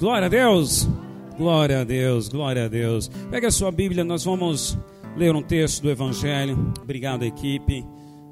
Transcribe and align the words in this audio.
glória 0.00 0.24
a 0.24 0.28
Deus, 0.30 0.88
glória 1.36 1.82
a 1.82 1.84
Deus, 1.84 2.26
glória 2.26 2.64
a 2.64 2.68
Deus. 2.68 3.08
Pega 3.30 3.48
a 3.48 3.50
sua 3.50 3.70
Bíblia, 3.70 4.02
nós 4.02 4.24
vamos 4.24 4.78
ler 5.14 5.36
um 5.36 5.42
texto 5.42 5.82
do 5.82 5.90
Evangelho. 5.90 6.72
Obrigado, 6.80 7.22
equipe. 7.22 7.84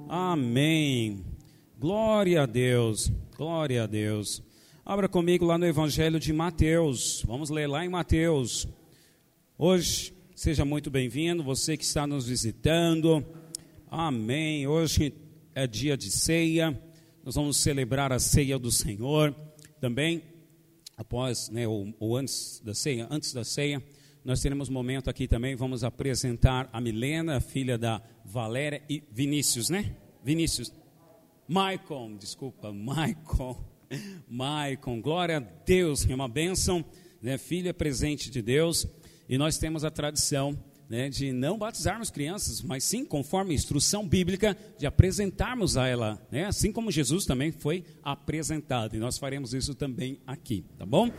Amém. 0.08 1.22
Glória 1.78 2.44
a 2.44 2.46
Deus, 2.46 3.12
glória 3.36 3.82
a 3.82 3.86
Deus. 3.86 4.42
Abra 4.82 5.10
comigo 5.10 5.44
lá 5.44 5.58
no 5.58 5.66
Evangelho 5.66 6.18
de 6.18 6.32
Mateus. 6.32 7.22
Vamos 7.26 7.50
ler 7.50 7.66
lá 7.66 7.84
em 7.84 7.90
Mateus. 7.90 8.66
Hoje, 9.58 10.14
seja 10.34 10.64
muito 10.64 10.90
bem-vindo, 10.90 11.44
você 11.44 11.76
que 11.76 11.84
está 11.84 12.06
nos 12.06 12.26
visitando. 12.26 13.22
Amém. 13.90 14.66
Hoje 14.66 15.12
é 15.54 15.66
dia 15.66 15.98
de 15.98 16.10
ceia. 16.10 16.80
Nós 17.22 17.34
vamos 17.34 17.58
celebrar 17.58 18.10
a 18.10 18.18
ceia 18.18 18.58
do 18.58 18.72
Senhor. 18.72 19.36
Também 19.78 20.22
após, 20.98 21.48
né, 21.48 21.66
ou, 21.66 21.94
ou, 22.00 22.16
antes 22.16 22.60
da 22.64 22.74
ceia, 22.74 23.06
antes 23.08 23.32
da 23.32 23.44
ceia, 23.44 23.80
nós 24.24 24.42
teremos 24.42 24.68
um 24.68 24.72
momento 24.72 25.08
aqui 25.08 25.28
também, 25.28 25.54
vamos 25.54 25.84
apresentar 25.84 26.68
a 26.72 26.80
Milena, 26.80 27.40
filha 27.40 27.78
da 27.78 28.02
Valéria 28.24 28.82
e 28.90 29.02
Vinícius, 29.10 29.70
né? 29.70 29.94
Vinícius. 30.24 30.72
Maicon, 31.46 32.16
desculpa, 32.16 32.72
Maicon. 32.72 33.56
Maicon, 34.28 35.00
glória 35.00 35.38
a 35.38 35.40
Deus, 35.40 36.04
é 36.10 36.14
uma 36.14 36.28
bênção, 36.28 36.84
né? 37.22 37.38
filha 37.38 37.72
presente 37.72 38.28
de 38.30 38.42
Deus, 38.42 38.86
e 39.28 39.38
nós 39.38 39.56
temos 39.56 39.84
a 39.84 39.90
tradição 39.90 40.58
né, 40.88 41.08
de 41.08 41.32
não 41.32 41.58
batizarmos 41.58 42.10
crianças, 42.10 42.62
mas 42.62 42.82
sim, 42.82 43.04
conforme 43.04 43.52
a 43.52 43.54
instrução 43.54 44.08
bíblica, 44.08 44.56
de 44.78 44.86
apresentarmos 44.86 45.76
a 45.76 45.86
ela, 45.86 46.20
né, 46.30 46.46
assim 46.46 46.72
como 46.72 46.90
Jesus 46.90 47.26
também 47.26 47.52
foi 47.52 47.84
apresentado. 48.02 48.96
E 48.96 48.98
nós 48.98 49.18
faremos 49.18 49.52
isso 49.52 49.74
também 49.74 50.18
aqui, 50.26 50.64
tá 50.78 50.86
bom? 50.86 51.10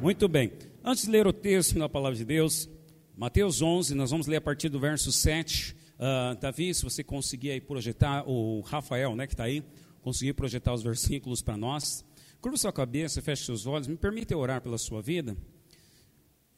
Muito 0.00 0.28
bem. 0.28 0.52
Antes 0.84 1.04
de 1.04 1.10
ler 1.10 1.26
o 1.26 1.32
texto 1.32 1.78
na 1.78 1.88
palavra 1.88 2.18
de 2.18 2.24
Deus, 2.24 2.68
Mateus 3.16 3.62
11, 3.62 3.94
nós 3.94 4.10
vamos 4.10 4.26
ler 4.26 4.36
a 4.36 4.40
partir 4.40 4.68
do 4.68 4.80
verso 4.80 5.12
7. 5.12 5.72
Uh, 5.72 5.76
ah, 6.00 6.36
Davi, 6.40 6.74
se 6.74 6.82
você 6.82 7.04
conseguir 7.04 7.52
aí 7.52 7.60
projetar, 7.60 8.28
o 8.28 8.60
Rafael, 8.62 9.14
né, 9.14 9.28
que 9.28 9.34
está 9.34 9.44
aí, 9.44 9.62
conseguir 10.00 10.32
projetar 10.32 10.74
os 10.74 10.82
versículos 10.82 11.40
para 11.40 11.56
nós. 11.56 12.04
Curva 12.40 12.56
sua 12.56 12.72
cabeça, 12.72 13.22
feche 13.22 13.44
seus 13.44 13.66
olhos, 13.66 13.86
me 13.86 13.96
permita 13.96 14.36
orar 14.36 14.60
pela 14.60 14.76
sua 14.76 15.00
vida 15.00 15.36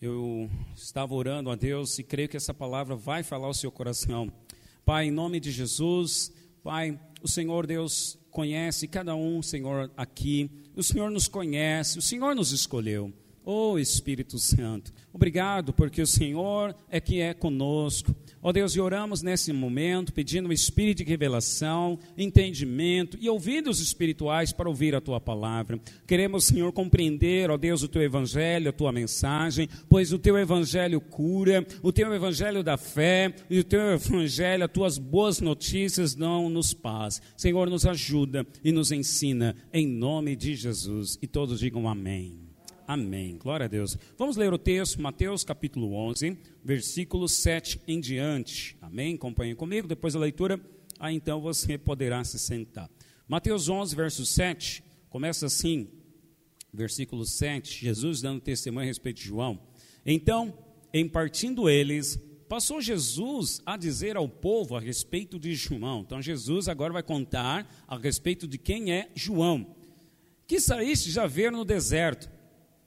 eu 0.05 0.51
estava 0.77 1.15
orando 1.15 1.51
a 1.51 1.55
Deus 1.55 1.99
e 1.99 2.03
creio 2.03 2.29
que 2.29 2.37
essa 2.37 2.53
palavra 2.53 2.95
vai 2.95 3.23
falar 3.23 3.47
ao 3.47 3.55
seu 3.55 3.73
coração. 3.73 4.31
Pai, 4.85 5.07
em 5.07 5.11
nome 5.11 5.41
de 5.41 5.51
Jesus, 5.51 6.31
Pai, 6.63 7.01
o 7.23 7.29
Senhor 7.29 7.67
Deus 7.67 8.19
conhece 8.31 8.87
cada 8.87 9.17
um, 9.17 9.41
Senhor, 9.41 9.91
aqui. 9.97 10.51
O 10.77 10.83
Senhor 10.83 11.11
nos 11.11 11.27
conhece, 11.27 11.99
o 11.99 12.03
Senhor 12.03 12.35
nos 12.35 12.53
escolheu. 12.53 13.13
Oh 13.47 13.79
Espírito 13.79 14.39
Santo, 14.39 14.93
obrigado 15.13 15.73
porque 15.73 16.03
o 16.03 16.07
Senhor 16.07 16.75
é 16.89 17.01
que 17.01 17.21
é 17.21 17.33
conosco. 17.33 18.15
Ó 18.45 18.51
oh 18.51 18.53
Deus, 18.53 18.77
e 18.77 18.81
oramos 18.81 19.23
nesse 19.23 19.55
momento 19.55 20.13
pedindo 20.13 20.51
o 20.51 20.53
espírito 20.53 20.99
de 20.99 21.05
revelação, 21.05 21.99
entendimento 22.15 23.17
e 23.19 23.27
ouvidos 23.27 23.81
espirituais 23.81 24.53
para 24.53 24.69
ouvir 24.69 24.95
a 24.95 25.01
tua 25.01 25.19
palavra. 25.19 25.81
Queremos, 26.07 26.45
Senhor, 26.45 26.71
compreender, 26.71 27.51
ó 27.51 27.55
oh 27.55 27.57
Deus, 27.57 27.83
o 27.83 27.89
teu 27.89 28.03
evangelho, 28.03 28.69
a 28.69 28.73
tua 28.73 28.93
mensagem, 28.93 29.67
pois 29.89 30.13
o 30.13 30.19
teu 30.19 30.37
evangelho 30.37 31.01
cura, 31.01 31.67
o 31.83 31.91
teu 31.91 32.13
evangelho 32.13 32.63
da 32.63 32.77
fé 32.77 33.35
e 33.49 33.59
o 33.61 33.65
teu 33.65 33.81
evangelho, 33.93 34.67
as 34.67 34.71
tuas 34.71 34.99
boas 34.99 35.41
notícias 35.41 36.15
dão 36.15 36.51
nos 36.51 36.75
paz. 36.75 37.23
Senhor, 37.39 37.71
nos 37.71 37.87
ajuda 37.87 38.47
e 38.63 38.71
nos 38.71 38.93
ensina 38.93 39.57
em 39.73 39.87
nome 39.87 40.37
de 40.37 40.55
Jesus. 40.55 41.19
E 41.23 41.27
todos 41.27 41.61
digam 41.61 41.89
amém. 41.89 42.54
Amém. 42.87 43.39
Glória 43.39 43.65
a 43.65 43.69
Deus. 43.69 43.97
Vamos 44.19 44.37
ler 44.37 44.53
o 44.53 44.59
texto, 44.59 45.01
Mateus 45.01 45.43
capítulo 45.43 45.95
11, 45.95 46.37
versículo 46.63 47.27
7 47.27 47.81
em 47.89 47.99
diante. 47.99 48.77
Amém? 48.81 49.15
Acompanhe 49.15 49.55
comigo. 49.55 49.89
Depois 49.89 50.13
da 50.13 50.21
leitura, 50.21 50.61
aí 51.01 51.15
então 51.15 51.41
você 51.41 51.79
poderá 51.79 52.23
se 52.25 52.39
sentar. 52.39 52.91
Mateus 53.27 53.71
11, 53.71 53.97
verso 53.97 54.27
7, 54.27 54.85
começa 55.09 55.47
assim, 55.47 55.89
versículo 56.71 57.25
7, 57.25 57.87
Jesus 57.87 58.21
dando 58.21 58.43
testemunho 58.43 58.85
a 58.85 58.87
respeito 58.87 59.17
de 59.17 59.29
João. 59.29 59.59
Então, 60.05 60.53
em 60.93 61.09
partindo 61.09 61.71
eles, 61.71 62.21
passou 62.51 62.83
Jesus 62.83 63.63
a 63.65 63.79
dizer 63.79 64.15
ao 64.15 64.29
povo 64.29 64.77
a 64.77 64.81
respeito 64.81 65.39
de 65.39 65.55
João. 65.55 66.03
Então, 66.03 66.21
Jesus 66.21 66.69
agora 66.69 66.93
vai 66.93 67.03
contar 67.03 67.67
a 67.89 67.97
respeito 67.97 68.47
de 68.47 68.59
quem 68.59 68.93
é 68.93 69.11
João. 69.15 69.75
Que 70.47 70.61
saíste 70.61 71.11
já 71.11 71.27
ver 71.27 71.51
no 71.51 71.65
deserto 71.65 72.34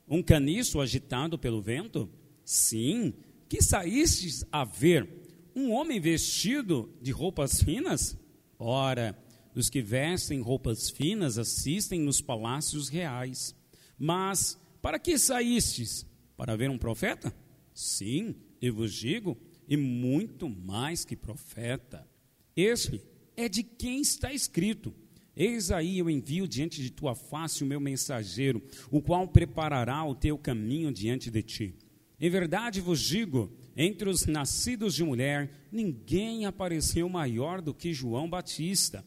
um 0.08 0.24
caniço 0.24 0.80
agitado 0.80 1.38
pelo 1.38 1.62
vento? 1.62 2.10
Sim. 2.44 3.14
Que 3.50 3.62
saístes 3.62 4.46
a 4.52 4.64
ver 4.64 5.08
um 5.56 5.72
homem 5.72 6.00
vestido 6.00 6.94
de 7.02 7.12
roupas 7.12 7.62
finas? 7.62 8.18
Ora, 8.60 9.18
os 9.56 9.70
que 9.70 9.82
vestem 9.82 10.42
roupas 10.42 10.90
finas 10.90 11.38
assistem 11.38 12.00
nos 12.00 12.22
palácios 12.22 12.90
reais. 12.90 13.56
Mas 13.98 14.60
para 14.82 15.00
que 15.00 15.18
saístes? 15.18 16.06
Para 16.36 16.56
ver 16.56 16.70
um 16.70 16.78
profeta? 16.78 17.34
Sim, 17.74 18.36
eu 18.62 18.74
vos 18.74 18.94
digo, 18.94 19.38
e 19.68 19.76
muito 19.76 20.48
mais 20.48 21.04
que 21.04 21.16
profeta. 21.16 22.08
Este 22.56 23.02
é 23.36 23.50
de 23.50 23.64
quem 23.64 24.02
está 24.02 24.34
escrito 24.34 24.94
Eis 25.40 25.70
aí 25.70 26.00
eu 26.00 26.10
envio 26.10 26.48
diante 26.48 26.82
de 26.82 26.90
tua 26.90 27.14
face 27.14 27.64
o 27.64 27.68
meu 27.68 27.80
mensageiro, 27.80 28.60
o 28.90 29.00
qual 29.00 29.28
preparará 29.28 30.04
o 30.04 30.16
teu 30.16 30.36
caminho 30.36 30.92
diante 30.92 31.30
de 31.30 31.44
ti. 31.44 31.76
Em 32.20 32.28
verdade 32.28 32.82
vos 32.82 33.00
digo: 33.00 33.56
entre 33.76 34.10
os 34.10 34.26
nascidos 34.26 34.96
de 34.96 35.04
mulher, 35.04 35.68
ninguém 35.72 36.48
apareceu 36.48 37.08
maior 37.08 37.62
do 37.62 37.72
que 37.72 37.94
João 37.94 38.28
Batista, 38.28 39.06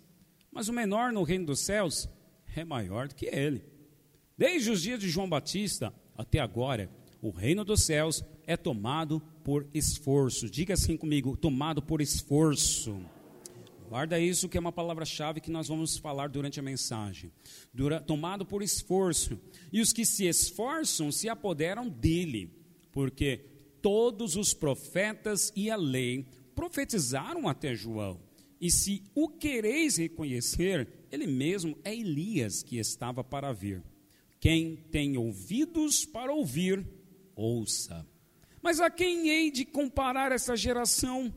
mas 0.52 0.68
o 0.68 0.72
menor 0.72 1.12
no 1.12 1.24
reino 1.24 1.46
dos 1.46 1.58
céus 1.58 2.08
é 2.54 2.64
maior 2.64 3.08
do 3.08 3.16
que 3.16 3.26
ele. 3.26 3.64
Desde 4.38 4.70
os 4.70 4.82
dias 4.82 5.00
de 5.00 5.10
João 5.10 5.28
Batista 5.28 5.92
até 6.16 6.38
agora, 6.38 6.88
o 7.20 7.30
reino 7.30 7.64
dos 7.64 7.82
céus 7.82 8.22
é 8.46 8.56
tomado 8.56 9.20
por 9.42 9.66
esforço. 9.74 10.48
Diga 10.48 10.74
assim 10.74 10.96
comigo: 10.96 11.36
tomado 11.36 11.82
por 11.82 12.00
esforço. 12.00 12.96
Guarda 13.90 14.20
isso 14.20 14.48
que 14.48 14.56
é 14.56 14.60
uma 14.60 14.70
palavra-chave 14.70 15.40
que 15.40 15.50
nós 15.50 15.66
vamos 15.66 15.98
falar 15.98 16.28
durante 16.28 16.60
a 16.60 16.62
mensagem. 16.62 17.32
Dura, 17.74 18.00
tomado 18.00 18.46
por 18.46 18.62
esforço. 18.62 19.36
E 19.72 19.80
os 19.80 19.92
que 19.92 20.06
se 20.06 20.26
esforçam 20.26 21.10
se 21.10 21.28
apoderam 21.28 21.88
dele, 21.88 22.54
porque 22.92 23.46
todos 23.82 24.36
os 24.36 24.54
profetas 24.54 25.52
e 25.56 25.68
a 25.72 25.74
lei 25.74 26.24
profetizaram 26.54 27.48
até 27.48 27.74
João. 27.74 28.20
E 28.60 28.70
se 28.70 29.02
o 29.12 29.28
quereis 29.28 29.96
reconhecer, 29.96 30.86
ele 31.10 31.26
mesmo 31.26 31.76
é 31.82 31.92
Elias 31.92 32.62
que 32.62 32.78
estava 32.78 33.24
para 33.24 33.52
vir. 33.52 33.82
Quem 34.38 34.76
tem 34.76 35.16
ouvidos 35.16 36.04
para 36.04 36.32
ouvir, 36.32 36.86
ouça. 37.34 38.06
Mas 38.62 38.78
a 38.78 38.88
quem 38.88 39.30
hei 39.30 39.50
de 39.50 39.64
comparar 39.64 40.30
essa 40.30 40.56
geração? 40.56 41.34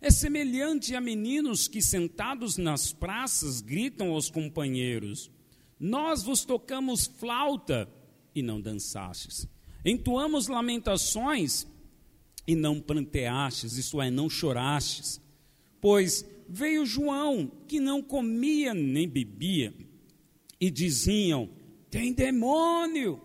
É 0.00 0.10
semelhante 0.10 0.94
a 0.94 1.00
meninos 1.00 1.68
que, 1.68 1.82
sentados 1.82 2.56
nas 2.56 2.90
praças, 2.90 3.60
gritam 3.60 4.12
aos 4.12 4.30
companheiros: 4.30 5.30
Nós 5.78 6.22
vos 6.22 6.42
tocamos 6.44 7.06
flauta 7.06 7.86
e 8.34 8.42
não 8.42 8.60
dançastes, 8.60 9.46
entoamos 9.84 10.48
lamentações 10.48 11.66
e 12.46 12.54
não 12.54 12.80
pranteastes, 12.80 13.76
isto 13.76 14.00
é, 14.00 14.10
não 14.10 14.30
chorastes. 14.30 15.20
Pois 15.82 16.24
veio 16.48 16.86
João, 16.86 17.50
que 17.68 17.78
não 17.78 18.02
comia 18.02 18.72
nem 18.72 19.06
bebia, 19.06 19.74
e 20.58 20.70
diziam: 20.70 21.50
Tem 21.90 22.12
demônio. 22.12 23.20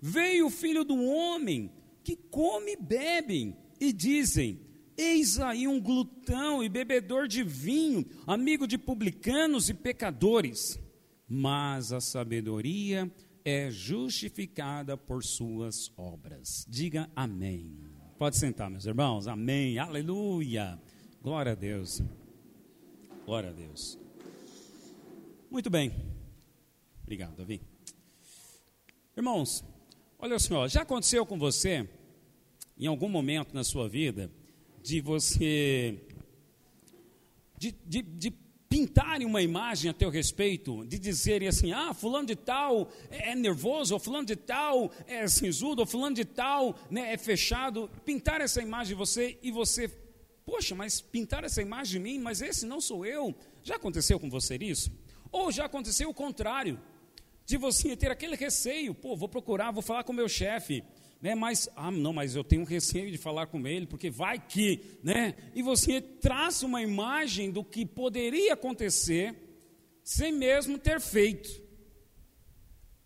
Veio 0.00 0.46
o 0.46 0.50
filho 0.50 0.84
do 0.84 1.02
homem, 1.02 1.70
que 2.02 2.16
come 2.16 2.72
e 2.72 2.76
bebe, 2.76 3.54
e 3.78 3.92
dizem: 3.92 4.63
Eis 4.96 5.40
aí 5.40 5.66
um 5.66 5.80
glutão 5.80 6.62
e 6.62 6.68
bebedor 6.68 7.26
de 7.26 7.42
vinho, 7.42 8.04
amigo 8.26 8.66
de 8.66 8.78
publicanos 8.78 9.68
e 9.68 9.74
pecadores. 9.74 10.78
Mas 11.28 11.92
a 11.92 12.00
sabedoria 12.00 13.10
é 13.44 13.70
justificada 13.70 14.96
por 14.96 15.24
suas 15.24 15.92
obras. 15.96 16.64
Diga 16.68 17.10
amém. 17.14 17.76
Pode 18.18 18.38
sentar, 18.38 18.70
meus 18.70 18.86
irmãos. 18.86 19.26
Amém. 19.26 19.78
Aleluia. 19.78 20.80
Glória 21.20 21.52
a 21.52 21.54
Deus. 21.54 22.00
Glória 23.26 23.50
a 23.50 23.52
Deus. 23.52 23.98
Muito 25.50 25.68
bem. 25.68 25.92
Obrigado, 27.02 27.36
Davi. 27.36 27.60
Irmãos, 29.16 29.64
olha 30.18 30.38
só, 30.38 30.66
já 30.68 30.82
aconteceu 30.82 31.24
com 31.26 31.38
você, 31.38 31.88
em 32.78 32.86
algum 32.86 33.08
momento 33.08 33.54
na 33.54 33.62
sua 33.62 33.88
vida, 33.88 34.30
de 34.84 35.00
você 35.00 35.98
de, 37.56 37.74
de, 37.86 38.02
de 38.02 38.30
pintarem 38.68 39.26
uma 39.26 39.40
imagem 39.40 39.90
a 39.90 39.94
teu 39.94 40.10
respeito, 40.10 40.84
de 40.84 40.98
dizerem 40.98 41.48
assim: 41.48 41.72
ah, 41.72 41.94
fulano 41.94 42.26
de 42.26 42.36
tal 42.36 42.90
é 43.08 43.34
nervoso, 43.34 43.94
ou 43.94 44.00
fulano 44.00 44.26
de 44.26 44.36
tal 44.36 44.92
é 45.06 45.26
cinzudo, 45.26 45.80
ou 45.80 45.86
fulano 45.86 46.14
de 46.14 46.26
tal 46.26 46.76
né, 46.90 47.14
é 47.14 47.16
fechado. 47.16 47.90
Pintar 48.04 48.42
essa 48.42 48.60
imagem 48.60 48.88
de 48.88 48.94
você 48.94 49.38
e 49.42 49.50
você, 49.50 49.88
poxa, 50.44 50.74
mas 50.74 51.00
pintar 51.00 51.44
essa 51.44 51.62
imagem 51.62 51.92
de 51.94 51.98
mim, 52.00 52.18
mas 52.18 52.42
esse 52.42 52.66
não 52.66 52.78
sou 52.78 53.06
eu. 53.06 53.34
Já 53.62 53.76
aconteceu 53.76 54.20
com 54.20 54.28
você 54.28 54.56
isso? 54.56 54.92
Ou 55.32 55.50
já 55.50 55.64
aconteceu 55.64 56.10
o 56.10 56.14
contrário, 56.14 56.78
de 57.46 57.56
você 57.56 57.96
ter 57.96 58.10
aquele 58.10 58.36
receio, 58.36 58.94
pô, 58.94 59.16
vou 59.16 59.30
procurar, 59.30 59.70
vou 59.70 59.82
falar 59.82 60.04
com 60.04 60.12
o 60.12 60.16
meu 60.16 60.28
chefe 60.28 60.84
né? 61.24 61.34
Mas, 61.34 61.70
ah, 61.74 61.90
não, 61.90 62.12
mas 62.12 62.36
eu 62.36 62.44
tenho 62.44 62.64
receio 62.64 63.10
de 63.10 63.16
falar 63.16 63.46
com 63.46 63.66
ele, 63.66 63.86
porque 63.86 64.10
vai 64.10 64.38
que, 64.38 64.98
né? 65.02 65.34
E 65.54 65.62
você 65.62 65.98
traça 65.98 66.66
uma 66.66 66.82
imagem 66.82 67.50
do 67.50 67.64
que 67.64 67.86
poderia 67.86 68.52
acontecer 68.52 69.34
sem 70.02 70.30
mesmo 70.30 70.78
ter 70.78 71.00
feito. 71.00 71.48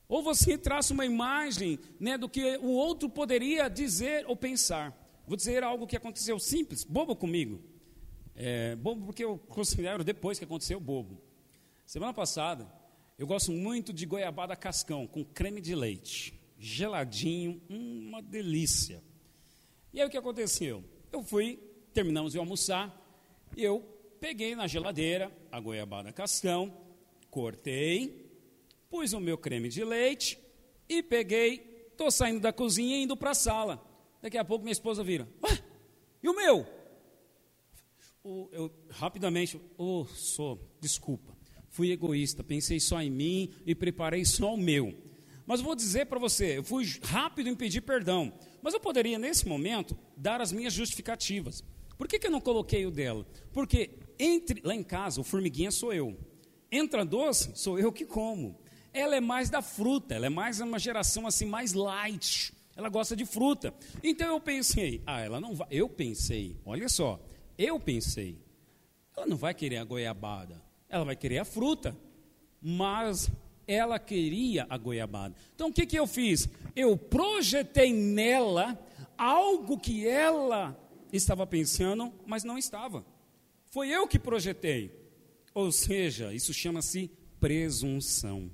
Ou 0.08 0.20
você 0.20 0.58
traça 0.58 0.92
uma 0.92 1.06
imagem 1.06 1.78
né, 2.00 2.18
do 2.18 2.28
que 2.28 2.56
o 2.56 2.70
outro 2.70 3.08
poderia 3.08 3.68
dizer 3.68 4.24
ou 4.26 4.34
pensar. 4.34 4.92
Vou 5.24 5.36
dizer 5.36 5.62
algo 5.62 5.86
que 5.86 5.96
aconteceu 5.96 6.40
simples, 6.40 6.82
bobo 6.82 7.14
comigo. 7.14 7.62
É, 8.34 8.74
bobo 8.74 9.06
porque 9.06 9.24
eu 9.24 9.38
considero 9.46 10.02
depois 10.02 10.40
que 10.40 10.44
aconteceu 10.44 10.80
bobo. 10.80 11.22
Semana 11.86 12.12
passada, 12.12 12.66
eu 13.16 13.28
gosto 13.28 13.52
muito 13.52 13.92
de 13.92 14.04
goiabada 14.04 14.56
cascão 14.56 15.06
com 15.06 15.24
creme 15.24 15.60
de 15.60 15.76
leite 15.76 16.37
geladinho, 16.58 17.62
uma 17.68 18.20
delícia. 18.20 19.02
E 19.92 20.00
aí 20.00 20.06
o 20.06 20.10
que 20.10 20.16
aconteceu? 20.16 20.84
Eu 21.12 21.22
fui, 21.22 21.58
terminamos 21.94 22.32
de 22.32 22.38
almoçar, 22.38 22.94
eu 23.56 23.80
peguei 24.20 24.54
na 24.54 24.66
geladeira 24.66 25.32
a 25.50 25.60
goiabada 25.60 26.12
cascão, 26.12 26.76
cortei, 27.30 28.30
pus 28.90 29.12
o 29.12 29.20
meu 29.20 29.38
creme 29.38 29.68
de 29.68 29.84
leite 29.84 30.38
e 30.88 31.02
peguei, 31.02 31.86
estou 31.90 32.10
saindo 32.10 32.40
da 32.40 32.52
cozinha 32.52 32.96
e 32.96 33.02
indo 33.02 33.16
para 33.16 33.30
a 33.30 33.34
sala. 33.34 33.84
Daqui 34.20 34.36
a 34.36 34.44
pouco 34.44 34.64
minha 34.64 34.72
esposa 34.72 35.04
vira, 35.04 35.28
Ué, 35.42 35.62
e 36.22 36.28
o 36.28 36.34
meu? 36.34 36.66
O, 38.24 38.48
eu 38.52 38.70
rapidamente, 38.90 39.60
oh, 39.78 40.04
sou, 40.06 40.60
desculpa, 40.80 41.36
fui 41.68 41.92
egoísta, 41.92 42.42
pensei 42.42 42.80
só 42.80 43.00
em 43.00 43.10
mim 43.10 43.54
e 43.64 43.74
preparei 43.74 44.24
só 44.24 44.54
o 44.54 44.58
meu. 44.58 45.07
Mas 45.48 45.62
vou 45.62 45.74
dizer 45.74 46.04
para 46.04 46.18
você, 46.18 46.58
eu 46.58 46.62
fui 46.62 46.84
rápido 47.02 47.48
em 47.48 47.54
pedir 47.54 47.80
perdão. 47.80 48.30
Mas 48.60 48.74
eu 48.74 48.80
poderia, 48.80 49.18
nesse 49.18 49.48
momento, 49.48 49.96
dar 50.14 50.42
as 50.42 50.52
minhas 50.52 50.74
justificativas. 50.74 51.64
Por 51.96 52.06
que, 52.06 52.18
que 52.18 52.26
eu 52.26 52.30
não 52.30 52.38
coloquei 52.38 52.84
o 52.84 52.90
dela? 52.90 53.26
Porque 53.50 53.98
entre 54.18 54.60
lá 54.62 54.74
em 54.74 54.82
casa, 54.82 55.22
o 55.22 55.24
formiguinha 55.24 55.70
sou 55.70 55.90
eu. 55.90 56.18
Entra 56.70 57.02
doce, 57.02 57.52
sou 57.54 57.78
eu 57.78 57.90
que 57.90 58.04
como. 58.04 58.60
Ela 58.92 59.16
é 59.16 59.22
mais 59.22 59.48
da 59.48 59.62
fruta, 59.62 60.14
ela 60.14 60.26
é 60.26 60.28
mais 60.28 60.60
uma 60.60 60.78
geração 60.78 61.26
assim 61.26 61.46
mais 61.46 61.72
light. 61.72 62.52
Ela 62.76 62.90
gosta 62.90 63.16
de 63.16 63.24
fruta. 63.24 63.72
Então 64.04 64.28
eu 64.28 64.40
pensei, 64.42 65.02
ah, 65.06 65.22
ela 65.22 65.40
não 65.40 65.54
vai. 65.54 65.66
Eu 65.70 65.88
pensei, 65.88 66.60
olha 66.62 66.90
só, 66.90 67.18
eu 67.56 67.80
pensei, 67.80 68.38
ela 69.16 69.26
não 69.26 69.36
vai 69.38 69.54
querer 69.54 69.78
a 69.78 69.84
goiabada, 69.84 70.62
ela 70.90 71.06
vai 71.06 71.16
querer 71.16 71.38
a 71.38 71.44
fruta. 71.46 71.96
Mas 72.60 73.30
ela 73.68 73.98
queria 73.98 74.66
a 74.70 74.78
goiabada. 74.78 75.36
Então 75.54 75.68
o 75.68 75.72
que, 75.72 75.84
que 75.84 75.98
eu 75.98 76.06
fiz? 76.06 76.48
Eu 76.74 76.96
projetei 76.96 77.92
nela 77.92 78.76
algo 79.16 79.78
que 79.78 80.08
ela 80.08 80.74
estava 81.12 81.46
pensando, 81.46 82.12
mas 82.26 82.42
não 82.42 82.56
estava. 82.56 83.04
Foi 83.66 83.88
eu 83.90 84.08
que 84.08 84.18
projetei. 84.18 84.90
Ou 85.54 85.70
seja, 85.70 86.32
isso 86.32 86.54
chama-se 86.54 87.10
presunção. 87.38 88.50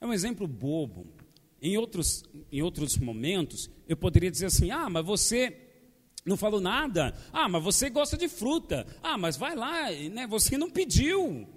É 0.00 0.06
um 0.06 0.12
exemplo 0.12 0.46
bobo. 0.46 1.06
Em 1.60 1.76
outros, 1.76 2.22
em 2.52 2.62
outros 2.62 2.96
momentos, 2.98 3.68
eu 3.88 3.96
poderia 3.96 4.30
dizer 4.30 4.46
assim: 4.46 4.70
ah, 4.70 4.88
mas 4.88 5.04
você 5.04 5.68
não 6.24 6.36
falou 6.36 6.60
nada. 6.60 7.14
Ah, 7.32 7.48
mas 7.48 7.64
você 7.64 7.88
gosta 7.88 8.16
de 8.16 8.28
fruta. 8.28 8.86
Ah, 9.02 9.18
mas 9.18 9.36
vai 9.36 9.56
lá, 9.56 9.90
né, 9.90 10.26
você 10.26 10.58
não 10.58 10.70
pediu. 10.70 11.48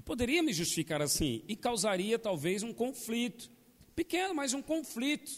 Eu 0.00 0.04
poderia 0.04 0.42
me 0.42 0.50
justificar 0.50 1.02
assim 1.02 1.44
e 1.46 1.54
causaria 1.54 2.18
talvez 2.18 2.62
um 2.62 2.72
conflito. 2.72 3.50
Pequeno, 3.94 4.34
mas 4.34 4.54
um 4.54 4.62
conflito. 4.62 5.30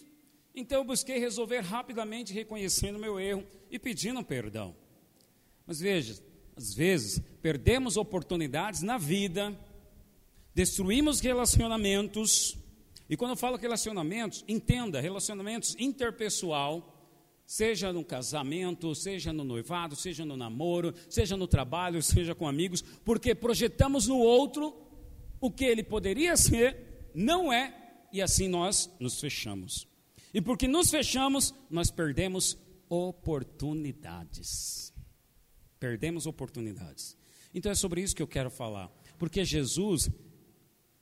Então 0.54 0.78
eu 0.78 0.84
busquei 0.84 1.18
resolver 1.18 1.58
rapidamente, 1.58 2.32
reconhecendo 2.32 2.96
meu 2.96 3.18
erro 3.18 3.44
e 3.68 3.76
pedindo 3.76 4.22
perdão. 4.22 4.72
Mas 5.66 5.80
veja, 5.80 6.22
às 6.54 6.72
vezes 6.72 7.20
perdemos 7.42 7.96
oportunidades 7.96 8.82
na 8.82 8.98
vida, 8.98 9.52
destruímos 10.54 11.18
relacionamentos, 11.18 12.56
e 13.10 13.16
quando 13.16 13.32
eu 13.32 13.36
falo 13.36 13.56
relacionamentos, 13.56 14.44
entenda, 14.46 15.00
relacionamentos 15.00 15.74
interpessoal, 15.76 16.91
seja 17.52 17.92
no 17.92 18.02
casamento, 18.02 18.94
seja 18.94 19.30
no 19.30 19.44
noivado, 19.44 19.94
seja 19.94 20.24
no 20.24 20.38
namoro, 20.38 20.94
seja 21.06 21.36
no 21.36 21.46
trabalho, 21.46 22.00
seja 22.02 22.34
com 22.34 22.48
amigos, 22.48 22.80
porque 23.04 23.34
projetamos 23.34 24.06
no 24.06 24.16
outro 24.16 24.74
o 25.38 25.50
que 25.50 25.66
ele 25.66 25.82
poderia 25.82 26.34
ser, 26.34 27.10
não 27.14 27.52
é, 27.52 28.08
e 28.10 28.22
assim 28.22 28.48
nós 28.48 28.90
nos 28.98 29.20
fechamos. 29.20 29.86
E 30.32 30.40
porque 30.40 30.66
nos 30.66 30.90
fechamos, 30.90 31.54
nós 31.68 31.90
perdemos 31.90 32.56
oportunidades. 32.88 34.90
Perdemos 35.78 36.26
oportunidades. 36.26 37.18
Então 37.52 37.70
é 37.70 37.74
sobre 37.74 38.00
isso 38.00 38.16
que 38.16 38.22
eu 38.22 38.26
quero 38.26 38.50
falar, 38.50 38.90
porque 39.18 39.44
Jesus 39.44 40.10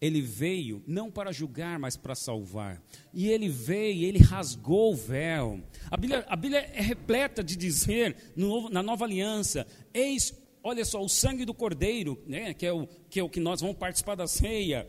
ele 0.00 0.22
veio 0.22 0.82
não 0.86 1.10
para 1.10 1.30
julgar, 1.30 1.78
mas 1.78 1.96
para 1.96 2.14
salvar. 2.14 2.82
E 3.12 3.28
ele 3.28 3.48
veio, 3.48 4.04
ele 4.04 4.18
rasgou 4.18 4.92
o 4.92 4.96
véu. 4.96 5.62
A 5.90 5.96
Bíblia, 5.96 6.24
a 6.26 6.36
Bíblia 6.36 6.70
é 6.72 6.80
repleta 6.80 7.44
de 7.44 7.54
dizer, 7.54 8.16
no, 8.34 8.70
na 8.70 8.82
nova 8.82 9.04
aliança, 9.04 9.66
eis, 9.92 10.32
olha 10.64 10.84
só, 10.84 11.02
o 11.02 11.08
sangue 11.08 11.44
do 11.44 11.52
cordeiro, 11.52 12.18
né, 12.26 12.54
que, 12.54 12.64
é 12.64 12.72
o, 12.72 12.86
que 13.10 13.20
é 13.20 13.22
o 13.22 13.28
que 13.28 13.40
nós 13.40 13.60
vamos 13.60 13.76
participar 13.76 14.14
da 14.14 14.26
ceia. 14.26 14.88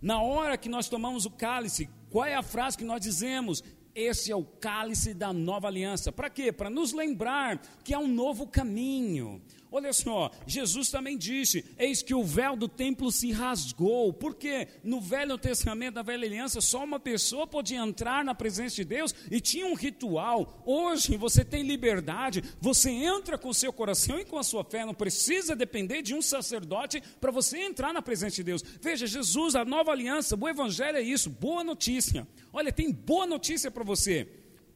Na 0.00 0.22
hora 0.22 0.56
que 0.56 0.68
nós 0.68 0.88
tomamos 0.88 1.26
o 1.26 1.30
cálice, 1.30 1.88
qual 2.08 2.24
é 2.24 2.34
a 2.34 2.42
frase 2.42 2.78
que 2.78 2.84
nós 2.84 3.00
dizemos? 3.00 3.64
Esse 3.94 4.30
é 4.30 4.36
o 4.36 4.44
cálice 4.44 5.12
da 5.12 5.32
nova 5.32 5.66
aliança. 5.66 6.12
Para 6.12 6.30
quê? 6.30 6.52
Para 6.52 6.70
nos 6.70 6.92
lembrar 6.92 7.60
que 7.84 7.92
há 7.92 7.98
um 7.98 8.08
novo 8.08 8.46
caminho. 8.46 9.42
Olha 9.74 9.90
só, 9.94 10.30
Jesus 10.46 10.90
também 10.90 11.16
disse: 11.16 11.64
Eis 11.78 12.02
que 12.02 12.14
o 12.14 12.22
véu 12.22 12.54
do 12.54 12.68
templo 12.68 13.10
se 13.10 13.32
rasgou. 13.32 14.12
Porque 14.12 14.68
no 14.84 15.00
Velho 15.00 15.38
Testamento, 15.38 15.94
da 15.94 16.02
Velha 16.02 16.26
Aliança, 16.26 16.60
só 16.60 16.84
uma 16.84 17.00
pessoa 17.00 17.46
podia 17.46 17.78
entrar 17.78 18.22
na 18.22 18.34
presença 18.34 18.76
de 18.76 18.84
Deus 18.84 19.14
e 19.30 19.40
tinha 19.40 19.66
um 19.66 19.72
ritual. 19.72 20.62
Hoje 20.66 21.16
você 21.16 21.42
tem 21.42 21.62
liberdade, 21.62 22.44
você 22.60 22.90
entra 22.90 23.38
com 23.38 23.48
o 23.48 23.54
seu 23.54 23.72
coração 23.72 24.18
e 24.18 24.26
com 24.26 24.38
a 24.38 24.42
sua 24.42 24.62
fé, 24.62 24.84
não 24.84 24.92
precisa 24.92 25.56
depender 25.56 26.02
de 26.02 26.14
um 26.14 26.20
sacerdote 26.20 27.02
para 27.18 27.30
você 27.30 27.58
entrar 27.58 27.94
na 27.94 28.02
presença 28.02 28.36
de 28.36 28.44
Deus. 28.44 28.62
Veja, 28.78 29.06
Jesus, 29.06 29.54
a 29.56 29.64
nova 29.64 29.90
aliança, 29.90 30.36
o 30.38 30.48
Evangelho 30.48 30.98
é 30.98 31.02
isso, 31.02 31.30
boa 31.30 31.64
notícia. 31.64 32.28
Olha, 32.52 32.70
tem 32.70 32.92
boa 32.92 33.24
notícia 33.24 33.70
para 33.70 33.84
você. 33.84 34.28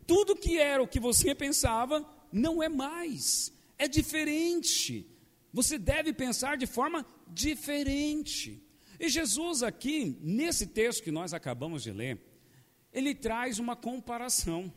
Tudo 0.06 0.34
que 0.34 0.58
era 0.58 0.82
o 0.82 0.88
que 0.88 0.98
você 0.98 1.34
pensava, 1.34 2.02
não 2.32 2.62
é 2.62 2.68
mais 2.70 3.54
é 3.78 3.88
diferente. 3.88 5.06
Você 5.52 5.78
deve 5.78 6.12
pensar 6.12 6.56
de 6.56 6.66
forma 6.66 7.06
diferente. 7.28 8.62
E 8.98 9.08
Jesus, 9.08 9.62
aqui, 9.62 10.18
nesse 10.20 10.66
texto 10.66 11.02
que 11.02 11.10
nós 11.10 11.34
acabamos 11.34 11.82
de 11.82 11.92
ler, 11.92 12.20
ele 12.92 13.14
traz 13.14 13.58
uma 13.58 13.76
comparação. 13.76 14.72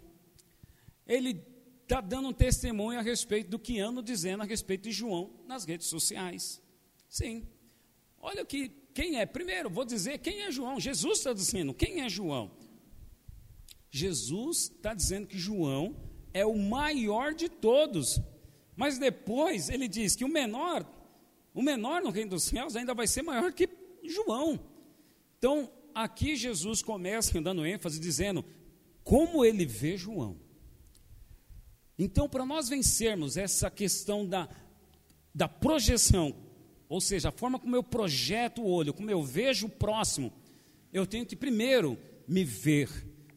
Ele 1.07 1.41
está 1.83 2.01
dando 2.01 2.27
um 2.29 2.33
testemunho 2.33 2.99
a 2.99 3.01
respeito 3.01 3.49
do 3.49 3.57
que 3.57 3.79
ando 3.79 4.03
dizendo 4.03 4.43
a 4.43 4.45
respeito 4.45 4.83
de 4.83 4.91
João 4.91 5.31
nas 5.47 5.65
redes 5.65 5.87
sociais. 5.87 6.61
Sim. 7.07 7.47
Olha 8.19 8.45
que 8.45 8.69
quem 8.93 9.19
é. 9.19 9.25
Primeiro, 9.25 9.69
vou 9.69 9.85
dizer 9.85 10.19
quem 10.19 10.41
é 10.43 10.51
João. 10.51 10.79
Jesus 10.79 11.19
está 11.19 11.33
dizendo 11.33 11.73
quem 11.73 12.01
é 12.01 12.09
João. 12.09 12.51
Jesus 13.89 14.71
está 14.75 14.93
dizendo 14.93 15.27
que 15.27 15.37
João 15.37 15.95
é 16.33 16.45
o 16.45 16.57
maior 16.57 17.33
de 17.33 17.49
todos. 17.49 18.19
Mas 18.79 18.97
depois 18.97 19.67
ele 19.67 19.89
diz 19.89 20.15
que 20.15 20.23
o 20.23 20.29
menor, 20.29 20.85
o 21.53 21.61
menor 21.61 22.01
no 22.01 22.09
reino 22.09 22.29
dos 22.29 22.45
céus 22.45 22.77
ainda 22.77 22.93
vai 22.93 23.07
ser 23.07 23.21
maior 23.21 23.51
que 23.51 23.67
João. 24.05 24.57
Então, 25.37 25.69
aqui 25.93 26.37
Jesus 26.37 26.81
começa 26.81 27.41
dando 27.41 27.65
ênfase 27.65 27.99
dizendo 27.99 28.45
como 29.03 29.43
ele 29.43 29.65
vê 29.65 29.97
João. 29.97 30.37
Então, 31.97 32.29
para 32.29 32.45
nós 32.45 32.69
vencermos 32.69 33.35
essa 33.35 33.69
questão 33.69 34.25
da, 34.25 34.47
da 35.35 35.49
projeção, 35.49 36.33
ou 36.87 37.01
seja, 37.01 37.27
a 37.27 37.33
forma 37.33 37.59
como 37.59 37.75
eu 37.75 37.83
projeto 37.83 38.61
o 38.61 38.69
olho, 38.69 38.93
como 38.93 39.11
eu 39.11 39.21
vejo 39.21 39.67
o 39.67 39.69
próximo, 39.69 40.31
eu 40.93 41.05
tenho 41.05 41.25
que 41.25 41.35
primeiro 41.35 41.99
me 42.25 42.45
ver 42.45 42.89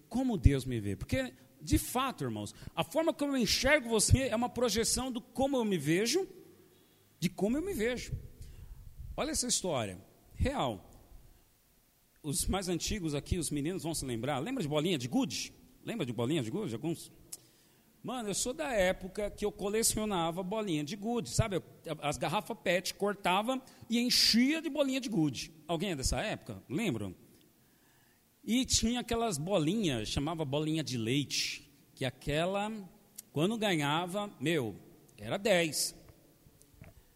como 0.08 0.38
Deus 0.38 0.64
me 0.64 0.78
vê. 0.78 0.94
Porque 0.94 1.34
de 1.62 1.78
fato, 1.78 2.24
irmãos, 2.24 2.54
a 2.74 2.82
forma 2.82 3.12
como 3.12 3.36
eu 3.36 3.40
enxergo 3.40 3.88
você 3.88 4.28
é 4.28 4.36
uma 4.36 4.48
projeção 4.48 5.10
do 5.10 5.20
como 5.20 5.56
eu 5.56 5.64
me 5.64 5.78
vejo 5.78 6.28
de 7.20 7.28
como 7.28 7.56
eu 7.56 7.62
me 7.62 7.72
vejo. 7.72 8.12
Olha 9.16 9.30
essa 9.30 9.46
história, 9.46 9.96
real. 10.34 10.90
Os 12.20 12.46
mais 12.46 12.68
antigos 12.68 13.14
aqui, 13.14 13.38
os 13.38 13.50
meninos 13.50 13.84
vão 13.84 13.94
se 13.94 14.04
lembrar. 14.04 14.40
Lembra 14.40 14.62
de 14.62 14.68
bolinha 14.68 14.98
de 14.98 15.06
gude? 15.06 15.52
Lembra 15.84 16.04
de 16.04 16.12
bolinha 16.12 16.42
de 16.42 16.50
gude? 16.50 16.74
Alguns? 16.74 17.12
Mano, 18.02 18.30
eu 18.30 18.34
sou 18.34 18.52
da 18.52 18.72
época 18.72 19.30
que 19.30 19.44
eu 19.44 19.52
colecionava 19.52 20.42
bolinha 20.42 20.82
de 20.82 20.96
gude, 20.96 21.30
sabe? 21.30 21.62
As 22.00 22.16
garrafas 22.16 22.58
PET 22.60 22.94
cortava 22.94 23.62
e 23.88 24.00
enchia 24.00 24.60
de 24.60 24.68
bolinha 24.68 25.00
de 25.00 25.08
gude. 25.08 25.54
Alguém 25.68 25.92
é 25.92 25.96
dessa 25.96 26.20
época? 26.20 26.60
Lembram? 26.68 27.14
E 28.44 28.64
tinha 28.64 29.00
aquelas 29.00 29.38
bolinhas, 29.38 30.08
chamava 30.08 30.44
bolinha 30.44 30.82
de 30.82 30.98
leite, 30.98 31.70
que 31.94 32.04
aquela, 32.04 32.72
quando 33.32 33.56
ganhava, 33.56 34.28
meu, 34.40 34.74
era 35.16 35.36
10. 35.36 35.94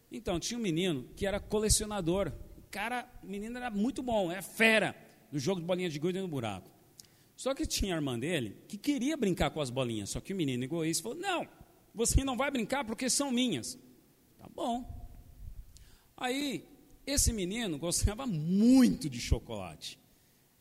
Então, 0.09 0.39
tinha 0.39 0.57
um 0.57 0.63
menino 0.63 1.03
que 1.15 1.25
era 1.25 1.39
colecionador. 1.39 2.31
O 2.57 2.61
cara, 2.71 3.09
o 3.21 3.27
menino 3.27 3.57
era 3.57 3.69
muito 3.69 4.01
bom, 4.01 4.31
é 4.31 4.41
fera 4.41 4.95
no 5.29 5.37
jogo 5.37 5.59
de 5.59 5.67
bolinha 5.67 5.89
de 5.89 5.99
gude 5.99 6.19
no 6.21 6.27
buraco. 6.27 6.69
Só 7.35 7.53
que 7.53 7.67
tinha 7.67 7.93
a 7.93 7.97
irmã 7.97 8.17
dele 8.17 8.57
que 8.67 8.77
queria 8.77 9.17
brincar 9.17 9.51
com 9.51 9.59
as 9.59 9.69
bolinhas, 9.69 10.09
só 10.09 10.21
que 10.21 10.33
o 10.33 10.35
menino 10.35 10.63
egoísta 10.63 11.03
falou: 11.03 11.17
Não, 11.19 11.47
você 11.93 12.23
não 12.23 12.37
vai 12.37 12.49
brincar 12.49 12.85
porque 12.85 13.09
são 13.09 13.31
minhas. 13.31 13.77
Tá 14.39 14.47
bom. 14.55 14.83
Aí, 16.15 16.65
esse 17.05 17.31
menino 17.31 17.77
gostava 17.77 18.25
muito 18.25 19.09
de 19.09 19.19
chocolate. 19.19 19.99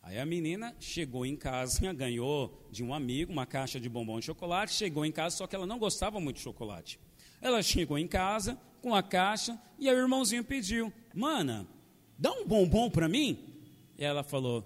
Aí 0.07 0.21
a 0.21 0.25
menina 0.25 0.73
chegou 0.79 1.27
em 1.27 1.35
casa, 1.35 1.81
ganhou 1.93 2.57
de 2.71 2.85
um 2.85 2.95
amigo 2.95 3.33
uma 3.33 3.45
caixa 3.45 3.81
de 3.81 3.89
bombom 3.89 4.21
de 4.21 4.27
chocolate, 4.27 4.73
chegou 4.73 5.05
em 5.05 5.11
casa, 5.11 5.37
só 5.37 5.47
que 5.49 5.57
ela 5.57 5.67
não 5.67 5.81
gostava 5.81 6.21
muito 6.21 6.37
de 6.37 6.43
chocolate. 6.43 7.01
Ela 7.43 7.61
chegou 7.61 7.99
em 7.99 8.07
casa 8.07 8.57
com 8.81 8.95
a 8.95 9.03
caixa 9.03 9.61
e 9.79 9.91
o 9.91 9.93
irmãozinho 9.93 10.45
pediu: 10.45 10.93
Mana, 11.13 11.67
dá 12.17 12.33
um 12.33 12.47
bombom 12.47 12.89
para 12.89 13.09
mim? 13.09 13.37
E 13.99 14.05
ela 14.05 14.23
falou: 14.23 14.65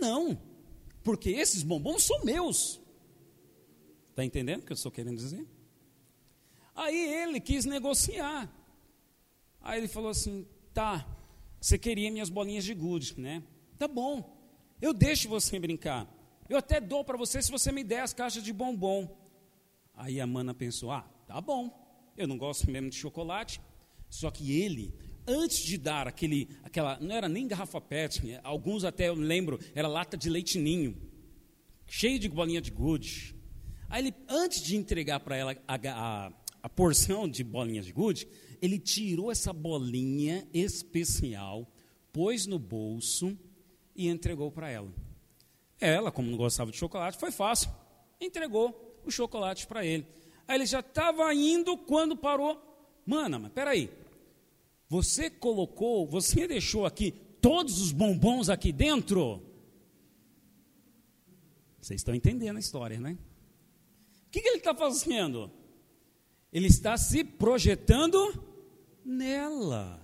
Não 0.00 0.36
porque 1.04 1.30
esses 1.30 1.62
bombons 1.62 2.02
são 2.02 2.24
meus. 2.24 2.80
Está 4.10 4.24
entendendo 4.24 4.62
o 4.62 4.66
que 4.66 4.72
eu 4.72 4.74
estou 4.74 4.90
querendo 4.90 5.16
dizer? 5.16 5.46
Aí 6.74 6.96
ele 7.22 7.40
quis 7.40 7.64
negociar. 7.64 8.50
Aí 9.60 9.78
ele 9.78 9.88
falou 9.88 10.10
assim: 10.10 10.44
tá, 10.74 11.06
você 11.60 11.78
queria 11.78 12.10
minhas 12.10 12.28
bolinhas 12.28 12.64
de 12.64 12.74
gude, 12.74 13.14
né? 13.16 13.44
Tá 13.78 13.86
bom, 13.86 14.41
eu 14.82 14.92
deixo 14.92 15.28
você 15.28 15.58
brincar. 15.58 16.06
Eu 16.48 16.58
até 16.58 16.80
dou 16.80 17.02
para 17.02 17.16
você 17.16 17.40
se 17.40 17.50
você 17.50 17.72
me 17.72 17.82
der 17.82 18.00
as 18.00 18.12
caixas 18.12 18.42
de 18.42 18.52
bombom. 18.52 19.16
Aí 19.94 20.20
a 20.20 20.26
mana 20.26 20.52
pensou: 20.52 20.90
ah, 20.90 21.08
tá 21.26 21.40
bom, 21.40 21.70
eu 22.16 22.26
não 22.26 22.36
gosto 22.36 22.70
mesmo 22.70 22.90
de 22.90 22.96
chocolate. 22.96 23.60
Só 24.10 24.30
que 24.30 24.60
ele 24.60 24.92
antes 25.26 25.58
de 25.58 25.78
dar 25.78 26.08
aquele, 26.08 26.48
aquela, 26.62 26.98
não 27.00 27.14
era 27.14 27.28
nem 27.28 27.46
garrafa 27.46 27.80
PET, 27.80 28.24
né? 28.26 28.40
alguns 28.42 28.84
até 28.84 29.08
eu 29.08 29.14
lembro, 29.14 29.58
era 29.74 29.88
lata 29.88 30.16
de 30.16 30.28
leite 30.28 30.58
ninho, 30.58 30.96
cheio 31.86 32.18
de 32.18 32.28
bolinha 32.28 32.60
de 32.60 32.70
gude. 32.70 33.34
Aí 33.88 34.02
ele, 34.02 34.14
antes 34.28 34.62
de 34.62 34.76
entregar 34.76 35.20
para 35.20 35.36
ela 35.36 35.56
a, 35.68 35.74
a, 35.74 36.32
a, 36.62 36.68
porção 36.68 37.28
de 37.28 37.44
bolinhas 37.44 37.86
de 37.86 37.92
gude, 37.92 38.26
ele 38.60 38.78
tirou 38.78 39.30
essa 39.30 39.52
bolinha 39.52 40.46
especial, 40.52 41.70
pôs 42.12 42.46
no 42.46 42.58
bolso 42.58 43.38
e 43.94 44.08
entregou 44.08 44.50
para 44.50 44.70
ela. 44.70 44.92
Ela, 45.80 46.12
como 46.12 46.30
não 46.30 46.38
gostava 46.38 46.70
de 46.70 46.76
chocolate, 46.76 47.18
foi 47.18 47.30
fácil, 47.30 47.70
entregou 48.20 49.00
o 49.04 49.10
chocolate 49.10 49.66
para 49.66 49.84
ele. 49.84 50.06
Aí 50.46 50.56
ele 50.56 50.66
já 50.66 50.80
estava 50.80 51.32
indo 51.34 51.76
quando 51.76 52.16
parou. 52.16 52.60
Mana, 53.04 53.38
mas 53.38 53.52
peraí, 53.52 53.90
você 54.88 55.30
colocou, 55.30 56.06
você 56.06 56.46
deixou 56.48 56.86
aqui 56.86 57.12
todos 57.40 57.80
os 57.80 57.92
bombons 57.92 58.48
aqui 58.48 58.72
dentro? 58.72 59.42
Vocês 61.80 62.00
estão 62.00 62.14
entendendo 62.14 62.58
a 62.58 62.60
história, 62.60 63.00
né? 63.00 63.18
O 64.26 64.30
que, 64.30 64.40
que 64.40 64.48
ele 64.48 64.58
está 64.58 64.74
fazendo? 64.74 65.50
Ele 66.52 66.66
está 66.66 66.96
se 66.96 67.24
projetando 67.24 68.18
nela. 69.04 70.01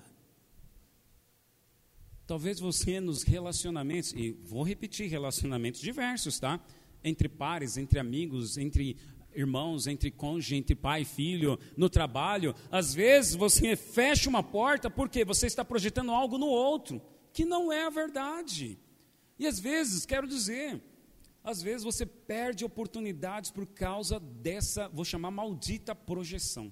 Talvez 2.29 2.61
você 2.61 3.01
nos 3.01 3.23
relacionamentos, 3.23 4.13
e 4.13 4.33
vou 4.45 4.63
repetir, 4.63 5.09
relacionamentos 5.09 5.81
diversos, 5.81 6.39
tá? 6.39 6.61
Entre 7.03 7.27
pares, 7.27 7.79
entre 7.79 7.99
amigos, 7.99 8.59
entre 8.59 8.99
irmãos, 9.35 9.87
entre 9.87 10.11
cônjuge, 10.11 10.55
entre 10.55 10.75
pai 10.75 11.03
e 11.03 11.05
filho, 11.07 11.59
no 11.75 11.89
trabalho. 11.89 12.55
Às 12.71 12.93
vezes 12.93 13.35
você 13.35 13.75
fecha 13.75 14.29
uma 14.29 14.43
porta 14.43 14.91
porque 14.91 15.25
você 15.25 15.47
está 15.47 15.65
projetando 15.65 16.13
algo 16.13 16.37
no 16.37 16.49
outro, 16.49 17.01
que 17.33 17.47
não 17.47 17.73
é 17.73 17.87
a 17.87 17.91
verdade. 17.91 18.79
E 19.39 19.47
às 19.47 19.59
vezes, 19.59 20.05
quero 20.05 20.29
dizer, 20.29 20.83
às 21.43 21.63
vezes 21.63 21.83
você 21.83 22.05
perde 22.05 22.63
oportunidades 22.63 23.51
por 23.51 23.65
causa 23.65 24.21
dessa, 24.21 24.87
vou 24.89 25.03
chamar 25.07 25.31
maldita 25.31 25.95
projeção. 25.95 26.71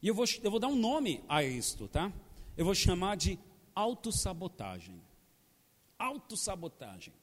E 0.00 0.06
eu 0.06 0.14
vou, 0.14 0.24
eu 0.40 0.52
vou 0.52 0.60
dar 0.60 0.68
um 0.68 0.76
nome 0.76 1.24
a 1.28 1.42
isto, 1.42 1.88
tá? 1.88 2.12
Eu 2.56 2.64
vou 2.64 2.76
chamar 2.76 3.16
de 3.16 3.40
autossabotagem. 3.78 5.00
Autossabotagem. 5.96 7.14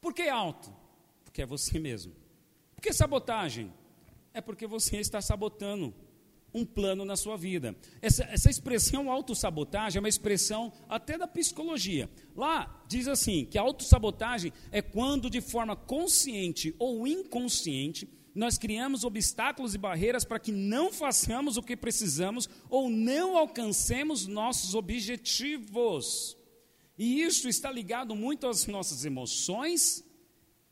Por 0.00 0.12
que 0.12 0.28
auto? 0.28 0.74
Porque 1.24 1.40
é 1.40 1.46
você 1.46 1.78
mesmo. 1.78 2.14
Por 2.74 2.82
que 2.82 2.92
sabotagem? 2.92 3.72
É 4.34 4.40
porque 4.42 4.66
você 4.66 4.98
está 4.98 5.22
sabotando 5.22 5.94
um 6.52 6.64
plano 6.64 7.04
na 7.06 7.16
sua 7.16 7.36
vida. 7.36 7.74
Essa, 8.02 8.24
essa 8.24 8.50
expressão 8.50 9.10
autossabotagem 9.10 9.98
é 9.98 10.00
uma 10.00 10.08
expressão 10.08 10.72
até 10.88 11.16
da 11.16 11.26
psicologia. 11.26 12.10
Lá 12.36 12.84
diz 12.86 13.08
assim: 13.08 13.46
que 13.46 13.56
a 13.56 13.62
autossabotagem 13.62 14.52
é 14.70 14.82
quando, 14.82 15.30
de 15.30 15.40
forma 15.40 15.74
consciente 15.74 16.74
ou 16.78 17.06
inconsciente, 17.06 18.06
nós 18.38 18.56
criamos 18.56 19.02
obstáculos 19.02 19.74
e 19.74 19.78
barreiras 19.78 20.24
para 20.24 20.38
que 20.38 20.52
não 20.52 20.92
façamos 20.92 21.56
o 21.56 21.62
que 21.62 21.76
precisamos 21.76 22.48
ou 22.70 22.88
não 22.88 23.36
alcancemos 23.36 24.28
nossos 24.28 24.76
objetivos. 24.76 26.36
E 26.96 27.20
isso 27.20 27.48
está 27.48 27.68
ligado 27.68 28.14
muito 28.14 28.46
às 28.46 28.64
nossas 28.68 29.04
emoções 29.04 30.04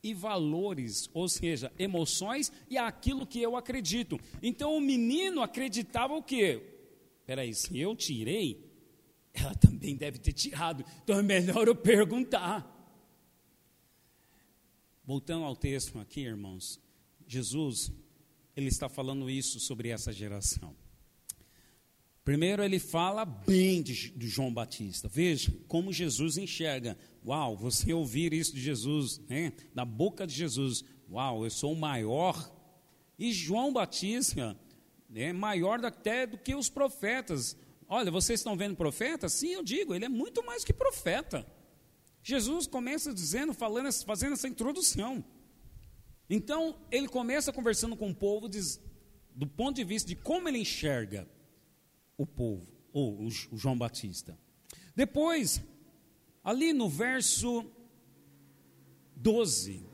e 0.01 0.15
valores, 0.15 1.11
ou 1.13 1.29
seja, 1.29 1.73
emoções 1.77 2.53
e 2.71 2.79
aquilo 2.79 3.27
que 3.27 3.43
eu 3.43 3.57
acredito. 3.57 4.17
Então 4.41 4.77
o 4.77 4.81
menino 4.81 5.43
acreditava 5.43 6.15
o 6.15 6.23
quê? 6.23 6.63
Peraí, 7.27 7.53
se 7.53 7.77
eu 7.77 7.97
tirei, 7.97 8.65
ela 9.35 9.57
também 9.57 9.97
deve 9.97 10.21
ter 10.21 10.33
tirado. 10.33 10.85
Então 11.03 11.19
é 11.19 11.23
melhor 11.23 11.67
eu 11.67 11.75
perguntar. 11.75 12.65
Voltando 15.05 15.45
ao 15.45 15.57
texto 15.57 15.99
aqui, 15.99 16.21
irmãos, 16.21 16.86
Jesus, 17.27 17.93
ele 18.57 18.69
está 18.69 18.89
falando 18.89 19.29
isso 19.29 19.61
sobre 19.61 19.89
essa 19.89 20.13
geração. 20.13 20.75
Primeiro, 22.25 22.65
ele 22.65 22.81
fala 22.81 23.25
bem 23.25 23.83
de, 23.83 24.11
de, 24.11 24.27
João 24.27 24.53
Batista. 24.53 25.09
Veja 25.09 25.53
como 25.69 25.93
Jesus 25.93 26.37
enxerga. 26.37 26.99
Uau, 27.25 27.57
você 27.57 27.93
ouvir 27.93 28.33
isso 28.33 28.53
de 28.53 28.61
Jesus, 28.61 29.21
né? 29.29 29.53
da 29.73 29.85
boca 29.85 30.27
de 30.27 30.35
Jesus. 30.35 30.85
Uau, 31.09 31.45
eu 31.45 31.51
sou 31.51 31.73
o 31.73 31.77
maior. 31.77 32.53
E 33.17 33.33
João 33.33 33.73
Batista 33.73 34.59
é 35.15 35.33
maior 35.33 35.85
até 35.85 36.27
do 36.27 36.37
que 36.37 36.55
os 36.55 36.69
profetas. 36.69 37.57
Olha, 37.89 38.11
vocês 38.11 38.41
estão 38.41 38.57
vendo 38.57 38.75
profeta? 38.75 39.29
Sim, 39.29 39.53
eu 39.53 39.63
digo, 39.63 39.95
ele 39.95 40.07
é 40.07 40.09
muito 40.09 40.45
mais 40.45 40.65
que 40.65 40.73
profeta. 40.73 41.47
Jesus 42.25 42.67
começa 42.67 43.15
dizendo, 43.15 43.55
falando, 43.55 43.93
fazendo 44.05 44.33
essa 44.33 44.49
introdução. 44.49 45.25
Então, 46.29 46.77
ele 46.91 47.09
começa 47.09 47.53
conversando 47.53 47.97
com 47.97 48.11
o 48.11 48.15
povo 48.15 48.49
diz, 48.49 48.81
do 49.35 49.47
ponto 49.47 49.77
de 49.77 49.85
vista 49.85 50.09
de 50.09 50.17
como 50.17 50.49
ele 50.49 50.59
enxerga 50.59 51.29
o 52.17 52.27
povo, 52.27 52.67
ou 52.93 53.23
o 53.23 53.31
João 53.31 53.77
Batista. 53.77 54.37
Depois, 54.95 55.63
ali 56.43 56.73
no 56.73 56.89
verso 56.89 57.65
12, 59.15 59.85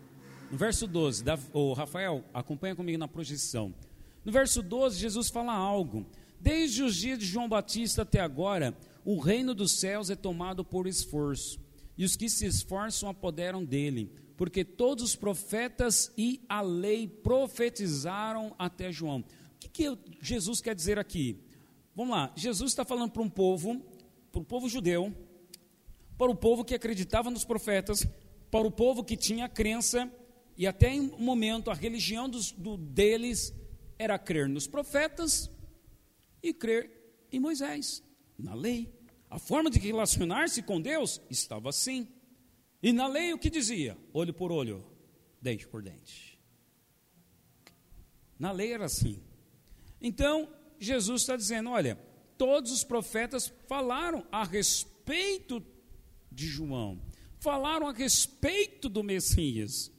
no 0.51 0.57
verso 0.57 0.87
12, 0.87 1.25
da, 1.25 1.39
oh, 1.53 1.73
Rafael, 1.73 2.25
acompanha 2.33 2.77
comigo 2.77 2.99
na 2.99 3.09
projeção. 3.09 3.75
No 4.25 4.31
verso 4.31 4.62
12, 4.62 4.99
Jesus 4.99 5.29
fala 5.29 5.53
algo. 5.53 6.07
Desde 6.41 6.83
os 6.83 6.97
dias 6.97 7.19
de 7.19 7.25
João 7.25 7.49
Batista 7.49 8.03
até 8.03 8.21
agora, 8.21 8.77
o 9.05 9.19
reino 9.19 9.55
dos 9.55 9.81
céus 9.81 10.11
é 10.11 10.17
tomado 10.17 10.65
por 10.65 10.87
esforço, 10.87 11.61
e 11.97 12.05
os 12.05 12.17
que 12.17 12.29
se 12.29 12.47
esforçam 12.47 13.09
apoderam 13.09 13.65
dele, 13.65 14.11
porque 14.43 14.65
todos 14.65 15.05
os 15.05 15.15
profetas 15.15 16.11
e 16.19 16.45
a 16.49 16.61
lei 16.61 17.07
profetizaram 17.07 18.53
até 18.59 18.91
João. 18.91 19.21
O 19.21 19.25
que, 19.61 19.69
que 19.69 19.99
Jesus 20.21 20.61
quer 20.61 20.75
dizer 20.75 20.99
aqui? 20.99 21.41
Vamos 21.95 22.17
lá, 22.17 22.33
Jesus 22.35 22.73
está 22.73 22.85
falando 22.85 23.13
para 23.13 23.23
um 23.23 23.31
povo, 23.31 23.81
para 24.33 24.41
o 24.41 24.45
povo 24.45 24.69
judeu, 24.69 25.15
para 26.19 26.29
o 26.29 26.35
povo 26.35 26.65
que 26.65 26.75
acreditava 26.75 27.31
nos 27.31 27.45
profetas, 27.45 28.05
para 28.51 28.67
o 28.67 28.71
povo 28.73 29.05
que 29.05 29.17
tinha 29.17 29.49
crença, 29.49 30.13
e 30.57 30.67
até 30.67 30.93
em 30.93 31.03
um 31.03 31.21
momento 31.21 31.71
a 31.71 31.75
religião 31.75 32.29
dos, 32.29 32.51
do, 32.51 32.77
deles 32.77 33.55
era 33.97 34.19
crer 34.19 34.49
nos 34.49 34.67
profetas 34.67 35.49
e 36.43 36.53
crer 36.53 36.91
em 37.31 37.39
Moisés, 37.39 38.03
na 38.37 38.55
lei. 38.55 38.93
A 39.31 39.39
forma 39.39 39.71
de 39.71 39.79
relacionar-se 39.79 40.65
com 40.65 40.81
Deus 40.81 41.21
estava 41.31 41.69
assim. 41.69 42.09
E 42.83 42.93
na 42.93 43.07
lei 43.07 43.33
o 43.33 43.39
que 43.39 43.49
dizia? 43.49 43.97
Olho 44.12 44.35
por 44.35 44.51
olho, 44.51 44.85
dente 45.41 45.69
por 45.69 45.83
dente. 45.83 46.39
Na 48.39 48.51
lei 48.51 48.73
era 48.73 48.87
assim. 48.87 49.23
Então, 50.01 50.49
Jesus 50.81 51.23
está 51.23 51.37
dizendo: 51.37 51.71
olha, 51.71 51.97
todos 52.37 52.73
os 52.73 52.83
profetas 52.83 53.53
falaram 53.69 54.27
a 54.33 54.43
respeito 54.43 55.65
de 56.31 56.47
João, 56.47 57.01
falaram 57.39 57.87
a 57.87 57.93
respeito 57.93 58.89
do 58.89 59.05
Messias. 59.05 59.93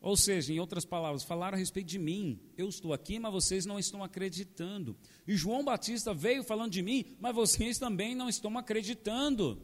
Ou 0.00 0.16
seja, 0.16 0.52
em 0.52 0.60
outras 0.60 0.84
palavras, 0.84 1.24
falaram 1.24 1.56
a 1.56 1.58
respeito 1.58 1.88
de 1.88 1.98
mim. 1.98 2.40
Eu 2.56 2.68
estou 2.68 2.92
aqui, 2.92 3.18
mas 3.18 3.32
vocês 3.32 3.66
não 3.66 3.78
estão 3.78 4.04
acreditando. 4.04 4.96
E 5.26 5.36
João 5.36 5.64
Batista 5.64 6.14
veio 6.14 6.44
falando 6.44 6.72
de 6.72 6.80
mim, 6.80 7.16
mas 7.18 7.34
vocês 7.34 7.78
também 7.78 8.14
não 8.14 8.28
estão 8.28 8.56
acreditando. 8.56 9.60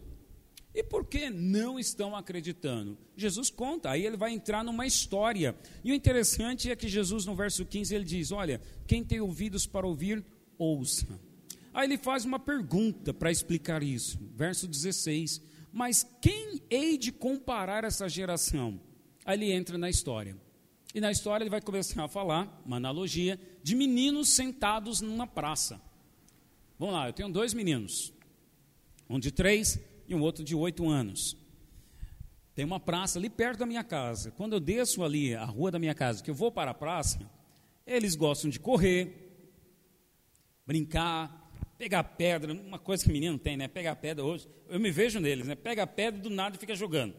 E 0.75 0.83
por 0.83 1.05
que 1.05 1.29
não 1.29 1.79
estão 1.79 2.17
acreditando? 2.17 2.97
Jesus 3.14 3.50
conta, 3.50 3.91
aí 3.91 4.07
ele 4.07 4.17
vai 4.17 4.33
entrar 4.33 4.64
numa 4.64 4.87
história. 4.87 5.55
E 5.85 5.93
o 5.93 5.95
interessante 5.95 6.71
é 6.71 6.76
que 6.76 6.88
Jesus, 6.88 7.26
no 7.26 7.35
verso 7.35 7.67
15, 7.67 7.95
ele 7.95 8.05
diz: 8.05 8.33
Olha, 8.33 8.61
quem 8.87 9.05
tem 9.05 9.21
ouvidos 9.21 9.67
para 9.67 9.87
ouvir, 9.87 10.25
ouça. 10.57 11.07
Aí 11.75 11.87
ele 11.87 11.99
faz 11.99 12.25
uma 12.25 12.38
pergunta 12.38 13.12
para 13.12 13.31
explicar 13.31 13.83
isso. 13.83 14.19
Verso 14.35 14.67
16: 14.67 15.43
Mas 15.71 16.07
quem 16.23 16.62
hei 16.71 16.97
de 16.97 17.12
comparar 17.12 17.85
essa 17.85 18.09
geração? 18.09 18.81
Aí 19.26 19.37
ele 19.37 19.52
entra 19.52 19.76
na 19.76 19.91
história. 19.91 20.37
E 20.95 21.00
na 21.00 21.11
história 21.11 21.43
ele 21.43 21.50
vai 21.50 21.61
começar 21.61 22.05
a 22.05 22.09
falar, 22.09 22.62
uma 22.64 22.76
analogia, 22.76 23.38
de 23.62 23.75
meninos 23.75 24.29
sentados 24.29 25.00
numa 25.00 25.26
praça. 25.26 25.81
Vamos 26.79 26.95
lá, 26.95 27.09
eu 27.09 27.12
tenho 27.12 27.31
dois 27.31 27.55
meninos, 27.55 28.12
um 29.09 29.19
de 29.19 29.31
três 29.31 29.79
e 30.12 30.14
um 30.14 30.21
outro 30.21 30.45
de 30.45 30.54
oito 30.54 30.88
anos. 30.88 31.37
Tem 32.54 32.64
uma 32.64 32.78
praça 32.78 33.19
ali 33.19 33.31
perto 33.31 33.61
da 33.61 33.66
minha 33.66 33.83
casa. 33.83 34.31
Quando 34.31 34.52
eu 34.52 34.61
desço 34.61 35.02
ali 35.02 35.35
a 35.35 35.45
rua 35.45 35.71
da 35.71 35.78
minha 35.78 35.95
casa, 35.95 36.23
que 36.23 36.31
eu 36.31 36.35
vou 36.35 36.52
para 36.52 36.71
a 36.71 36.75
praça, 36.75 37.19
eles 37.87 38.14
gostam 38.14 38.50
de 38.50 38.61
correr, 38.61 39.33
brincar, 40.66 41.50
pegar 41.78 42.04
pedra, 42.04 42.52
uma 42.52 42.78
coisa 42.78 43.02
que 43.02 43.11
menino 43.11 43.38
tem, 43.38 43.57
né? 43.57 43.69
Pegar 43.69 43.97
pedra 43.97 44.25
hoje. 44.25 44.49
Eu 44.69 44.78
me 44.78 44.90
vejo 44.90 45.19
neles, 45.19 45.47
né? 45.47 45.54
Pega 45.54 45.87
pedra 45.87 46.21
do 46.21 46.31
nada 46.31 46.57
e 46.57 46.59
fica 46.59 46.75
jogando. 46.75 47.14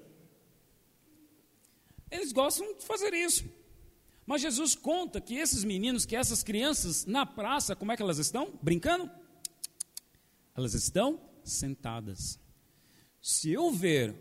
Eles 2.11 2.31
gostam 2.31 2.77
de 2.77 2.85
fazer 2.85 3.13
isso. 3.13 3.43
Mas 4.25 4.41
Jesus 4.41 4.75
conta 4.75 5.19
que 5.19 5.35
esses 5.35 5.63
meninos, 5.63 6.05
que 6.05 6.15
essas 6.15 6.43
crianças 6.43 7.05
na 7.05 7.25
praça, 7.25 7.75
como 7.75 7.91
é 7.91 7.97
que 7.97 8.03
elas 8.03 8.19
estão? 8.19 8.53
Brincando? 8.61 9.09
Elas 10.55 10.75
estão 10.75 11.19
sentadas. 11.43 12.39
Se 13.23 13.53
eu 13.53 13.71
ver, 13.71 14.13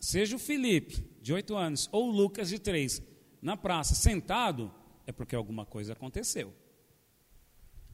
seja 0.00 0.34
o 0.34 0.38
Felipe, 0.38 1.08
de 1.22 1.32
oito 1.32 1.54
anos, 1.54 1.88
ou 1.92 2.08
o 2.08 2.10
Lucas, 2.10 2.48
de 2.48 2.58
três, 2.58 3.00
na 3.40 3.56
praça, 3.56 3.94
sentado, 3.94 4.74
é 5.06 5.12
porque 5.12 5.36
alguma 5.36 5.64
coisa 5.64 5.92
aconteceu. 5.92 6.52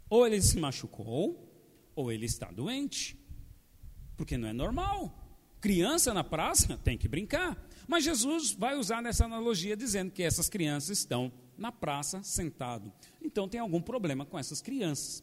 Ou 0.09 0.26
ele 0.26 0.40
se 0.40 0.59
machucou, 0.59 1.93
ou 1.95 2.11
ele 2.11 2.25
está 2.25 2.50
doente. 2.50 3.14
Porque 4.17 4.38
não 4.38 4.49
é 4.49 4.55
normal. 4.55 5.14
Criança 5.61 6.14
na 6.14 6.25
praça 6.25 6.78
tem 6.78 6.97
que 6.97 7.09
brincar. 7.09 7.69
Mas 7.87 8.05
Jesus 8.05 8.52
vai 8.52 8.75
usar 8.75 9.02
nessa 9.02 9.26
analogia 9.26 9.76
dizendo 9.76 10.11
que 10.11 10.23
essas 10.23 10.49
crianças 10.49 11.00
estão 11.00 11.31
na 11.59 11.71
praça 11.71 12.23
sentado. 12.23 12.90
Então 13.21 13.47
tem 13.47 13.61
algum 13.61 13.83
problema 13.83 14.25
com 14.25 14.38
essas 14.38 14.62
crianças. 14.62 15.23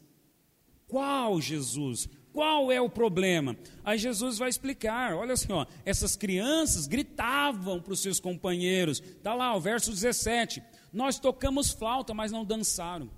Qual 0.86 1.40
Jesus? 1.40 2.08
Qual 2.36 2.70
é 2.70 2.78
o 2.78 2.90
problema? 2.90 3.56
Aí 3.82 3.96
Jesus 3.96 4.36
vai 4.36 4.50
explicar: 4.50 5.14
olha 5.14 5.32
assim, 5.32 5.50
ó, 5.54 5.64
essas 5.86 6.16
crianças 6.16 6.86
gritavam 6.86 7.80
para 7.80 7.94
os 7.94 8.00
seus 8.00 8.20
companheiros. 8.20 9.00
Está 9.00 9.32
lá 9.32 9.56
o 9.56 9.60
verso 9.60 9.90
17: 9.90 10.62
Nós 10.92 11.18
tocamos 11.18 11.70
flauta, 11.70 12.12
mas 12.12 12.30
não 12.30 12.44
dançaram. 12.44 13.10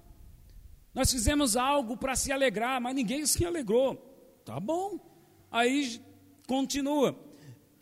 Nós 0.95 1.11
fizemos 1.11 1.57
algo 1.57 1.97
para 1.97 2.15
se 2.15 2.31
alegrar, 2.31 2.81
mas 2.81 2.95
ninguém 2.95 3.27
se 3.27 3.45
alegrou. 3.45 3.97
Tá 4.45 4.61
bom. 4.61 5.01
Aí 5.51 6.01
continua. 6.47 7.19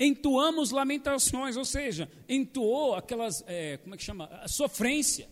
Entoamos 0.01 0.70
lamentações, 0.70 1.55
ou 1.55 1.66
seja, 1.66 2.11
entoou 2.27 2.94
aquelas, 2.94 3.44
é, 3.46 3.77
como 3.77 3.94
é 3.94 3.99
que 3.99 4.05
chama? 4.05 4.25
A 4.40 4.49
sofrência. 4.49 5.29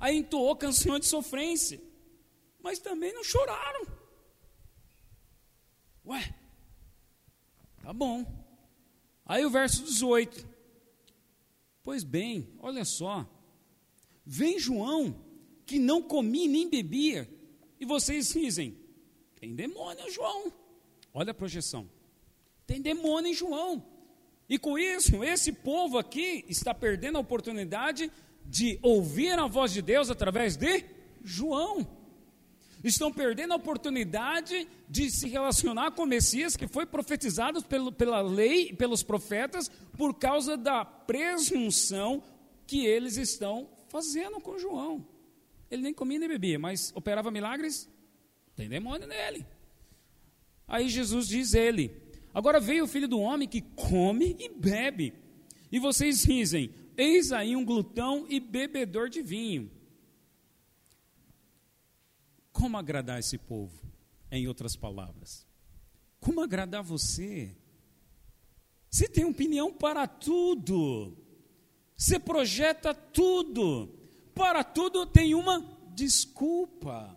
Aí 0.00 0.16
entoou 0.16 0.56
canções 0.56 1.02
de 1.02 1.06
sofrência, 1.06 1.80
mas 2.60 2.80
também 2.80 3.14
não 3.14 3.22
choraram. 3.22 3.95
Ué, 6.06 6.34
tá 7.82 7.92
bom. 7.92 8.24
Aí 9.24 9.44
o 9.44 9.50
verso 9.50 9.84
18. 9.84 10.46
Pois 11.82 12.04
bem, 12.04 12.48
olha 12.60 12.84
só. 12.84 13.28
Vem 14.24 14.58
João, 14.58 15.20
que 15.64 15.78
não 15.78 16.02
comia 16.02 16.48
nem 16.48 16.68
bebia, 16.68 17.28
e 17.80 17.84
vocês 17.84 18.28
dizem: 18.28 18.76
tem 19.38 19.54
demônio, 19.54 20.10
João. 20.10 20.52
Olha 21.12 21.32
a 21.32 21.34
projeção. 21.34 21.88
Tem 22.66 22.80
demônio 22.80 23.30
em 23.30 23.34
João. 23.34 23.84
E 24.48 24.58
com 24.58 24.78
isso, 24.78 25.24
esse 25.24 25.52
povo 25.52 25.98
aqui 25.98 26.44
está 26.48 26.72
perdendo 26.72 27.18
a 27.18 27.20
oportunidade 27.20 28.10
de 28.44 28.78
ouvir 28.80 29.38
a 29.38 29.46
voz 29.46 29.72
de 29.72 29.82
Deus 29.82 30.08
através 30.08 30.56
de 30.56 30.84
João 31.22 32.05
estão 32.82 33.12
perdendo 33.12 33.52
a 33.52 33.56
oportunidade 33.56 34.68
de 34.88 35.10
se 35.10 35.28
relacionar 35.28 35.92
com 35.92 36.02
o 36.02 36.06
Messias 36.06 36.56
que 36.56 36.66
foi 36.66 36.86
profetizado 36.86 37.62
pelo, 37.62 37.90
pela 37.90 38.20
lei 38.20 38.68
e 38.68 38.76
pelos 38.76 39.02
profetas 39.02 39.70
por 39.96 40.14
causa 40.14 40.56
da 40.56 40.84
presunção 40.84 42.22
que 42.66 42.84
eles 42.86 43.16
estão 43.16 43.68
fazendo 43.88 44.40
com 44.40 44.58
João. 44.58 45.06
Ele 45.70 45.82
nem 45.82 45.94
comia 45.94 46.18
nem 46.18 46.28
bebia, 46.28 46.58
mas 46.58 46.92
operava 46.94 47.30
milagres? 47.30 47.88
Tem 48.54 48.68
demônio 48.68 49.06
nele. 49.06 49.46
Aí 50.68 50.88
Jesus 50.88 51.28
diz 51.28 51.54
ele: 51.54 51.90
Agora 52.32 52.60
veio 52.60 52.84
o 52.84 52.88
filho 52.88 53.08
do 53.08 53.20
homem 53.20 53.48
que 53.48 53.60
come 53.60 54.36
e 54.38 54.48
bebe. 54.48 55.12
E 55.70 55.78
vocês 55.78 56.22
dizem: 56.22 56.70
Eis 56.96 57.32
aí 57.32 57.56
um 57.56 57.64
glutão 57.64 58.26
e 58.28 58.38
bebedor 58.38 59.08
de 59.08 59.22
vinho 59.22 59.70
como 62.56 62.78
agradar 62.78 63.18
esse 63.18 63.36
povo? 63.36 63.84
Em 64.30 64.48
outras 64.48 64.74
palavras, 64.74 65.46
como 66.18 66.40
agradar 66.40 66.82
você? 66.82 67.54
Você 68.90 69.06
tem 69.06 69.24
opinião 69.24 69.72
para 69.72 70.06
tudo, 70.06 71.16
você 71.94 72.18
projeta 72.18 72.92
tudo, 72.94 73.94
para 74.34 74.64
tudo 74.64 75.06
tem 75.06 75.34
uma 75.34 75.60
desculpa. 75.94 77.16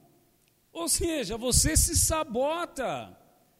Ou 0.71 0.87
seja, 0.87 1.37
você 1.37 1.75
se 1.75 1.97
sabota. 1.97 3.17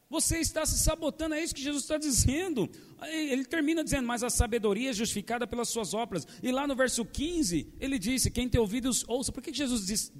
Você 0.08 0.38
está 0.38 0.66
se 0.66 0.78
sabotando, 0.78 1.34
é 1.34 1.42
isso 1.42 1.54
que 1.54 1.62
Jesus 1.62 1.84
está 1.84 1.96
dizendo. 1.96 2.68
Ele 3.02 3.44
termina 3.44 3.82
dizendo, 3.82 4.06
mas 4.06 4.22
a 4.22 4.30
sabedoria 4.30 4.90
é 4.90 4.92
justificada 4.92 5.46
pelas 5.46 5.68
suas 5.68 5.94
obras. 5.94 6.26
E 6.42 6.52
lá 6.52 6.66
no 6.66 6.76
verso 6.76 7.04
15, 7.04 7.74
ele 7.80 7.98
disse: 7.98 8.30
Quem 8.30 8.48
tem 8.48 8.60
ouvidos, 8.60 9.04
ouça. 9.08 9.32
Por 9.32 9.42
que 9.42 9.52
Jesus 9.52 9.86
diz, 9.86 10.12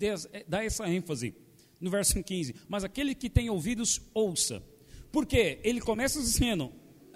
dá 0.48 0.64
essa 0.64 0.88
ênfase? 0.88 1.34
No 1.80 1.90
verso 1.90 2.22
15: 2.22 2.54
Mas 2.68 2.84
aquele 2.84 3.14
que 3.14 3.30
tem 3.30 3.48
ouvidos, 3.48 4.00
ouça. 4.12 4.62
Porque 5.10 5.58
ele 5.64 5.80
começa 5.80 6.20
dizendo: 6.20 6.72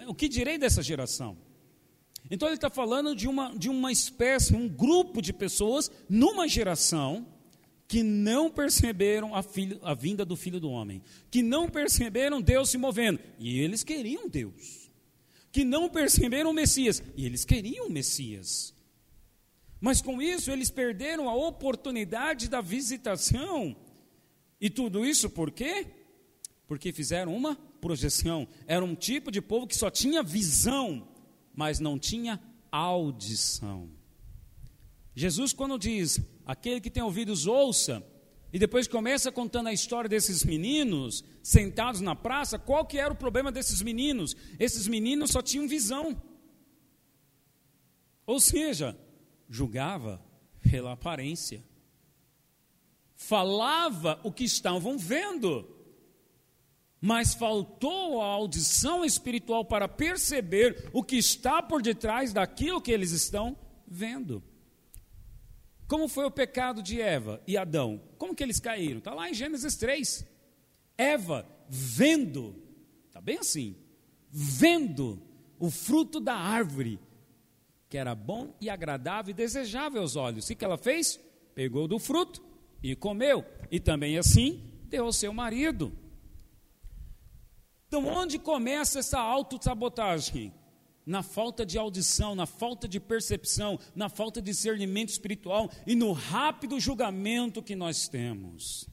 O 0.07 0.15
que 0.15 0.27
direi 0.27 0.57
dessa 0.57 0.81
geração? 0.81 1.37
Então 2.29 2.47
ele 2.47 2.55
está 2.55 2.69
falando 2.69 3.15
de 3.15 3.27
uma, 3.27 3.55
de 3.55 3.69
uma 3.69 3.91
espécie, 3.91 4.55
um 4.55 4.67
grupo 4.67 5.21
de 5.21 5.31
pessoas 5.31 5.91
numa 6.09 6.47
geração 6.47 7.27
que 7.87 8.01
não 8.01 8.49
perceberam 8.49 9.35
a, 9.35 9.43
filho, 9.43 9.79
a 9.83 9.93
vinda 9.93 10.25
do 10.25 10.35
Filho 10.35 10.59
do 10.59 10.71
Homem, 10.71 11.03
que 11.29 11.43
não 11.43 11.69
perceberam 11.69 12.41
Deus 12.41 12.71
se 12.71 12.79
movendo, 12.79 13.19
e 13.37 13.59
eles 13.59 13.83
queriam 13.83 14.27
Deus, 14.27 14.89
que 15.51 15.63
não 15.63 15.87
perceberam 15.87 16.49
o 16.49 16.53
Messias, 16.53 17.03
e 17.15 17.27
eles 17.27 17.45
queriam 17.45 17.85
o 17.85 17.91
Messias. 17.91 18.73
Mas 19.79 20.01
com 20.01 20.19
isso 20.19 20.49
eles 20.49 20.71
perderam 20.71 21.29
a 21.29 21.35
oportunidade 21.35 22.49
da 22.49 22.59
visitação 22.59 23.75
e 24.65 24.69
tudo 24.71 25.05
isso 25.05 25.29
por 25.29 25.51
quê? 25.51 25.85
Porque 26.67 26.91
fizeram 26.91 27.35
uma 27.35 27.55
projeção. 27.55 28.47
Era 28.65 28.83
um 28.83 28.95
tipo 28.95 29.29
de 29.29 29.39
povo 29.39 29.67
que 29.67 29.75
só 29.75 29.91
tinha 29.91 30.23
visão, 30.23 31.07
mas 31.53 31.79
não 31.79 31.99
tinha 31.99 32.41
audição. 32.71 33.91
Jesus, 35.13 35.53
quando 35.53 35.77
diz, 35.77 36.19
aquele 36.47 36.81
que 36.81 36.89
tem 36.89 37.03
ouvidos, 37.03 37.45
ouça, 37.45 38.03
e 38.51 38.57
depois 38.57 38.87
começa 38.87 39.31
contando 39.31 39.67
a 39.67 39.73
história 39.73 40.09
desses 40.09 40.43
meninos 40.43 41.23
sentados 41.43 42.01
na 42.01 42.15
praça, 42.15 42.57
qual 42.57 42.87
que 42.87 42.97
era 42.97 43.13
o 43.13 43.15
problema 43.15 43.51
desses 43.51 43.83
meninos? 43.83 44.35
Esses 44.57 44.87
meninos 44.87 45.29
só 45.29 45.43
tinham 45.43 45.67
visão. 45.67 46.19
Ou 48.25 48.39
seja, 48.39 48.97
julgava 49.47 50.19
pela 50.59 50.93
aparência. 50.93 51.63
Falava 53.15 54.19
o 54.23 54.31
que 54.31 54.43
estavam 54.43 54.97
vendo, 54.97 55.67
mas 56.99 57.33
faltou 57.33 58.21
a 58.21 58.25
audição 58.25 59.05
espiritual 59.05 59.63
para 59.63 59.87
perceber 59.87 60.89
o 60.91 61.03
que 61.03 61.15
está 61.15 61.61
por 61.61 61.81
detrás 61.81 62.33
daquilo 62.33 62.81
que 62.81 62.91
eles 62.91 63.11
estão 63.11 63.57
vendo. 63.87 64.43
Como 65.87 66.07
foi 66.07 66.25
o 66.25 66.31
pecado 66.31 66.81
de 66.81 66.99
Eva 66.99 67.41
e 67.47 67.57
Adão? 67.57 68.01
Como 68.17 68.35
que 68.35 68.43
eles 68.43 68.59
caíram? 68.59 68.97
Está 68.97 69.13
lá 69.13 69.29
em 69.29 69.33
Gênesis 69.33 69.75
3. 69.75 70.25
Eva 70.97 71.47
vendo, 71.69 72.55
está 73.07 73.21
bem 73.21 73.37
assim, 73.37 73.75
vendo 74.29 75.21
o 75.59 75.69
fruto 75.69 76.19
da 76.19 76.35
árvore, 76.35 76.99
que 77.87 77.97
era 77.97 78.15
bom 78.15 78.55
e 78.59 78.69
agradável 78.69 79.31
e 79.31 79.33
desejável 79.33 80.01
aos 80.01 80.15
olhos. 80.15 80.49
O 80.49 80.55
que 80.55 80.65
ela 80.65 80.77
fez? 80.77 81.19
Pegou 81.53 81.87
do 81.87 81.99
fruto 81.99 82.44
e 82.91 82.95
comeu. 82.95 83.43
E 83.71 83.79
também 83.79 84.17
assim 84.17 84.61
deu 84.83 85.05
ao 85.05 85.13
seu 85.13 85.33
marido. 85.33 85.91
Então, 87.87 88.05
onde 88.05 88.37
começa 88.37 88.99
essa 88.99 89.19
autossabotagem? 89.19 90.53
Na 91.05 91.21
falta 91.21 91.65
de 91.65 91.77
audição, 91.77 92.33
na 92.33 92.47
falta 92.47 92.87
de 92.87 92.99
percepção, 92.99 93.79
na 93.95 94.09
falta 94.09 94.41
de 94.41 94.51
discernimento 94.51 95.09
espiritual 95.09 95.69
e 95.85 95.95
no 95.95 96.11
rápido 96.11 96.79
julgamento 96.79 97.61
que 97.61 97.75
nós 97.75 98.07
temos. 98.07 98.89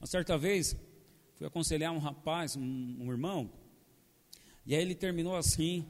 Uma 0.00 0.06
certa 0.06 0.38
vez, 0.38 0.74
fui 1.34 1.46
aconselhar 1.46 1.92
um 1.92 1.98
rapaz, 1.98 2.56
um, 2.56 2.96
um 2.98 3.10
irmão, 3.10 3.50
e 4.64 4.74
aí 4.74 4.80
ele 4.80 4.94
terminou 4.94 5.36
assim: 5.36 5.86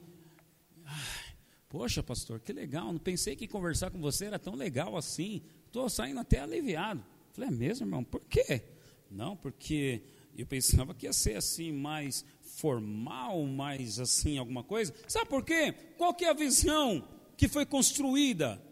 Poxa, 1.68 2.02
pastor, 2.02 2.40
que 2.40 2.52
legal, 2.52 2.92
não 2.92 2.98
pensei 2.98 3.36
que 3.36 3.46
conversar 3.46 3.90
com 3.90 4.00
você 4.00 4.26
era 4.26 4.40
tão 4.40 4.56
legal 4.56 4.96
assim, 4.96 5.40
estou 5.72 5.88
saindo 5.88 6.20
até 6.20 6.38
aliviado. 6.38 7.02
Falei, 7.32 7.48
é 7.48 7.52
mesmo, 7.52 7.86
irmão? 7.86 8.04
Por 8.04 8.20
quê? 8.20 8.62
Não, 9.10 9.34
porque 9.34 10.02
eu 10.36 10.46
pensava 10.46 10.94
que 10.94 11.06
ia 11.06 11.14
ser 11.14 11.34
assim, 11.34 11.72
mais 11.72 12.26
formal, 12.42 13.42
mais 13.46 13.98
assim, 13.98 14.36
alguma 14.36 14.62
coisa. 14.62 14.94
Sabe 15.08 15.30
por 15.30 15.42
quê? 15.42 15.72
Qual 15.96 16.12
que 16.12 16.26
é 16.26 16.28
a 16.28 16.34
visão 16.34 17.08
que 17.38 17.48
foi 17.48 17.64
construída? 17.64 18.62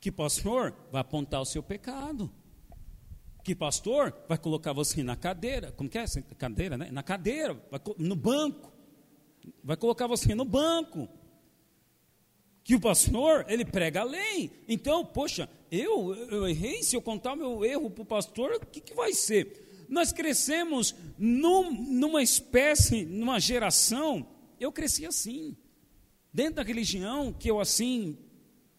Que 0.00 0.10
pastor 0.10 0.74
vai 0.90 1.00
apontar 1.00 1.40
o 1.40 1.46
seu 1.46 1.62
pecado. 1.62 2.28
Que 3.44 3.54
pastor 3.54 4.12
vai 4.28 4.36
colocar 4.36 4.72
você 4.72 5.04
na 5.04 5.14
cadeira. 5.14 5.70
Como 5.70 5.88
que 5.88 5.98
é? 5.98 6.04
Cadeira, 6.36 6.76
né? 6.76 6.90
Na 6.90 7.04
cadeira, 7.04 7.56
no 7.96 8.16
banco. 8.16 8.72
Vai 9.62 9.76
colocar 9.76 10.08
você 10.08 10.34
no 10.34 10.44
banco 10.44 11.08
que 12.68 12.74
o 12.74 12.80
pastor, 12.80 13.46
ele 13.48 13.64
prega 13.64 14.02
a 14.02 14.04
lei. 14.04 14.50
Então, 14.68 15.02
poxa, 15.02 15.48
eu, 15.70 16.14
eu 16.14 16.48
errei, 16.48 16.82
se 16.82 16.96
eu 16.96 17.02
contar 17.02 17.36
meu 17.36 17.64
erro 17.64 17.90
para 17.90 18.02
o 18.02 18.06
pastor, 18.06 18.52
o 18.54 18.66
que, 18.66 18.80
que 18.80 18.94
vai 18.94 19.12
ser? 19.12 19.86
Nós 19.88 20.12
crescemos 20.12 20.94
num, 21.16 21.70
numa 21.70 22.22
espécie, 22.22 23.04
numa 23.04 23.38
geração, 23.38 24.26
eu 24.60 24.70
cresci 24.70 25.06
assim. 25.06 25.56
Dentro 26.32 26.56
da 26.56 26.62
religião 26.62 27.32
que 27.32 27.50
eu 27.50 27.58
assim 27.58 28.18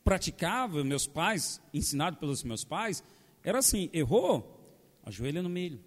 praticava, 0.04 0.84
meus 0.84 1.08
pais, 1.08 1.62
ensinado 1.74 2.18
pelos 2.18 2.44
meus 2.44 2.64
pais, 2.64 3.04
era 3.44 3.60
assim: 3.60 3.90
errou, 3.92 4.80
ajoelha 5.04 5.42
no 5.42 5.50
milho. 5.50 5.84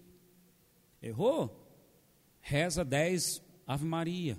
Errou, 1.01 1.67
reza 2.41 2.83
10 2.83 3.41
Ave 3.65 3.85
Maria, 3.85 4.37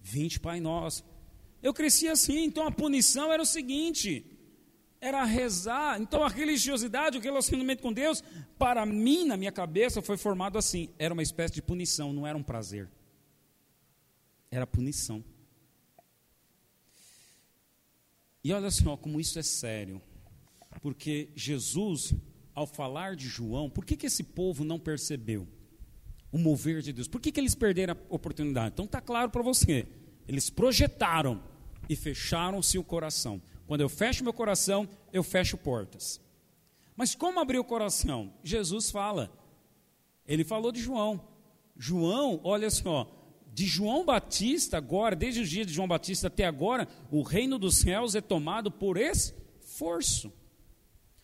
20 0.00 0.40
Pai 0.40 0.60
Nosso. 0.60 1.04
Eu 1.62 1.72
cresci 1.72 2.08
assim, 2.08 2.44
então 2.44 2.66
a 2.66 2.72
punição 2.72 3.32
era 3.32 3.42
o 3.42 3.46
seguinte: 3.46 4.24
era 5.02 5.24
rezar. 5.24 6.00
Então 6.00 6.22
a 6.22 6.28
religiosidade, 6.28 7.18
o 7.18 7.20
relacionamento 7.20 7.82
com 7.82 7.92
Deus, 7.92 8.22
para 8.56 8.86
mim, 8.86 9.26
na 9.26 9.36
minha 9.36 9.50
cabeça, 9.50 10.00
foi 10.00 10.16
formado 10.16 10.56
assim: 10.56 10.88
era 10.96 11.12
uma 11.12 11.22
espécie 11.22 11.52
de 11.52 11.60
punição, 11.60 12.12
não 12.12 12.24
era 12.24 12.38
um 12.38 12.42
prazer. 12.42 12.88
Era 14.48 14.66
punição. 14.66 15.24
E 18.44 18.52
olha 18.52 18.70
só 18.70 18.96
como 18.96 19.20
isso 19.20 19.38
é 19.38 19.42
sério. 19.42 20.00
Porque 20.80 21.30
Jesus, 21.34 22.14
ao 22.54 22.66
falar 22.66 23.16
de 23.16 23.26
João, 23.26 23.68
por 23.68 23.84
que, 23.84 23.96
que 23.96 24.06
esse 24.06 24.22
povo 24.22 24.64
não 24.64 24.78
percebeu 24.78 25.48
o 26.30 26.38
mover 26.38 26.80
de 26.80 26.92
Deus? 26.92 27.08
Por 27.08 27.20
que, 27.20 27.32
que 27.32 27.40
eles 27.40 27.54
perderam 27.54 27.94
a 27.94 28.14
oportunidade? 28.14 28.72
Então 28.72 28.84
está 28.84 29.00
claro 29.00 29.30
para 29.30 29.42
você. 29.42 29.86
Eles 30.28 30.48
projetaram 30.48 31.42
e 31.88 31.96
fecharam-se 31.96 32.78
o 32.78 32.84
coração. 32.84 33.42
Quando 33.72 33.80
eu 33.80 33.88
fecho 33.88 34.22
meu 34.22 34.34
coração, 34.34 34.86
eu 35.14 35.22
fecho 35.22 35.56
portas. 35.56 36.20
Mas 36.94 37.14
como 37.14 37.40
abrir 37.40 37.58
o 37.58 37.64
coração? 37.64 38.30
Jesus 38.44 38.90
fala. 38.90 39.32
Ele 40.26 40.44
falou 40.44 40.70
de 40.70 40.78
João. 40.78 41.26
João, 41.74 42.38
olha 42.44 42.68
só, 42.68 43.10
de 43.50 43.64
João 43.64 44.04
Batista 44.04 44.76
agora, 44.76 45.16
desde 45.16 45.40
os 45.40 45.48
dias 45.48 45.66
de 45.66 45.72
João 45.72 45.88
Batista 45.88 46.26
até 46.26 46.44
agora, 46.44 46.86
o 47.10 47.22
reino 47.22 47.58
dos 47.58 47.78
céus 47.78 48.14
é 48.14 48.20
tomado 48.20 48.70
por 48.70 48.98
esforço. 48.98 50.30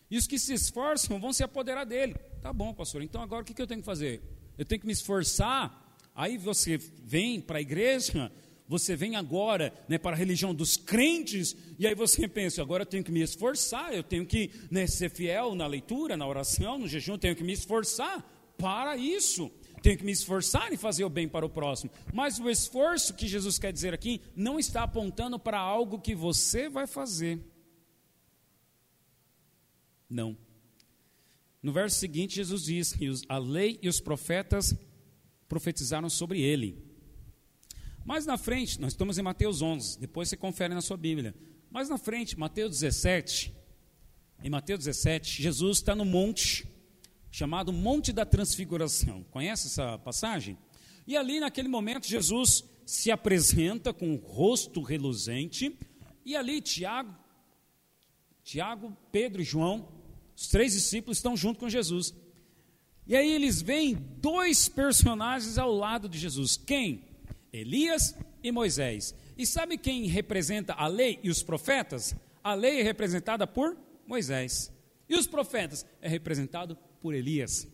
E 0.09 0.17
os 0.17 0.25
que 0.25 0.39
se 0.39 0.55
esforçam 0.55 1.19
vão 1.19 1.31
se 1.31 1.43
apoderar 1.43 1.85
dele. 1.85 2.15
Tá 2.41 2.51
bom, 2.51 2.73
pastor, 2.73 3.03
então 3.03 3.21
agora 3.21 3.43
o 3.43 3.45
que 3.45 3.61
eu 3.61 3.67
tenho 3.67 3.81
que 3.81 3.85
fazer? 3.85 4.23
Eu 4.57 4.65
tenho 4.65 4.81
que 4.81 4.87
me 4.87 4.93
esforçar. 4.93 5.99
Aí 6.15 6.35
você 6.35 6.79
vem 6.79 7.39
para 7.39 7.59
a 7.59 7.61
igreja, 7.61 8.31
você 8.69 8.95
vem 8.95 9.15
agora 9.15 9.73
né, 9.87 9.97
para 9.97 10.15
a 10.15 10.19
religião 10.19 10.53
dos 10.53 10.77
crentes, 10.77 11.57
e 11.79 11.87
aí 11.87 11.95
você 11.95 12.27
pensa, 12.27 12.61
agora 12.61 12.83
eu 12.83 12.85
tenho 12.85 13.03
que 13.03 13.11
me 13.11 13.19
esforçar, 13.19 13.91
eu 13.91 14.03
tenho 14.03 14.27
que 14.27 14.51
né, 14.69 14.85
ser 14.85 15.09
fiel 15.09 15.55
na 15.55 15.65
leitura, 15.65 16.15
na 16.15 16.27
oração, 16.27 16.77
no 16.77 16.87
jejum, 16.87 17.17
tenho 17.17 17.35
que 17.35 17.43
me 17.43 17.51
esforçar 17.51 18.23
para 18.59 18.95
isso. 18.95 19.51
Tenho 19.81 19.97
que 19.97 20.05
me 20.05 20.11
esforçar 20.11 20.71
em 20.71 20.77
fazer 20.77 21.03
o 21.03 21.09
bem 21.09 21.27
para 21.27 21.45
o 21.45 21.49
próximo. 21.49 21.89
Mas 22.13 22.37
o 22.37 22.47
esforço 22.47 23.15
que 23.15 23.27
Jesus 23.27 23.57
quer 23.57 23.73
dizer 23.73 23.93
aqui 23.93 24.21
não 24.35 24.59
está 24.59 24.83
apontando 24.83 25.39
para 25.39 25.57
algo 25.57 25.99
que 25.99 26.13
você 26.13 26.69
vai 26.69 26.85
fazer. 26.85 27.39
Não. 30.07 30.37
No 31.63 31.71
verso 31.71 31.97
seguinte, 31.97 32.35
Jesus 32.35 32.65
diz 32.65 32.93
que 32.93 33.09
a 33.27 33.37
lei 33.37 33.79
e 33.81 33.89
os 33.89 33.99
profetas 33.99 34.75
profetizaram 35.47 36.09
sobre 36.09 36.41
ele. 36.41 36.88
Mais 38.09 38.25
na 38.25 38.39
frente, 38.39 38.81
nós 38.81 38.93
estamos 38.93 39.19
em 39.19 39.21
Mateus 39.21 39.61
11, 39.61 39.99
depois 39.99 40.29
você 40.29 40.35
confere 40.35 40.73
na 40.73 40.81
sua 40.81 40.97
Bíblia. 40.97 41.35
Mais 41.69 41.89
na 41.89 41.97
frente, 41.99 42.39
Mateus 42.39 42.79
17, 42.79 43.53
em 44.43 44.49
Mateus 44.49 44.79
17, 44.79 45.43
Jesus 45.43 45.77
está 45.77 45.93
no 45.95 46.03
monte, 46.03 46.67
chamado 47.29 47.71
Monte 47.71 48.11
da 48.11 48.25
Transfiguração. 48.25 49.23
Conhece 49.29 49.67
essa 49.67 49.99
passagem? 49.99 50.57
E 51.05 51.15
ali, 51.15 51.39
naquele 51.39 51.67
momento, 51.67 52.07
Jesus 52.07 52.63
se 52.83 53.11
apresenta 53.11 53.93
com 53.93 54.15
o 54.15 54.17
rosto 54.17 54.81
reluzente, 54.81 55.77
e 56.25 56.35
ali 56.35 56.61
Tiago, 56.61 57.15
Tiago, 58.43 58.97
Pedro 59.11 59.43
e 59.43 59.45
João, 59.45 59.87
os 60.35 60.47
três 60.47 60.73
discípulos 60.73 61.19
estão 61.19 61.37
junto 61.37 61.59
com 61.59 61.69
Jesus. 61.69 62.15
E 63.05 63.15
aí 63.15 63.31
eles 63.31 63.61
veem 63.61 63.93
dois 64.19 64.67
personagens 64.67 65.59
ao 65.59 65.71
lado 65.71 66.09
de 66.09 66.17
Jesus. 66.17 66.57
Quem? 66.57 67.07
Elias 67.51 68.15
e 68.43 68.51
Moisés. 68.51 69.15
E 69.37 69.45
sabe 69.45 69.77
quem 69.77 70.05
representa 70.07 70.73
a 70.73 70.87
lei 70.87 71.19
e 71.23 71.29
os 71.29 71.43
profetas? 71.43 72.15
A 72.43 72.53
lei 72.53 72.79
é 72.79 72.83
representada 72.83 73.45
por 73.47 73.77
Moisés. 74.05 74.71
E 75.07 75.15
os 75.15 75.27
profetas 75.27 75.85
é 76.01 76.07
representado 76.07 76.75
por 77.01 77.13
Elias. 77.13 77.67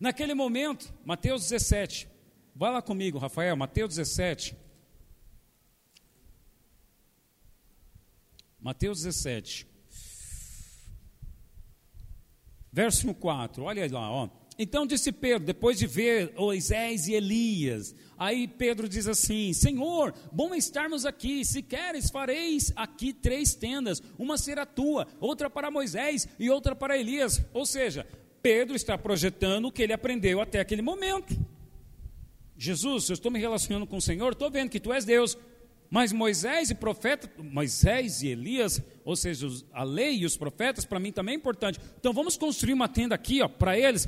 Naquele 0.00 0.34
momento, 0.34 0.92
Mateus 1.04 1.42
17. 1.42 2.08
Vai 2.54 2.72
lá 2.72 2.82
comigo, 2.82 3.18
Rafael, 3.18 3.56
Mateus 3.56 3.96
17. 3.96 4.56
Mateus 8.60 9.02
17. 9.02 9.66
Verso 12.72 13.12
4. 13.14 13.64
Olha 13.64 13.92
lá, 13.92 14.10
ó. 14.10 14.39
Então 14.62 14.86
disse 14.86 15.10
Pedro, 15.10 15.46
depois 15.46 15.78
de 15.78 15.86
ver 15.86 16.34
Moisés 16.36 17.08
e 17.08 17.14
Elias, 17.14 17.94
aí 18.18 18.46
Pedro 18.46 18.86
diz 18.90 19.08
assim: 19.08 19.54
Senhor, 19.54 20.12
bom 20.30 20.54
estarmos 20.54 21.06
aqui. 21.06 21.46
Se 21.46 21.62
queres, 21.62 22.10
fareis 22.10 22.70
aqui 22.76 23.14
três 23.14 23.54
tendas: 23.54 24.02
uma 24.18 24.36
será 24.36 24.66
tua, 24.66 25.08
outra 25.18 25.48
para 25.48 25.70
Moisés 25.70 26.28
e 26.38 26.50
outra 26.50 26.76
para 26.76 26.98
Elias. 26.98 27.42
Ou 27.54 27.64
seja, 27.64 28.06
Pedro 28.42 28.76
está 28.76 28.98
projetando 28.98 29.68
o 29.68 29.72
que 29.72 29.82
ele 29.82 29.94
aprendeu 29.94 30.42
até 30.42 30.60
aquele 30.60 30.82
momento. 30.82 31.34
Jesus, 32.54 33.08
eu 33.08 33.14
estou 33.14 33.32
me 33.32 33.38
relacionando 33.38 33.86
com 33.86 33.96
o 33.96 34.02
Senhor, 34.02 34.32
estou 34.32 34.50
vendo 34.50 34.68
que 34.68 34.78
tu 34.78 34.92
és 34.92 35.06
Deus, 35.06 35.38
mas 35.88 36.12
Moisés 36.12 36.68
e 36.68 36.74
profeta, 36.74 37.30
Moisés 37.42 38.22
e 38.22 38.28
Elias, 38.28 38.82
ou 39.06 39.16
seja, 39.16 39.48
a 39.72 39.82
lei 39.82 40.18
e 40.18 40.26
os 40.26 40.36
profetas, 40.36 40.84
para 40.84 41.00
mim 41.00 41.10
também 41.10 41.34
é 41.34 41.38
importante. 41.38 41.80
Então 41.98 42.12
vamos 42.12 42.36
construir 42.36 42.74
uma 42.74 42.88
tenda 42.88 43.14
aqui, 43.14 43.40
ó, 43.40 43.48
para 43.48 43.78
eles, 43.78 44.06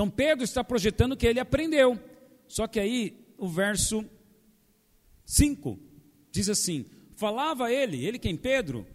então 0.00 0.08
Pedro 0.08 0.44
está 0.44 0.64
projetando 0.64 1.14
que 1.14 1.26
ele 1.26 1.38
aprendeu. 1.38 2.00
Só 2.48 2.66
que 2.66 2.80
aí 2.80 3.14
o 3.36 3.46
verso 3.46 4.02
5 5.26 5.78
diz 6.32 6.48
assim: 6.48 6.86
Falava 7.14 7.70
ele, 7.70 8.06
ele 8.06 8.18
quem 8.18 8.34
Pedro, 8.34 8.86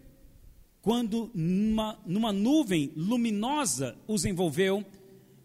quando 0.82 1.30
numa, 1.32 1.96
numa 2.04 2.32
nuvem 2.32 2.90
luminosa 2.96 3.96
os 4.08 4.24
envolveu, 4.24 4.84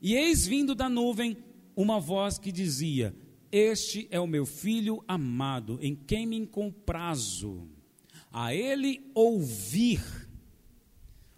e 0.02 0.16
eis 0.16 0.48
vindo 0.48 0.74
da 0.74 0.90
nuvem 0.90 1.38
uma 1.76 2.00
voz 2.00 2.40
que 2.40 2.52
dizia: 2.52 3.16
Este 3.52 4.08
é 4.10 4.20
o 4.20 4.26
meu 4.26 4.48
filho 4.48 5.04
amado, 5.08 5.78
em 5.80 5.94
quem 5.94 6.26
me 6.26 6.44
comprazo. 6.48 7.70
A 8.32 8.56
ele 8.56 9.12
ouvir. 9.14 10.02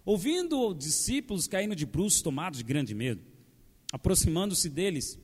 Ouvindo 0.02 0.68
os 0.68 0.78
discípulos 0.78 1.46
caindo 1.46 1.76
de 1.76 1.84
bruços, 1.84 2.22
tomados 2.22 2.60
de 2.60 2.64
grande 2.64 2.94
medo, 2.94 3.33
aproximando-se 3.94 4.68
deles, 4.68 5.16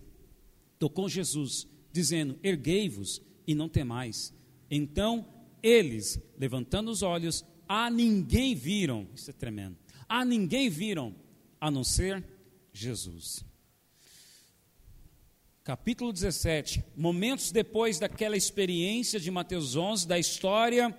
tocou 0.79 1.09
Jesus, 1.09 1.67
dizendo: 1.91 2.39
Erguei-vos 2.41 3.21
e 3.45 3.53
não 3.53 3.69
temais. 3.69 4.33
Então 4.71 5.27
eles, 5.61 6.21
levantando 6.39 6.89
os 6.89 7.03
olhos, 7.03 7.45
a 7.69 7.91
ninguém 7.91 8.55
viram, 8.55 9.09
isso 9.13 9.29
é 9.29 9.33
tremendo, 9.33 9.77
a 10.09 10.25
ninguém 10.25 10.71
viram, 10.71 11.13
a 11.61 11.69
não 11.69 11.83
ser 11.83 12.25
Jesus. 12.73 13.45
Capítulo 15.65 16.13
17, 16.13 16.85
momentos 16.97 17.51
depois 17.51 17.99
daquela 17.99 18.37
experiência 18.37 19.19
de 19.19 19.33
Mateus 19.33 19.75
11, 19.75 20.07
da 20.07 20.17
história 20.17 20.97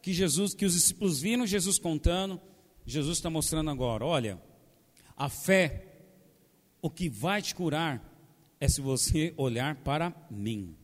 que 0.00 0.12
Jesus, 0.12 0.54
que 0.54 0.64
os 0.64 0.72
discípulos 0.72 1.20
viram 1.20 1.44
Jesus 1.44 1.80
contando, 1.80 2.40
Jesus 2.86 3.18
está 3.18 3.28
mostrando 3.28 3.70
agora, 3.70 4.04
olha, 4.04 4.40
a 5.16 5.28
fé, 5.28 5.87
o 6.88 6.90
que 6.90 7.06
vai 7.06 7.42
te 7.42 7.54
curar 7.54 8.02
é 8.58 8.66
se 8.66 8.80
você 8.80 9.34
olhar 9.36 9.76
para 9.76 10.10
mim, 10.30 10.74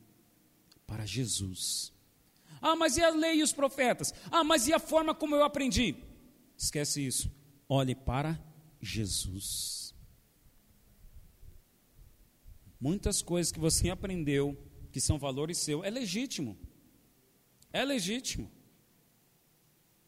para 0.87 1.07
Jesus. 1.07 1.95
Ah, 2.61 2.77
mas 2.77 2.99
e 2.99 3.03
a 3.03 3.09
lei 3.09 3.37
e 3.37 3.43
os 3.43 3.55
profetas? 3.55 4.13
Ah, 4.31 4.45
mas 4.45 4.69
e 4.69 4.75
a 4.75 4.79
forma 4.79 5.15
como 5.15 5.35
eu 5.35 5.43
aprendi? 5.43 5.97
Esquece 6.59 7.07
isso. 7.07 7.33
Olhe 7.67 7.95
para 7.95 8.39
Jesus. 8.83 9.95
Muitas 12.79 13.23
coisas 13.23 13.51
que 13.51 13.59
você 13.59 13.89
aprendeu, 13.89 14.55
que 14.93 15.01
são 15.01 15.19
valores 15.19 15.57
seus, 15.57 15.87
é 15.87 15.91
legítimo. 15.91 16.55
É 17.73 17.83
legítimo. 17.83 18.53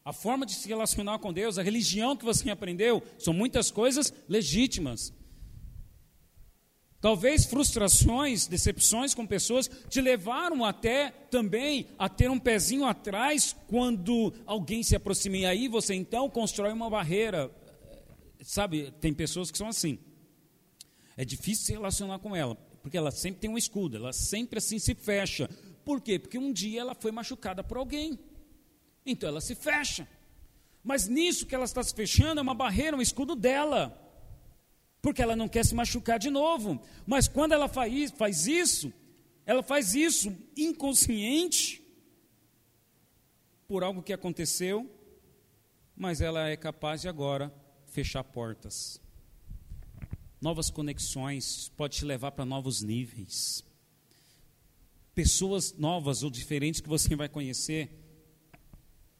A 0.05 0.13
forma 0.13 0.45
de 0.45 0.53
se 0.53 0.67
relacionar 0.67 1.17
com 1.17 1.33
Deus, 1.33 1.57
a 1.57 1.63
religião 1.63 2.15
que 2.15 2.23
você 2.23 2.51
aprendeu, 2.51 3.01
são 3.17 3.33
muitas 3.33 3.71
coisas 3.71 4.13
legítimas. 4.29 5.11
Talvez 7.07 7.45
frustrações, 7.45 8.47
decepções 8.47 9.13
com 9.13 9.25
pessoas 9.25 9.71
te 9.87 10.01
levaram 10.01 10.65
até 10.65 11.09
também 11.31 11.87
a 11.97 12.09
ter 12.09 12.29
um 12.29 12.37
pezinho 12.37 12.83
atrás 12.83 13.55
quando 13.69 14.33
alguém 14.45 14.83
se 14.83 14.93
aproxima. 14.93 15.37
E 15.37 15.45
aí 15.45 15.67
você 15.69 15.93
então 15.95 16.29
constrói 16.29 16.73
uma 16.73 16.89
barreira. 16.89 17.49
Sabe, 18.41 18.91
tem 18.99 19.13
pessoas 19.13 19.49
que 19.49 19.57
são 19.57 19.69
assim. 19.69 19.97
É 21.15 21.23
difícil 21.23 21.67
se 21.67 21.71
relacionar 21.71 22.19
com 22.19 22.35
ela, 22.35 22.55
porque 22.81 22.97
ela 22.97 23.09
sempre 23.09 23.39
tem 23.39 23.49
um 23.49 23.57
escudo, 23.57 23.95
ela 23.95 24.11
sempre 24.11 24.57
assim 24.57 24.77
se 24.77 24.93
fecha. 24.93 25.49
Por 25.85 26.01
quê? 26.01 26.19
Porque 26.19 26.37
um 26.37 26.51
dia 26.51 26.81
ela 26.81 26.93
foi 26.93 27.13
machucada 27.13 27.63
por 27.63 27.77
alguém. 27.77 28.19
Então 29.05 29.29
ela 29.29 29.39
se 29.39 29.55
fecha. 29.55 30.05
Mas 30.83 31.07
nisso 31.07 31.45
que 31.45 31.55
ela 31.55 31.63
está 31.63 31.81
se 31.81 31.95
fechando 31.95 32.41
é 32.41 32.43
uma 32.43 32.53
barreira, 32.53 32.97
um 32.97 33.01
escudo 33.01 33.33
dela 33.33 34.06
porque 35.07 35.21
ela 35.21 35.37
não 35.37 35.47
quer 35.47 35.65
se 35.65 35.73
machucar 35.73 36.19
de 36.19 36.29
novo. 36.29 36.81
Mas 37.05 37.29
quando 37.29 37.53
ela 37.53 37.69
faz, 37.69 38.45
isso, 38.45 38.91
ela 39.45 39.63
faz 39.63 39.95
isso 39.95 40.37
inconsciente 40.53 41.81
por 43.69 43.85
algo 43.85 44.03
que 44.03 44.11
aconteceu, 44.11 44.85
mas 45.95 46.19
ela 46.19 46.49
é 46.49 46.57
capaz 46.57 47.03
de 47.03 47.07
agora 47.07 47.53
fechar 47.85 48.21
portas. 48.21 48.99
Novas 50.41 50.69
conexões 50.69 51.69
pode 51.77 51.95
te 51.95 52.03
levar 52.03 52.31
para 52.31 52.43
novos 52.43 52.81
níveis. 52.81 53.63
Pessoas 55.15 55.71
novas 55.77 56.21
ou 56.21 56.29
diferentes 56.29 56.81
que 56.81 56.89
você 56.89 57.15
vai 57.15 57.29
conhecer 57.29 57.89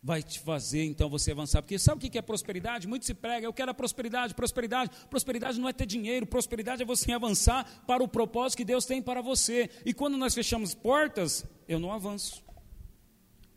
vai 0.02 0.22
te 0.22 0.40
fazer 0.40 0.84
então 0.84 1.10
você 1.10 1.32
avançar. 1.32 1.62
Porque 1.62 1.78
sabe 1.80 2.06
o 2.06 2.10
que 2.10 2.18
é 2.18 2.22
prosperidade? 2.22 2.88
Muito 2.88 3.06
se 3.06 3.14
prega, 3.14 3.46
eu 3.46 3.54
quero 3.54 3.72
a 3.72 3.74
prosperidade, 3.74 4.34
prosperidade. 4.34 4.92
Prosperidade 5.10 5.60
não 5.60 5.68
é 5.68 5.74
ter 5.74 5.86
dinheiro, 5.86 6.26
prosperidade 6.26 6.82
é 6.82 6.86
você 6.86 7.12
avançar 7.12 7.84
para 7.86 8.04
o 8.04 8.08
propósito 8.08 8.58
que 8.58 8.66
Deus 8.66 8.86
tem 8.86 9.02
para 9.02 9.22
você. 9.22 9.70
E 9.86 9.94
quando 9.94 10.18
nós 10.18 10.34
fechamos 10.34 10.74
portas, 10.74 11.46
eu 11.68 11.80
não 11.80 11.92
avanço. 11.92 12.44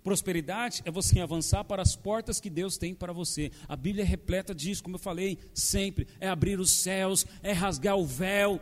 Prosperidade 0.03 0.81
é 0.87 0.91
você 0.91 1.21
avançar 1.21 1.63
para 1.65 1.83
as 1.83 1.95
portas 1.95 2.41
que 2.41 2.49
Deus 2.49 2.79
tem 2.79 2.95
para 2.95 3.13
você. 3.13 3.53
A 3.69 3.77
Bíblia 3.77 4.03
é 4.03 4.07
repleta 4.07 4.55
disso, 4.55 4.83
como 4.83 4.97
eu 4.97 5.01
falei 5.01 5.39
sempre: 5.53 6.09
é 6.19 6.29
abrir 6.29 6.59
os 6.59 6.71
céus, 6.71 7.27
é 7.43 7.53
rasgar 7.53 7.97
o 7.99 8.07
véu, 8.07 8.59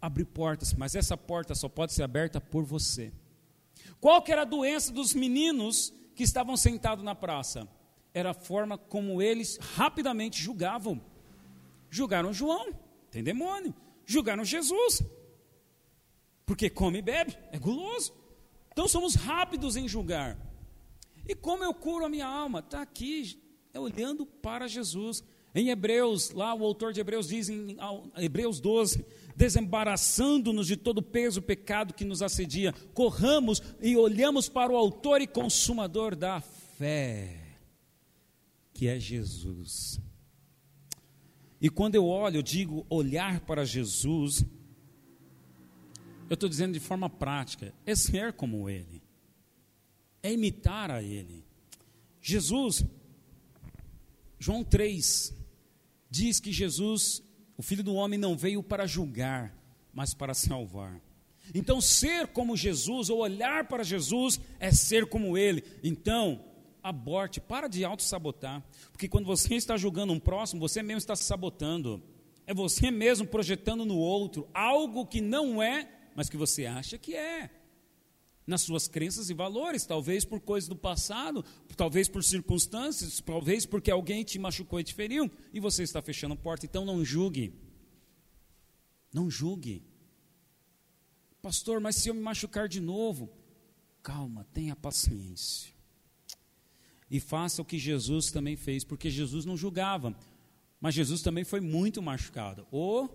abrir 0.00 0.24
portas. 0.24 0.72
Mas 0.72 0.94
essa 0.94 1.16
porta 1.16 1.54
só 1.54 1.68
pode 1.68 1.92
ser 1.92 2.04
aberta 2.04 2.40
por 2.40 2.64
você. 2.64 3.12
Qual 4.00 4.22
que 4.22 4.30
era 4.30 4.42
a 4.42 4.44
doença 4.44 4.92
dos 4.92 5.12
meninos 5.14 5.92
que 6.18 6.24
estavam 6.24 6.56
sentados 6.56 7.04
na 7.04 7.14
praça. 7.14 7.68
Era 8.12 8.32
a 8.32 8.34
forma 8.34 8.76
como 8.76 9.22
eles 9.22 9.56
rapidamente 9.76 10.42
julgavam. 10.42 11.00
Julgaram 11.88 12.32
João, 12.32 12.74
tem 13.08 13.22
demônio. 13.22 13.72
Julgaram 14.04 14.44
Jesus, 14.44 15.00
porque 16.44 16.68
come 16.68 16.98
e 16.98 17.02
bebe, 17.02 17.38
é 17.52 17.58
guloso. 17.60 18.12
Então 18.72 18.88
somos 18.88 19.14
rápidos 19.14 19.76
em 19.76 19.86
julgar. 19.86 20.36
E 21.24 21.36
como 21.36 21.62
eu 21.62 21.72
curo 21.72 22.06
a 22.06 22.08
minha 22.08 22.26
alma? 22.26 22.58
Está 22.58 22.82
aqui, 22.82 23.40
é 23.72 23.78
olhando 23.78 24.26
para 24.26 24.66
Jesus. 24.66 25.22
Em 25.54 25.70
Hebreus, 25.70 26.30
lá 26.30 26.54
o 26.54 26.64
autor 26.64 26.92
de 26.92 27.00
Hebreus 27.00 27.28
diz 27.28 27.48
em 27.48 27.76
Hebreus 28.16 28.60
12: 28.60 29.04
desembaraçando-nos 29.38 30.66
de 30.66 30.76
todo 30.76 30.98
o 30.98 31.02
peso, 31.02 31.40
pecado 31.40 31.94
que 31.94 32.04
nos 32.04 32.22
assedia, 32.22 32.72
corramos 32.92 33.62
e 33.80 33.96
olhamos 33.96 34.48
para 34.48 34.72
o 34.72 34.76
Autor 34.76 35.20
e 35.20 35.28
Consumador 35.28 36.16
da 36.16 36.40
fé, 36.40 37.56
que 38.74 38.88
é 38.88 38.98
Jesus. 38.98 40.00
E 41.60 41.70
quando 41.70 41.94
eu 41.94 42.04
olho, 42.04 42.38
eu 42.38 42.42
digo 42.42 42.84
olhar 42.90 43.40
para 43.40 43.64
Jesus, 43.64 44.44
eu 46.28 46.34
estou 46.34 46.48
dizendo 46.48 46.72
de 46.72 46.80
forma 46.80 47.08
prática, 47.08 47.72
é 47.86 47.94
ser 47.94 48.32
como 48.32 48.68
Ele, 48.68 49.00
é 50.20 50.32
imitar 50.32 50.90
a 50.90 51.00
Ele. 51.00 51.44
Jesus, 52.20 52.84
João 54.38 54.62
3, 54.62 55.34
diz 56.10 56.40
que 56.40 56.52
Jesus 56.52 57.22
o 57.58 57.62
filho 57.62 57.82
do 57.82 57.96
homem 57.96 58.16
não 58.16 58.36
veio 58.36 58.62
para 58.62 58.86
julgar, 58.86 59.52
mas 59.92 60.14
para 60.14 60.32
salvar. 60.32 61.00
Então, 61.52 61.80
ser 61.80 62.28
como 62.28 62.56
Jesus, 62.56 63.10
ou 63.10 63.18
olhar 63.18 63.66
para 63.66 63.82
Jesus, 63.82 64.40
é 64.60 64.70
ser 64.70 65.06
como 65.06 65.36
Ele. 65.36 65.64
Então, 65.82 66.44
aborte, 66.80 67.40
para 67.40 67.66
de 67.66 67.84
auto-sabotar. 67.84 68.62
Porque 68.92 69.08
quando 69.08 69.26
você 69.26 69.56
está 69.56 69.76
julgando 69.76 70.12
um 70.12 70.20
próximo, 70.20 70.60
você 70.60 70.84
mesmo 70.84 70.98
está 70.98 71.16
se 71.16 71.24
sabotando. 71.24 72.00
É 72.46 72.54
você 72.54 72.92
mesmo 72.92 73.26
projetando 73.26 73.84
no 73.84 73.96
outro 73.96 74.48
algo 74.54 75.04
que 75.04 75.20
não 75.20 75.60
é, 75.60 75.90
mas 76.14 76.28
que 76.28 76.36
você 76.36 76.64
acha 76.64 76.96
que 76.96 77.16
é 77.16 77.50
nas 78.48 78.62
suas 78.62 78.88
crenças 78.88 79.28
e 79.28 79.34
valores, 79.34 79.84
talvez 79.84 80.24
por 80.24 80.40
coisas 80.40 80.66
do 80.66 80.74
passado, 80.74 81.44
talvez 81.76 82.08
por 82.08 82.24
circunstâncias, 82.24 83.20
talvez 83.20 83.66
porque 83.66 83.90
alguém 83.90 84.24
te 84.24 84.38
machucou 84.38 84.80
e 84.80 84.84
te 84.84 84.94
feriu, 84.94 85.30
e 85.52 85.60
você 85.60 85.82
está 85.82 86.00
fechando 86.00 86.32
a 86.32 86.36
porta. 86.36 86.64
Então 86.64 86.84
não 86.84 87.04
julgue. 87.04 87.52
Não 89.12 89.30
julgue. 89.30 89.84
Pastor, 91.42 91.78
mas 91.78 91.96
se 91.96 92.08
eu 92.08 92.14
me 92.14 92.22
machucar 92.22 92.68
de 92.68 92.80
novo, 92.80 93.30
calma, 94.02 94.46
tenha 94.54 94.74
paciência. 94.74 95.70
E 97.10 97.20
faça 97.20 97.60
o 97.60 97.64
que 97.64 97.78
Jesus 97.78 98.30
também 98.30 98.56
fez, 98.56 98.82
porque 98.82 99.10
Jesus 99.10 99.44
não 99.44 99.58
julgava, 99.58 100.16
mas 100.80 100.94
Jesus 100.94 101.20
também 101.20 101.44
foi 101.44 101.60
muito 101.60 102.00
machucado. 102.00 102.66
Ou 102.70 103.10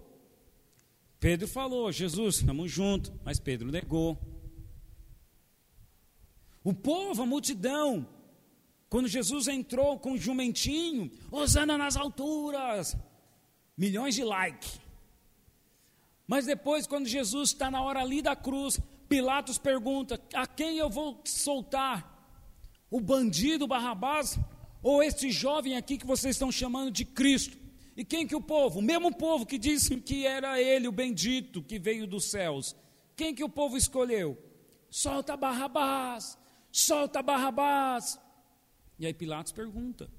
Pedro 1.20 1.48
falou: 1.48 1.92
Jesus, 1.92 2.36
estamos 2.36 2.72
juntos, 2.72 3.12
mas 3.26 3.40
Pedro 3.40 3.72
negou. 3.72 4.33
O 6.64 6.74
povo, 6.74 7.24
a 7.24 7.26
multidão, 7.26 8.08
quando 8.90 9.08
Jesus 9.08 9.48
entrou 9.48 10.00
com 10.00 10.14
o 10.14 10.18
jumentinho, 10.18 11.12
Osana 11.30 11.78
nas 11.78 11.98
alturas, 11.98 12.96
milhões 13.76 14.16
de 14.16 14.24
like. 14.24 14.80
Mas 16.26 16.46
depois, 16.46 16.88
quando 16.88 17.08
Jesus 17.08 17.50
está 17.50 17.70
na 17.70 17.82
hora 17.82 18.00
ali 18.00 18.22
da 18.22 18.36
cruz, 18.36 18.80
Pilatos 19.10 19.58
pergunta: 19.58 20.22
a 20.34 20.48
quem 20.48 20.78
eu 20.78 20.90
vou 20.90 21.20
soltar? 21.26 22.12
O 22.90 23.02
bandido 23.02 23.68
Barrabás 23.68 24.38
ou 24.82 25.02
este 25.02 25.32
jovem 25.32 25.76
aqui 25.76 25.98
que 25.98 26.06
vocês 26.06 26.36
estão 26.36 26.52
chamando 26.52 26.92
de 26.92 27.04
Cristo? 27.04 27.58
E 27.98 28.06
quem 28.06 28.26
que 28.26 28.36
o 28.36 28.42
povo? 28.42 28.80
O 28.80 28.84
mesmo 28.84 29.14
povo 29.14 29.46
que 29.46 29.58
disse 29.58 29.98
que 29.98 30.26
era 30.26 30.62
ele 30.62 30.88
o 30.88 30.92
bendito 30.92 31.62
que 31.62 31.78
veio 31.78 32.08
dos 32.08 32.26
céus. 32.26 32.76
Quem 33.16 33.36
que 33.36 33.44
o 33.44 33.50
povo 33.50 33.76
escolheu? 33.76 34.38
Solta 34.90 35.36
Barrabás 35.36 36.38
solta 36.74 37.22
Barrabás. 37.22 38.20
E 38.98 39.06
aí 39.06 39.14
Pilatos 39.14 39.54
pergunta: 39.54 40.10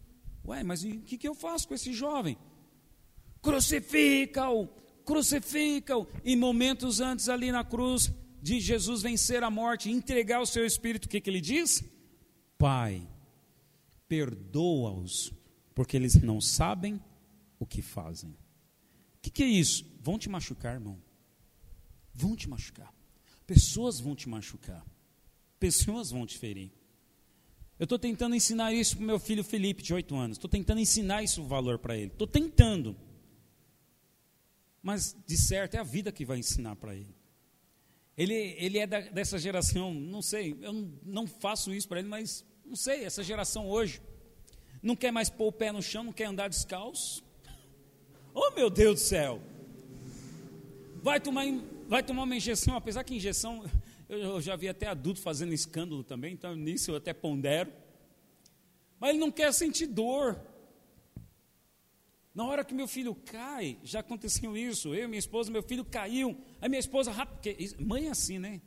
Ué, 0.46 0.62
mas 0.62 0.84
o 0.84 1.00
que, 1.00 1.18
que 1.18 1.28
eu 1.28 1.34
faço 1.34 1.68
com 1.68 1.74
esse 1.74 1.92
jovem? 1.92 2.38
Crucifica-o, 3.42 4.68
crucifica-o. 5.04 6.06
Em 6.24 6.36
momentos 6.36 7.00
antes 7.00 7.28
ali 7.28 7.50
na 7.52 7.64
cruz, 7.64 8.10
de 8.40 8.60
Jesus 8.60 9.02
vencer 9.02 9.42
a 9.42 9.50
morte, 9.50 9.90
entregar 9.90 10.40
o 10.40 10.46
seu 10.46 10.64
espírito, 10.64 11.06
o 11.06 11.08
que, 11.08 11.20
que 11.20 11.28
ele 11.28 11.40
diz? 11.40 11.82
Pai, 12.56 13.06
perdoa-os, 14.08 15.32
porque 15.74 15.96
eles 15.96 16.14
não 16.22 16.40
sabem 16.40 17.02
o 17.58 17.66
que 17.66 17.82
fazem. 17.82 18.30
O 18.30 18.36
que, 19.22 19.30
que 19.30 19.42
é 19.42 19.46
isso? 19.46 19.84
Vão 20.00 20.18
te 20.18 20.28
machucar, 20.28 20.74
irmão. 20.74 21.02
Vão 22.12 22.36
te 22.36 22.48
machucar. 22.48 22.94
Pessoas 23.46 23.98
vão 23.98 24.14
te 24.14 24.28
machucar. 24.28 24.84
Pessoas 25.64 26.10
vão 26.10 26.26
te 26.26 26.36
ferir. 26.36 26.70
Eu 27.78 27.84
estou 27.84 27.98
tentando 27.98 28.34
ensinar 28.34 28.74
isso 28.74 28.98
para 28.98 29.06
meu 29.06 29.18
filho 29.18 29.42
Felipe, 29.42 29.82
de 29.82 29.94
8 29.94 30.14
anos. 30.14 30.36
Estou 30.36 30.50
tentando 30.50 30.78
ensinar 30.78 31.22
isso 31.22 31.40
o 31.40 31.46
valor 31.46 31.78
para 31.78 31.96
ele. 31.96 32.08
Estou 32.12 32.26
tentando. 32.26 32.94
Mas, 34.82 35.16
de 35.26 35.38
certo, 35.38 35.76
é 35.76 35.78
a 35.78 35.82
vida 35.82 36.12
que 36.12 36.22
vai 36.22 36.36
ensinar 36.36 36.76
para 36.76 36.94
ele. 36.94 37.16
Ele, 38.14 38.34
ele 38.34 38.76
é 38.76 38.86
da, 38.86 39.00
dessa 39.00 39.38
geração, 39.38 39.94
não 39.94 40.20
sei, 40.20 40.54
eu 40.60 40.70
não, 40.70 40.92
não 41.02 41.26
faço 41.26 41.72
isso 41.72 41.88
para 41.88 41.98
ele, 42.00 42.08
mas 42.08 42.44
não 42.62 42.76
sei, 42.76 43.02
essa 43.02 43.22
geração 43.22 43.66
hoje 43.66 44.02
não 44.82 44.94
quer 44.94 45.12
mais 45.12 45.30
pôr 45.30 45.46
o 45.46 45.52
pé 45.52 45.72
no 45.72 45.80
chão, 45.80 46.04
não 46.04 46.12
quer 46.12 46.26
andar 46.26 46.48
descalço. 46.48 47.24
Oh 48.36 48.50
meu 48.50 48.68
Deus 48.68 49.00
do 49.00 49.06
céu! 49.06 49.40
Vai 51.02 51.20
tomar, 51.20 51.46
vai 51.88 52.02
tomar 52.02 52.24
uma 52.24 52.36
injeção, 52.36 52.76
apesar 52.76 53.02
que 53.02 53.14
injeção, 53.14 53.64
eu, 54.08 54.40
já 54.40 54.56
vi 54.56 54.68
até 54.68 54.86
adulto 54.86 55.20
fazendo 55.20 55.52
escândalo 55.52 56.04
também, 56.04 56.34
então 56.34 56.54
nisso 56.54 56.90
eu 56.90 56.96
até 56.96 57.12
pondero. 57.12 57.72
Mas 58.98 59.10
ele 59.10 59.18
não 59.18 59.30
quer 59.30 59.52
sentir 59.52 59.86
dor. 59.86 60.40
Na 62.34 62.44
hora 62.44 62.64
que 62.64 62.74
meu 62.74 62.88
filho 62.88 63.14
cai, 63.14 63.78
já 63.84 64.00
aconteceu 64.00 64.56
isso. 64.56 64.94
Eu, 64.94 65.08
minha 65.08 65.18
esposa, 65.18 65.50
meu 65.50 65.62
filho 65.62 65.84
caiu. 65.84 66.36
Aí 66.60 66.68
minha 66.68 66.80
esposa, 66.80 67.12
rápido, 67.12 67.40
mãe 67.78 68.06
é 68.06 68.10
assim, 68.10 68.38
né? 68.38 68.60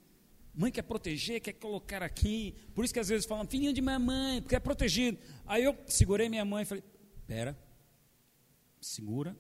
Mãe 0.54 0.72
quer 0.72 0.82
proteger, 0.82 1.42
quer 1.42 1.54
colocar 1.54 2.02
aqui. 2.02 2.56
Por 2.74 2.84
isso 2.84 2.94
que 2.94 3.00
às 3.00 3.10
vezes 3.10 3.26
falam, 3.26 3.46
filhinho 3.46 3.74
de 3.74 3.82
mamãe, 3.82 4.42
porque 4.42 4.56
é 4.56 4.60
protegido. 4.60 5.20
Aí 5.46 5.64
eu 5.64 5.78
segurei 5.86 6.30
minha 6.30 6.46
mãe 6.46 6.64
e 6.64 6.66
falei, 6.66 6.84
pera, 7.28 7.58
segura, 8.82 9.38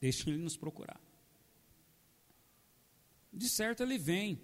deixa 0.00 0.30
ele 0.30 0.38
nos 0.38 0.56
procurar. 0.56 1.00
De 3.32 3.48
certo 3.48 3.82
ele 3.82 3.98
vem, 3.98 4.40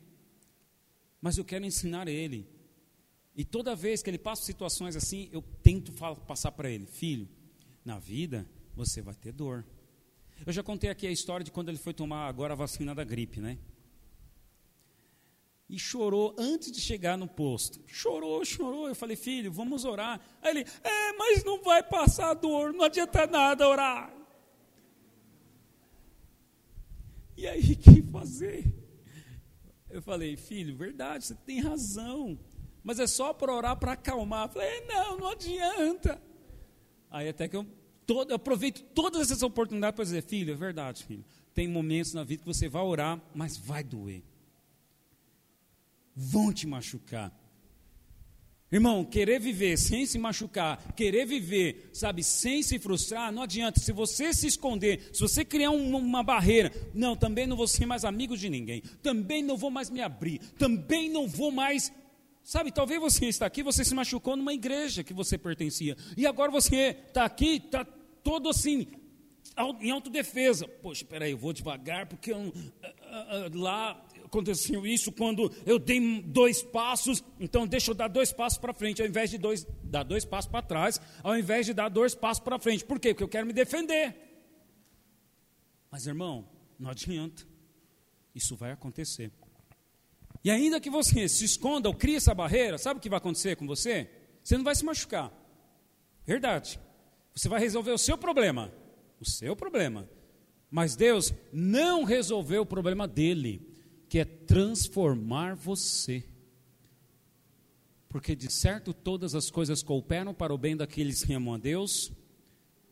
mas 1.25 1.39
eu 1.39 1.45
quero 1.45 1.65
ensinar 1.65 2.07
ele. 2.07 2.47
E 3.35 3.47
toda 3.47 3.75
vez 3.75 4.03
que 4.03 4.11
ele 4.11 4.19
passa 4.19 4.43
situações 4.43 4.95
assim, 4.95 5.31
eu 5.33 5.41
tento 5.63 5.91
passar 6.27 6.53
para 6.53 6.69
ele, 6.69 6.85
filho, 6.85 7.27
na 7.83 7.99
vida 7.99 8.47
você 8.77 9.01
vai 9.01 9.15
ter 9.15 9.33
dor. 9.33 9.65
Eu 10.45 10.53
já 10.53 10.63
contei 10.63 10.91
aqui 10.91 11.07
a 11.07 11.11
história 11.11 11.43
de 11.43 11.51
quando 11.51 11.71
ele 11.71 11.79
foi 11.79 11.95
tomar 11.95 12.29
agora 12.29 12.53
a 12.53 12.57
vacina 12.57 12.95
da 12.95 13.05
gripe, 13.05 13.41
né? 13.41 13.57
E 15.67 15.79
chorou 15.79 16.35
antes 16.37 16.71
de 16.71 16.79
chegar 16.79 17.17
no 17.17 17.27
posto. 17.27 17.81
Chorou, 17.87 18.45
chorou. 18.45 18.87
Eu 18.87 18.95
falei, 18.95 19.17
filho, 19.17 19.51
vamos 19.51 19.87
orar. 19.87 20.21
Aí 20.43 20.51
ele, 20.51 20.67
é, 20.83 21.13
mas 21.15 21.43
não 21.43 21.63
vai 21.63 21.83
passar 21.83 22.35
dor, 22.35 22.75
não 22.75 22.85
adianta 22.85 23.27
nada 23.27 23.67
orar. 23.67 24.15
E 27.35 27.47
aí, 27.47 27.63
o 27.73 27.77
que 27.79 28.03
fazer? 28.03 28.84
Eu 29.95 30.03
falei, 30.03 30.37
filho, 30.37 30.77
verdade, 30.77 31.25
você 31.25 31.37
tem 31.37 31.61
razão. 31.61 32.37
Mas 32.83 32.99
é 32.99 33.07
só 33.07 33.33
para 33.33 33.55
orar 33.55 33.77
para 33.77 33.93
acalmar. 33.93 34.49
Eu 34.49 34.53
falei, 34.53 34.81
não, 34.87 35.19
não 35.19 35.29
adianta. 35.29 36.21
Aí 37.09 37.29
até 37.29 37.47
que 37.47 37.55
eu 37.55 37.65
todo, 38.05 38.31
eu 38.31 38.35
aproveito 38.35 38.83
todas 38.93 39.23
essas 39.23 39.45
oportunidades 39.45 39.95
para 39.95 40.05
dizer, 40.05 40.25
filho, 40.25 40.53
é 40.53 40.57
verdade, 40.57 41.05
filho. 41.05 41.25
Tem 41.55 41.69
momentos 41.69 42.13
na 42.13 42.25
vida 42.25 42.43
que 42.43 42.47
você 42.49 42.69
vai 42.69 42.83
orar, 42.83 43.23
mas 43.33 43.57
vai 43.57 43.85
doer. 43.85 44.25
Vão 46.17 46.53
te 46.53 46.67
machucar. 46.67 47.33
Irmão, 48.73 49.05
querer 49.05 49.39
viver 49.39 49.77
sem 49.77 50.05
se 50.05 50.19
machucar, 50.19 50.95
querer 50.95 51.27
viver, 51.27 51.91
sabe, 51.93 52.25
sem 52.25 52.63
se 52.63 52.79
frustrar, 52.79 53.31
não 53.31 53.43
adianta. 53.43 53.79
Se 53.79 53.93
você 53.93 54.33
se 54.33 54.47
esconder, 54.47 55.11
se 55.13 55.21
você 55.21 55.45
criar 55.45 55.71
um, 55.71 55.97
uma 55.97 56.23
barreira, 56.23 56.73
não, 56.93 57.15
também 57.15 57.47
não 57.47 57.57
vou 57.57 57.69
ser 57.69 57.87
mais 57.87 58.05
amigo 58.05 58.37
de 58.37 58.49
ninguém, 58.49 58.83
também 59.03 59.43
não 59.43 59.57
vou 59.57 59.71
mais 59.71 59.91
me 59.91 60.01
abrir, 60.01 60.41
também 60.59 61.09
não 61.09 61.29
vou 61.29 61.51
mais 61.51 61.93
Sabe, 62.45 62.71
talvez 62.71 63.01
você 63.01 63.25
está 63.25 63.47
aqui, 63.47 63.63
você 63.63 63.83
se 63.87 63.95
machucou 63.95 64.37
numa 64.37 64.53
igreja 64.53 65.03
que 65.03 65.15
você 65.15 65.39
pertencia. 65.39 65.97
E 66.15 66.27
agora 66.27 66.51
você 66.51 66.95
está 67.09 67.25
aqui, 67.25 67.57
está 67.57 67.87
todo 68.23 68.51
assim, 68.51 68.87
em 69.81 69.91
autodefesa. 69.91 70.69
Poxa, 70.69 71.07
peraí, 71.07 71.31
eu 71.31 71.39
vou 71.39 71.55
devagar, 71.55 72.07
porque 72.07 72.33
eu, 72.33 72.53
ah, 72.83 72.93
ah, 73.01 73.27
ah, 73.31 73.51
lá 73.55 74.07
aconteceu 74.25 74.87
isso 74.87 75.13
quando 75.13 75.53
eu 75.65 75.79
dei 75.79 76.23
dois 76.23 76.63
passos, 76.63 77.23
então 77.39 77.67
deixa 77.67 77.91
eu 77.91 77.95
dar 77.95 78.09
dois 78.09 78.33
passos 78.33 78.59
para 78.59 78.73
frente, 78.73 79.01
ao 79.01 79.09
invés 79.09 79.31
de 79.31 79.39
dois, 79.39 79.67
dar 79.83 80.03
dois 80.03 80.25
passos 80.25 80.51
para 80.51 80.63
trás, 80.63 81.01
ao 81.23 81.37
invés 81.39 81.67
de 81.67 81.75
dar 81.75 81.89
dois 81.89 82.15
passos 82.15 82.43
para 82.43 82.59
frente. 82.59 82.85
Por 82.85 82.99
quê? 82.99 83.15
Porque 83.15 83.25
eu 83.25 83.29
quero 83.29 83.47
me 83.47 83.53
defender. 83.53 84.17
Mas, 85.91 86.07
irmão, 86.07 86.49
não 86.79 86.91
adianta. 86.91 87.47
Isso 88.35 88.57
vai 88.57 88.73
acontecer. 88.73 89.31
E 90.43 90.51
ainda 90.51 90.81
que 90.81 90.91
você 90.91 91.29
se 91.29 91.45
esconda 91.45 91.89
ou 91.89 91.95
crie 91.95 92.17
essa 92.17 92.35
barreira, 92.35 92.77
sabe 92.77 92.99
o 92.99 93.01
que 93.01 93.09
vai 93.09 93.19
acontecer 93.19 93.57
com 93.57 93.67
você? 93.67 94.11
Você 94.43 94.57
não 94.57 94.65
vai 94.65 94.75
se 94.75 94.85
machucar. 94.85 95.33
Verdade. 96.27 96.81
Você 97.35 97.49
vai 97.49 97.61
resolver 97.61 97.93
o 97.93 97.99
seu 97.99 98.19
problema. 98.19 98.73
O 99.21 99.29
seu 99.29 99.55
problema. 99.55 100.09
Mas 100.71 100.97
Deus 100.97 101.33
não 101.53 102.05
resolveu 102.05 102.63
o 102.63 102.67
problema 102.67 103.07
dele, 103.07 103.74
que 104.15 104.21
é 104.21 104.25
transformar 104.25 105.57
você. 105.57 106.23
Porque 108.09 108.37
de 108.37 108.49
certo 108.49 108.95
todas 108.95 109.35
as 109.35 109.51
coisas 109.51 109.83
cooperam 109.83 110.33
para 110.33 110.55
o 110.55 110.57
bem 110.57 110.77
daqueles 110.77 111.25
que 111.25 111.33
amam 111.33 111.53
a 111.53 111.59
Deus, 111.59 112.13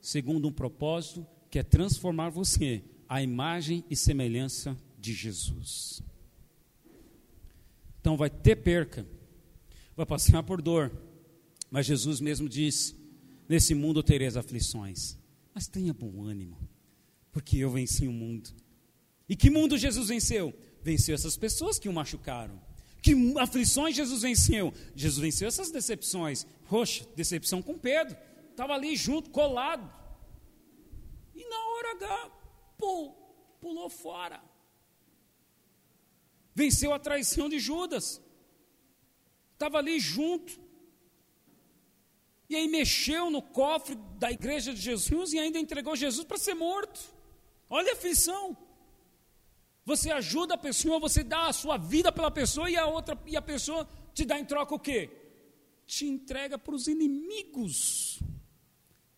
segundo 0.00 0.48
um 0.48 0.52
propósito 0.52 1.24
que 1.48 1.60
é 1.60 1.62
transformar 1.62 2.30
você 2.30 2.82
à 3.08 3.22
imagem 3.22 3.84
e 3.88 3.94
semelhança 3.94 4.76
de 4.98 5.14
Jesus. 5.14 6.02
Então 8.00 8.16
vai 8.16 8.28
ter 8.28 8.56
perca, 8.56 9.06
vai 9.94 10.04
passar 10.04 10.42
por 10.42 10.60
dor. 10.60 10.90
Mas 11.70 11.86
Jesus 11.86 12.20
mesmo 12.20 12.48
disse: 12.48 12.96
Nesse 13.48 13.76
mundo 13.76 14.02
tereis 14.02 14.36
aflições, 14.36 15.16
mas 15.54 15.68
tenha 15.68 15.94
bom 15.94 16.24
ânimo, 16.24 16.58
porque 17.30 17.58
eu 17.58 17.70
venci 17.70 18.08
o 18.08 18.12
mundo. 18.12 18.50
E 19.28 19.36
que 19.36 19.48
mundo 19.50 19.78
Jesus 19.78 20.08
venceu? 20.08 20.52
Venceu 20.82 21.14
essas 21.14 21.36
pessoas 21.36 21.78
que 21.78 21.88
o 21.88 21.92
machucaram. 21.92 22.60
Que 23.00 23.14
aflições 23.38 23.96
Jesus 23.96 24.22
venceu? 24.22 24.72
Jesus 24.94 25.20
venceu 25.20 25.48
essas 25.48 25.70
decepções. 25.70 26.46
Poxa, 26.68 27.06
decepção 27.16 27.60
com 27.62 27.78
Pedro. 27.78 28.16
Estava 28.50 28.74
ali 28.74 28.96
junto, 28.96 29.30
colado. 29.30 29.90
E 31.34 31.44
na 31.48 31.66
hora 31.68 31.92
H, 31.92 32.30
pulou 33.60 33.88
fora 33.88 34.52
venceu 36.54 36.92
a 36.92 36.98
traição 36.98 37.48
de 37.48 37.58
Judas, 37.58 38.20
estava 39.52 39.78
ali 39.78 39.98
junto, 39.98 40.60
e 42.48 42.56
aí 42.56 42.68
mexeu 42.68 43.30
no 43.30 43.40
cofre 43.40 43.94
da 44.18 44.30
igreja 44.30 44.74
de 44.74 44.80
Jesus 44.80 45.32
e 45.32 45.38
ainda 45.38 45.58
entregou 45.58 45.96
Jesus 45.96 46.26
para 46.26 46.36
ser 46.36 46.54
morto. 46.54 47.00
Olha 47.70 47.92
a 47.92 47.94
aflição. 47.94 48.56
Você 49.84 50.10
ajuda 50.10 50.54
a 50.54 50.58
pessoa, 50.58 51.00
você 51.00 51.24
dá 51.24 51.48
a 51.48 51.52
sua 51.52 51.76
vida 51.76 52.12
pela 52.12 52.30
pessoa 52.30 52.70
e 52.70 52.76
a 52.76 52.86
outra 52.86 53.18
e 53.26 53.36
a 53.36 53.42
pessoa 53.42 53.88
te 54.14 54.24
dá 54.24 54.38
em 54.38 54.44
troca 54.44 54.74
o 54.74 54.78
quê? 54.78 55.10
Te 55.86 56.06
entrega 56.06 56.56
para 56.56 56.74
os 56.74 56.86
inimigos. 56.86 58.20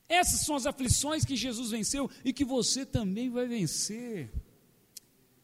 Essas 0.08 0.40
são 0.40 0.56
as 0.56 0.66
aflições 0.66 1.24
que 1.24 1.36
Jesus 1.36 1.70
venceu 1.70 2.10
e 2.24 2.32
que 2.32 2.44
você 2.44 2.84
também 2.84 3.30
vai 3.30 3.46
vencer. 3.46 4.32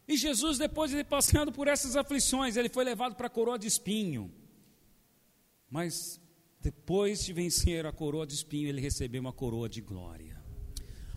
E 0.06 0.16
Jesus, 0.16 0.58
depois 0.58 0.90
de 0.90 1.04
passando 1.04 1.52
por 1.52 1.68
essas 1.68 1.96
aflições, 1.96 2.56
ele 2.56 2.68
foi 2.68 2.84
levado 2.84 3.14
para 3.14 3.28
a 3.28 3.30
coroa 3.30 3.58
de 3.58 3.66
espinho. 3.66 4.32
Mas 5.70 6.20
depois 6.60 7.24
de 7.24 7.32
vencer 7.32 7.86
a 7.86 7.92
coroa 7.92 8.26
de 8.26 8.34
espinho, 8.34 8.68
ele 8.68 8.80
recebeu 8.80 9.20
uma 9.20 9.32
coroa 9.32 9.68
de 9.68 9.80
glória. 9.80 10.29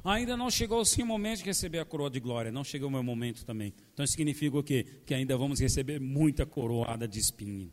Ainda 0.04 0.36
não 0.36 0.52
chegou 0.52 0.82
o 0.82 1.06
momento 1.06 1.40
de 1.40 1.46
receber 1.46 1.80
a 1.80 1.86
coroa 1.86 2.10
de 2.10 2.20
glória, 2.20 2.52
não 2.52 2.64
chegou 2.64 2.90
o 2.90 2.92
meu 2.92 3.04
momento 3.04 3.46
também. 3.46 3.74
Então 3.94 4.06
significa 4.06 4.58
o 4.58 4.64
quê? 4.64 4.86
Que 5.06 5.14
ainda 5.14 5.38
vamos 5.38 5.62
receber 5.62 6.00
muita 6.00 6.46
coroada 6.46 7.08
de 7.08 7.20
espinho. 7.20 7.72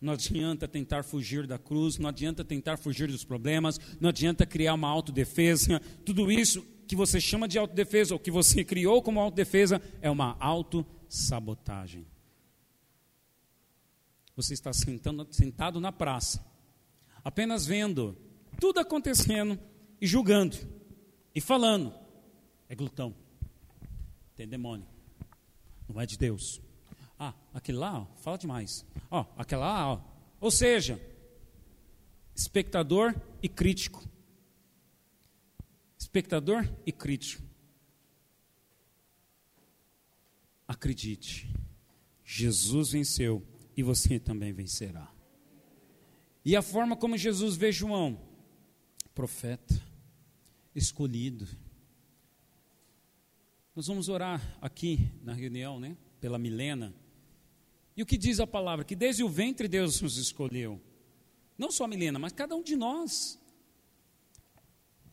Não 0.00 0.14
adianta 0.14 0.66
tentar 0.66 1.04
fugir 1.04 1.46
da 1.46 1.58
cruz, 1.58 1.96
não 1.96 2.08
adianta 2.08 2.44
tentar 2.44 2.76
fugir 2.76 3.06
dos 3.06 3.24
problemas, 3.24 3.78
não 4.00 4.08
adianta 4.08 4.44
criar 4.44 4.74
uma 4.74 4.88
autodefesa. 4.88 5.80
Tudo 6.04 6.30
isso 6.30 6.66
que 6.88 6.96
você 6.96 7.20
chama 7.20 7.46
de 7.46 7.58
autodefesa, 7.58 8.14
ou 8.14 8.20
que 8.20 8.30
você 8.30 8.64
criou 8.64 9.00
como 9.00 9.20
autodefesa, 9.20 9.80
é 10.02 10.10
uma 10.10 10.36
autossabotagem. 10.40 12.04
Você 14.36 14.54
está 14.54 14.72
sentando, 14.72 15.26
sentado 15.30 15.80
na 15.80 15.92
praça, 15.92 16.44
apenas 17.22 17.64
vendo 17.64 18.18
tudo 18.60 18.80
acontecendo 18.80 19.58
e 20.04 20.06
julgando 20.06 20.58
e 21.34 21.40
falando. 21.40 21.94
É 22.68 22.74
glutão. 22.74 23.16
Tem 24.36 24.46
demônio. 24.46 24.86
Não 25.88 25.98
é 25.98 26.04
de 26.04 26.18
Deus. 26.18 26.60
Ah, 27.18 27.32
aquele 27.54 27.78
lá, 27.78 28.00
ó, 28.00 28.06
fala 28.18 28.36
demais. 28.36 28.84
Ó, 29.10 29.24
aquele 29.34 29.62
lá, 29.62 29.94
ó. 29.94 30.00
Ou 30.42 30.50
seja, 30.50 31.00
espectador 32.34 33.14
e 33.42 33.48
crítico. 33.48 34.06
Espectador 35.98 36.70
e 36.84 36.92
crítico. 36.92 37.42
Acredite, 40.68 41.50
Jesus 42.22 42.90
venceu 42.90 43.42
e 43.74 43.82
você 43.82 44.20
também 44.20 44.52
vencerá. 44.52 45.10
E 46.44 46.54
a 46.54 46.60
forma 46.60 46.94
como 46.94 47.16
Jesus 47.16 47.56
vê 47.56 47.72
João, 47.72 48.20
profeta, 49.14 49.83
escolhido. 50.74 51.46
Nós 53.74 53.86
vamos 53.86 54.08
orar 54.08 54.40
aqui 54.60 55.10
na 55.22 55.32
reunião, 55.32 55.80
né, 55.80 55.96
pela 56.20 56.38
Milena. 56.38 56.94
E 57.96 58.02
o 58.02 58.06
que 58.06 58.16
diz 58.16 58.40
a 58.40 58.46
palavra? 58.46 58.84
Que 58.84 58.96
desde 58.96 59.22
o 59.22 59.28
ventre 59.28 59.68
Deus 59.68 60.00
nos 60.00 60.16
escolheu. 60.16 60.80
Não 61.56 61.70
só 61.70 61.84
a 61.84 61.88
Milena, 61.88 62.18
mas 62.18 62.32
cada 62.32 62.54
um 62.56 62.62
de 62.62 62.76
nós. 62.76 63.40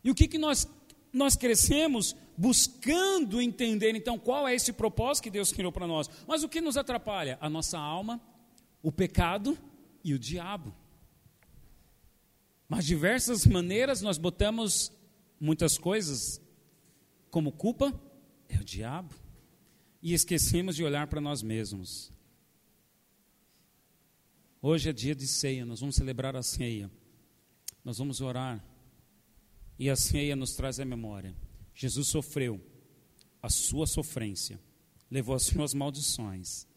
E 0.03 0.09
o 0.09 0.15
que, 0.15 0.27
que 0.27 0.37
nós, 0.37 0.67
nós 1.13 1.35
crescemos 1.35 2.15
buscando 2.37 3.39
entender, 3.39 3.95
então, 3.95 4.17
qual 4.17 4.47
é 4.47 4.55
esse 4.55 4.73
propósito 4.73 5.25
que 5.25 5.29
Deus 5.29 5.51
criou 5.51 5.71
para 5.71 5.85
nós. 5.85 6.09
Mas 6.27 6.43
o 6.43 6.49
que 6.49 6.59
nos 6.59 6.75
atrapalha? 6.75 7.37
A 7.39 7.47
nossa 7.49 7.77
alma, 7.77 8.19
o 8.81 8.91
pecado 8.91 9.55
e 10.03 10.13
o 10.13 10.19
diabo. 10.19 10.73
Mas 12.67 12.85
diversas 12.85 13.45
maneiras 13.45 14.01
nós 14.01 14.17
botamos 14.17 14.91
muitas 15.41 15.75
coisas 15.75 16.39
como 17.31 17.51
culpa, 17.51 17.99
é 18.47 18.57
o 18.57 18.63
diabo. 18.63 19.15
E 20.01 20.13
esquecemos 20.13 20.75
de 20.75 20.83
olhar 20.83 21.07
para 21.07 21.19
nós 21.19 21.41
mesmos. 21.41 22.11
Hoje 24.61 24.89
é 24.89 24.93
dia 24.93 25.15
de 25.15 25.27
ceia, 25.27 25.65
nós 25.65 25.79
vamos 25.79 25.95
celebrar 25.95 26.35
a 26.35 26.43
ceia. 26.43 26.89
Nós 27.83 27.97
vamos 27.97 28.21
orar. 28.21 28.63
E 29.79 29.89
a 29.89 29.95
ceia 29.95 30.35
nos 30.35 30.53
traz 30.53 30.79
a 30.79 30.85
memória. 30.85 31.35
Jesus 31.73 32.07
sofreu 32.07 32.61
a 33.41 33.49
sua 33.49 33.87
sofrência, 33.87 34.59
levou 35.09 35.33
as 35.33 35.43
suas 35.43 35.73
maldições. 35.73 36.67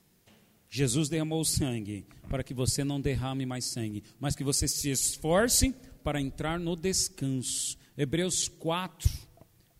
Jesus 0.71 1.11
derramou 1.11 1.45
sangue 1.45 2.07
para 2.29 2.43
que 2.43 2.55
você 2.55 2.83
não 2.83 3.01
derrame 3.01 3.45
mais 3.45 3.67
sangue, 3.67 4.03
mas 4.19 4.35
que 4.35 4.43
você 4.43 4.67
se 4.67 4.91
esforce 4.91 5.75
para 6.03 6.21
entrar 6.21 6.59
no 6.59 6.75
descanso. 6.75 7.77
Hebreus 7.97 8.49
4 8.49 9.11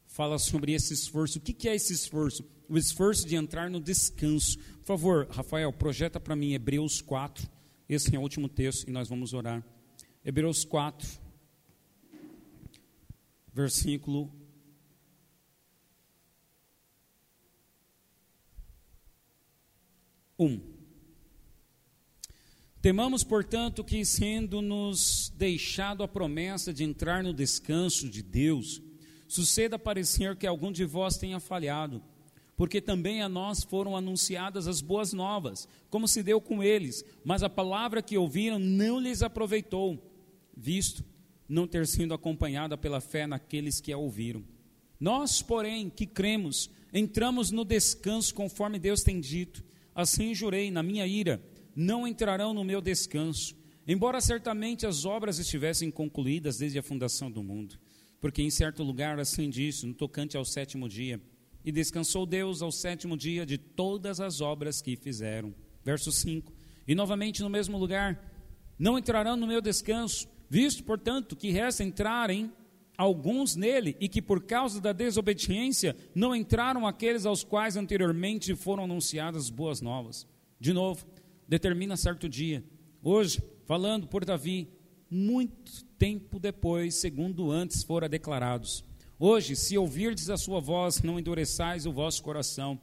fala 0.07 0.39
sobre 0.39 0.73
esse 0.73 0.95
esforço. 0.95 1.39
O 1.39 1.41
que 1.41 1.69
é 1.69 1.75
esse 1.75 1.93
esforço? 1.93 2.45
O 2.69 2.79
esforço 2.79 3.27
de 3.27 3.37
entrar 3.37 3.69
no 3.69 3.81
descanso. 3.81 4.59
Por 4.79 4.87
favor, 4.87 5.27
Rafael, 5.31 5.73
projeta 5.73 6.21
para 6.21 6.37
mim 6.37 6.53
Hebreus 6.53 7.01
4 7.01 7.55
esse 7.89 8.15
é 8.17 8.19
o 8.19 8.23
último 8.23 8.49
texto 8.49 8.89
e 8.89 8.91
nós 8.91 9.09
vamos 9.09 9.35
orar. 9.35 9.63
Hebreus 10.25 10.65
4, 10.65 11.07
versículo 13.53 14.33
1. 20.39 20.74
Temamos, 22.85 23.25
portanto, 23.25 23.83
que, 23.83 24.05
sendo-nos 24.05 25.33
deixado 25.39 26.03
a 26.03 26.07
promessa 26.07 26.71
de 26.71 26.85
entrar 26.85 27.25
no 27.25 27.33
descanso 27.33 28.11
de 28.11 28.23
Deus, 28.23 28.83
suceda 29.27 29.79
parecer 29.79 30.37
que 30.37 30.47
algum 30.47 30.71
de 30.71 30.85
vós 30.85 31.17
tenha 31.17 31.41
falhado 31.41 32.03
porque 32.57 32.83
também 32.83 33.23
a 33.23 33.29
nós 33.29 33.65
foram 33.65 33.97
anunciadas 33.97 34.69
as 34.69 34.83
boas 34.83 35.15
novas, 35.15 35.67
como 35.89 36.07
se 36.07 36.23
deu 36.23 36.43
com 36.43 36.63
eles, 36.63 37.03
mas 37.25 37.43
a 37.43 37.49
palavra 37.49 38.03
que 38.03 38.19
ouviram 38.19 38.59
não 38.59 39.01
lhes 39.01 39.23
aproveitou, 39.23 39.99
visto 40.55 41.03
não 41.49 41.67
ter 41.67 41.87
sido 41.87 42.13
acompanhada 42.13 42.77
pela 42.77 43.01
fé 43.01 43.27
naqueles 43.27 43.81
que 43.81 43.93
a 43.93 43.97
ouviram. 43.97 44.45
Nós, 45.01 45.41
porém, 45.41 45.89
que 45.89 46.05
cremos, 46.05 46.71
entramos 46.93 47.51
no 47.51 47.65
descanso 47.65 48.35
conforme 48.35 48.79
Deus 48.79 49.03
tem 49.03 49.21
dito. 49.21 49.65
Assim 49.95 50.35
jurei 50.35 50.71
na 50.71 50.83
minha 50.83 51.07
ira: 51.07 51.43
não 51.75 52.07
entrarão 52.07 52.55
no 52.55 52.65
meu 52.65 52.81
descanso, 52.81 53.57
embora 53.87 54.21
certamente 54.21 54.87
as 54.87 55.05
obras 55.05 55.39
estivessem 55.39 55.91
concluídas 55.91 56.59
desde 56.59 56.79
a 56.79 56.83
fundação 56.83 57.31
do 57.31 57.43
mundo. 57.43 57.79
Porque 58.21 58.43
em 58.43 58.51
certo 58.51 58.83
lugar 58.83 59.19
assim 59.19 59.51
disse, 59.51 59.87
no 59.87 59.95
tocante 59.95 60.37
ao 60.37 60.45
sétimo 60.45 60.89
dia, 60.89 61.21
e 61.65 61.73
descansou 61.73 62.27
Deus 62.27 62.61
ao 62.61 62.71
sétimo 62.71 63.17
dia 63.17 63.47
de 63.47 63.57
todas 63.57 64.21
as 64.21 64.41
obras 64.41 64.83
que 64.83 64.97
fizeram. 64.97 65.55
Verso 65.83 66.13
5. 66.13 66.53
E 66.87 66.95
novamente 66.95 67.43
no 67.43 67.49
mesmo 67.49 67.79
lugar: 67.79 68.21
Não 68.79 68.99
entrarão 68.99 69.37
no 69.37 69.47
meu 69.47 69.63
descanso, 69.63 70.29
visto, 70.49 70.85
portanto, 70.85 71.35
que 71.35 71.51
resta 71.51 71.83
entrarem 71.83 72.53
alguns 72.97 73.57
nele, 73.57 73.97
e 73.99 74.09
que 74.09 74.23
por 74.23 74.43
causa 74.43 74.81
da 74.81 74.93
desobediência 74.93 75.97
não 76.15 76.35
entraram 76.35 76.87
aqueles 76.87 77.27
aos 77.27 77.43
quais 77.43 77.77
anteriormente 77.77 78.55
foram 78.55 78.85
anunciadas 78.85 79.51
boas 79.51 79.81
novas. 79.81 80.27
De 80.61 80.73
novo, 80.73 81.05
determina 81.49 81.97
certo 81.97 82.29
dia. 82.29 82.65
Hoje, 83.03 83.43
falando 83.67 84.07
por 84.07 84.25
Davi, 84.25 84.69
muito 85.11 85.85
tempo 85.99 86.39
depois, 86.39 86.95
segundo 86.97 87.51
antes 87.51 87.83
fora 87.83 88.09
declarados. 88.09 88.85
Hoje, 89.19 89.55
se 89.55 89.79
ouvirdes 89.79 90.29
a 90.29 90.37
sua 90.37 90.61
voz, 90.61 91.03
não 91.03 91.19
endureçais 91.19 91.87
o 91.87 91.93
vosso 91.93 92.23
coração. 92.23 92.81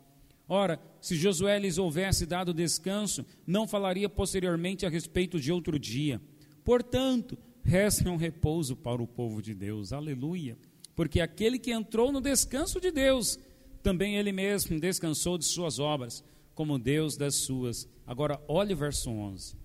Ora, 0.48 0.80
se 1.00 1.16
Josué 1.16 1.60
lhes 1.60 1.78
houvesse 1.78 2.26
dado 2.26 2.54
descanso, 2.54 3.26
não 3.46 3.68
falaria 3.68 4.10
posteriormente 4.10 4.86
a 4.86 4.90
respeito 4.90 5.40
de 5.40 5.52
outro 5.52 5.80
dia. 5.80 6.22
Portanto, 6.64 7.38
resta 7.64 8.10
um 8.10 8.18
repouso 8.18 8.76
para 8.76 9.02
o 9.02 9.08
povo 9.08 9.42
de 9.42 9.54
Deus. 9.54 9.94
Aleluia. 9.94 10.58
Porque 10.96 11.20
aquele 11.20 11.58
que 11.58 11.72
entrou 11.72 12.12
no 12.12 12.22
descanso 12.22 12.80
de 12.80 12.92
Deus, 12.92 13.40
também 13.82 14.18
ele 14.18 14.32
mesmo 14.32 14.80
descansou 14.80 15.38
de 15.38 15.46
suas 15.46 15.80
obras, 15.80 16.24
como 16.54 16.78
Deus 16.78 17.18
das 17.18 17.36
suas. 17.36 17.88
Agora, 18.12 18.44
olhe 18.46 18.74
o 18.74 18.78
verso 18.78 19.10
11. 19.10 19.56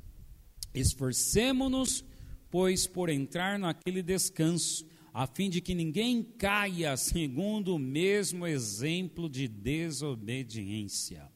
Esforcemo-nos, 0.72 2.05
pois, 2.49 2.86
por 2.86 3.09
entrar 3.09 3.59
naquele 3.59 4.05
descanso 4.05 4.86
a 5.12 5.26
fim 5.26 5.51
de 5.51 5.61
que 5.61 5.74
ninguém 5.74 6.22
caia 6.22 6.97
segundo 6.97 7.74
o 7.74 7.78
mesmo 7.78 8.47
exemplo 8.47 9.28
de 9.28 9.49
desobediência. 9.49 11.28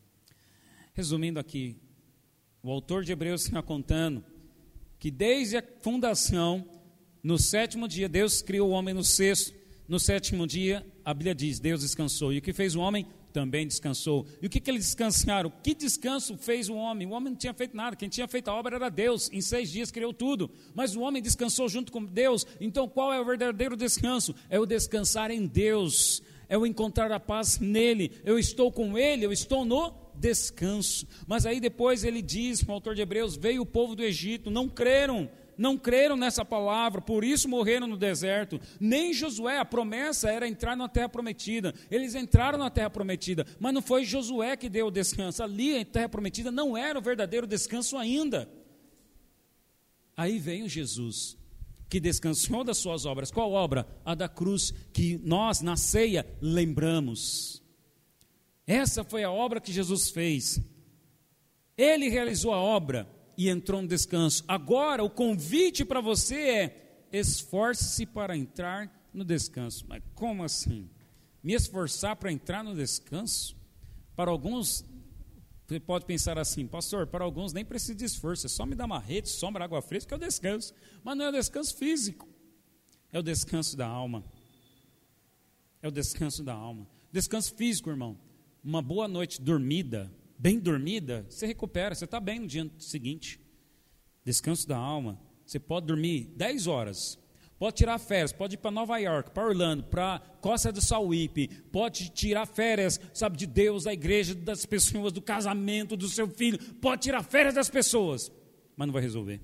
Resumindo 0.94 1.40
aqui, 1.40 1.76
o 2.62 2.70
autor 2.70 3.02
de 3.02 3.10
Hebreus 3.10 3.42
está 3.42 3.60
contando 3.60 4.24
que 4.96 5.10
desde 5.10 5.56
a 5.56 5.64
fundação, 5.82 6.64
no 7.24 7.38
sétimo 7.40 7.88
dia, 7.88 8.08
Deus 8.08 8.40
criou 8.40 8.68
o 8.68 8.72
homem 8.72 8.94
no 8.94 9.02
sexto, 9.02 9.52
no 9.88 9.98
sétimo 9.98 10.46
dia, 10.46 10.86
a 11.04 11.12
Bíblia 11.12 11.34
diz, 11.34 11.58
Deus 11.58 11.80
descansou. 11.80 12.32
E 12.32 12.38
o 12.38 12.42
que 12.42 12.52
fez 12.52 12.76
o 12.76 12.80
homem? 12.80 13.04
Também 13.30 13.66
descansou. 13.66 14.26
E 14.40 14.46
o 14.46 14.50
que, 14.50 14.60
que 14.60 14.70
eles 14.70 14.84
descansaram? 14.84 15.52
Que 15.62 15.74
descanso 15.74 16.36
fez 16.36 16.68
o 16.68 16.74
homem? 16.74 17.06
O 17.06 17.12
homem 17.12 17.30
não 17.32 17.38
tinha 17.38 17.54
feito 17.54 17.76
nada, 17.76 17.96
quem 17.96 18.08
tinha 18.08 18.28
feito 18.28 18.48
a 18.48 18.54
obra 18.54 18.76
era 18.76 18.88
Deus. 18.88 19.30
Em 19.32 19.40
seis 19.40 19.70
dias 19.70 19.90
criou 19.90 20.12
tudo, 20.12 20.50
mas 20.74 20.94
o 20.94 21.00
homem 21.00 21.22
descansou 21.22 21.68
junto 21.68 21.90
com 21.90 22.04
Deus. 22.04 22.46
Então 22.60 22.88
qual 22.88 23.12
é 23.12 23.20
o 23.20 23.24
verdadeiro 23.24 23.76
descanso? 23.76 24.34
É 24.48 24.58
o 24.58 24.66
descansar 24.66 25.30
em 25.30 25.46
Deus, 25.46 26.22
é 26.48 26.58
o 26.58 26.66
encontrar 26.66 27.10
a 27.12 27.20
paz 27.20 27.58
nele. 27.58 28.12
Eu 28.24 28.38
estou 28.38 28.70
com 28.70 28.98
ele, 28.98 29.24
eu 29.24 29.32
estou 29.32 29.64
no 29.64 29.94
descanso. 30.14 31.06
Mas 31.26 31.46
aí 31.46 31.60
depois 31.60 32.04
ele 32.04 32.20
diz, 32.20 32.62
o 32.62 32.72
autor 32.72 32.94
de 32.94 33.02
Hebreus: 33.02 33.36
veio 33.36 33.62
o 33.62 33.66
povo 33.66 33.96
do 33.96 34.02
Egito, 34.02 34.50
não 34.50 34.68
creram 34.68 35.30
não 35.60 35.76
creram 35.76 36.16
nessa 36.16 36.42
palavra, 36.42 37.02
por 37.02 37.22
isso 37.22 37.46
morreram 37.46 37.86
no 37.86 37.98
deserto. 37.98 38.58
Nem 38.80 39.12
Josué, 39.12 39.58
a 39.58 39.64
promessa 39.64 40.30
era 40.30 40.48
entrar 40.48 40.74
na 40.74 40.88
terra 40.88 41.10
prometida. 41.10 41.74
Eles 41.90 42.14
entraram 42.14 42.58
na 42.58 42.70
terra 42.70 42.88
prometida, 42.88 43.46
mas 43.58 43.74
não 43.74 43.82
foi 43.82 44.06
Josué 44.06 44.56
que 44.56 44.70
deu 44.70 44.86
o 44.86 44.90
descanso. 44.90 45.42
Ali, 45.42 45.78
a 45.78 45.84
terra 45.84 46.08
prometida, 46.08 46.50
não 46.50 46.78
era 46.78 46.98
o 46.98 47.02
verdadeiro 47.02 47.46
descanso 47.46 47.98
ainda. 47.98 48.50
Aí 50.16 50.38
veio 50.38 50.66
Jesus, 50.66 51.36
que 51.90 52.00
descansou 52.00 52.64
das 52.64 52.78
suas 52.78 53.04
obras. 53.04 53.30
Qual 53.30 53.52
obra? 53.52 53.86
A 54.02 54.14
da 54.14 54.30
cruz, 54.30 54.72
que 54.94 55.20
nós, 55.22 55.60
na 55.60 55.76
ceia, 55.76 56.26
lembramos. 56.40 57.62
Essa 58.66 59.04
foi 59.04 59.24
a 59.24 59.30
obra 59.30 59.60
que 59.60 59.74
Jesus 59.74 60.08
fez. 60.08 60.58
Ele 61.76 62.08
realizou 62.08 62.54
a 62.54 62.58
obra 62.58 63.19
e 63.40 63.48
entrou 63.48 63.80
no 63.80 63.88
descanso. 63.88 64.44
Agora, 64.46 65.02
o 65.02 65.08
convite 65.08 65.82
para 65.82 66.02
você 66.02 66.34
é: 66.36 67.06
esforce-se 67.10 68.04
para 68.04 68.36
entrar 68.36 69.08
no 69.14 69.24
descanso. 69.24 69.86
Mas 69.88 70.02
como 70.14 70.44
assim? 70.44 70.90
Me 71.42 71.54
esforçar 71.54 72.16
para 72.16 72.30
entrar 72.30 72.62
no 72.62 72.74
descanso? 72.76 73.56
Para 74.14 74.30
alguns, 74.30 74.84
Você 75.66 75.80
pode 75.80 76.04
pensar 76.04 76.38
assim, 76.38 76.66
pastor, 76.66 77.06
para 77.06 77.24
alguns 77.24 77.54
nem 77.54 77.64
precisa 77.64 77.94
de 77.94 78.04
esforço, 78.04 78.44
é 78.44 78.48
só 78.48 78.66
me 78.66 78.74
dar 78.74 78.84
uma 78.84 78.98
rede, 78.98 79.30
sombra, 79.30 79.64
água 79.64 79.80
fresca 79.80 80.08
que 80.08 80.14
eu 80.14 80.18
descanso. 80.28 80.74
Mas 81.02 81.16
não 81.16 81.24
é 81.24 81.28
o 81.30 81.32
descanso 81.32 81.74
físico, 81.76 82.28
é 83.10 83.18
o 83.18 83.22
descanso 83.22 83.74
da 83.74 83.86
alma. 83.86 84.22
É 85.80 85.88
o 85.88 85.90
descanso 85.90 86.44
da 86.44 86.52
alma. 86.52 86.86
Descanso 87.10 87.54
físico, 87.54 87.88
irmão. 87.88 88.18
Uma 88.62 88.82
boa 88.82 89.08
noite 89.08 89.40
dormida, 89.40 90.12
bem 90.40 90.58
dormida, 90.58 91.26
você 91.28 91.46
recupera, 91.46 91.94
você 91.94 92.06
está 92.06 92.18
bem 92.18 92.40
no 92.40 92.46
dia 92.46 92.68
seguinte. 92.78 93.38
Descanso 94.24 94.66
da 94.66 94.76
alma. 94.76 95.20
Você 95.44 95.58
pode 95.58 95.86
dormir 95.86 96.32
10 96.36 96.66
horas, 96.66 97.18
Pode 97.60 97.76
tirar 97.76 97.98
férias, 97.98 98.32
pode 98.32 98.54
ir 98.54 98.56
para 98.56 98.70
Nova 98.70 98.96
York, 98.96 99.32
para 99.32 99.46
Orlando, 99.46 99.84
para 99.84 100.18
Costa 100.40 100.72
do 100.72 100.80
Sauípe, 100.80 101.46
pode 101.70 102.08
tirar 102.08 102.46
férias, 102.46 102.98
sabe, 103.12 103.36
de 103.36 103.46
Deus, 103.46 103.84
da 103.84 103.92
igreja, 103.92 104.34
das 104.34 104.64
pessoas, 104.64 105.12
do 105.12 105.20
casamento 105.20 105.94
do 105.94 106.08
seu 106.08 106.26
filho, 106.26 106.58
pode 106.76 107.02
tirar 107.02 107.22
férias 107.22 107.52
das 107.52 107.68
pessoas, 107.68 108.32
mas 108.74 108.86
não 108.86 108.94
vai 108.94 109.02
resolver. 109.02 109.42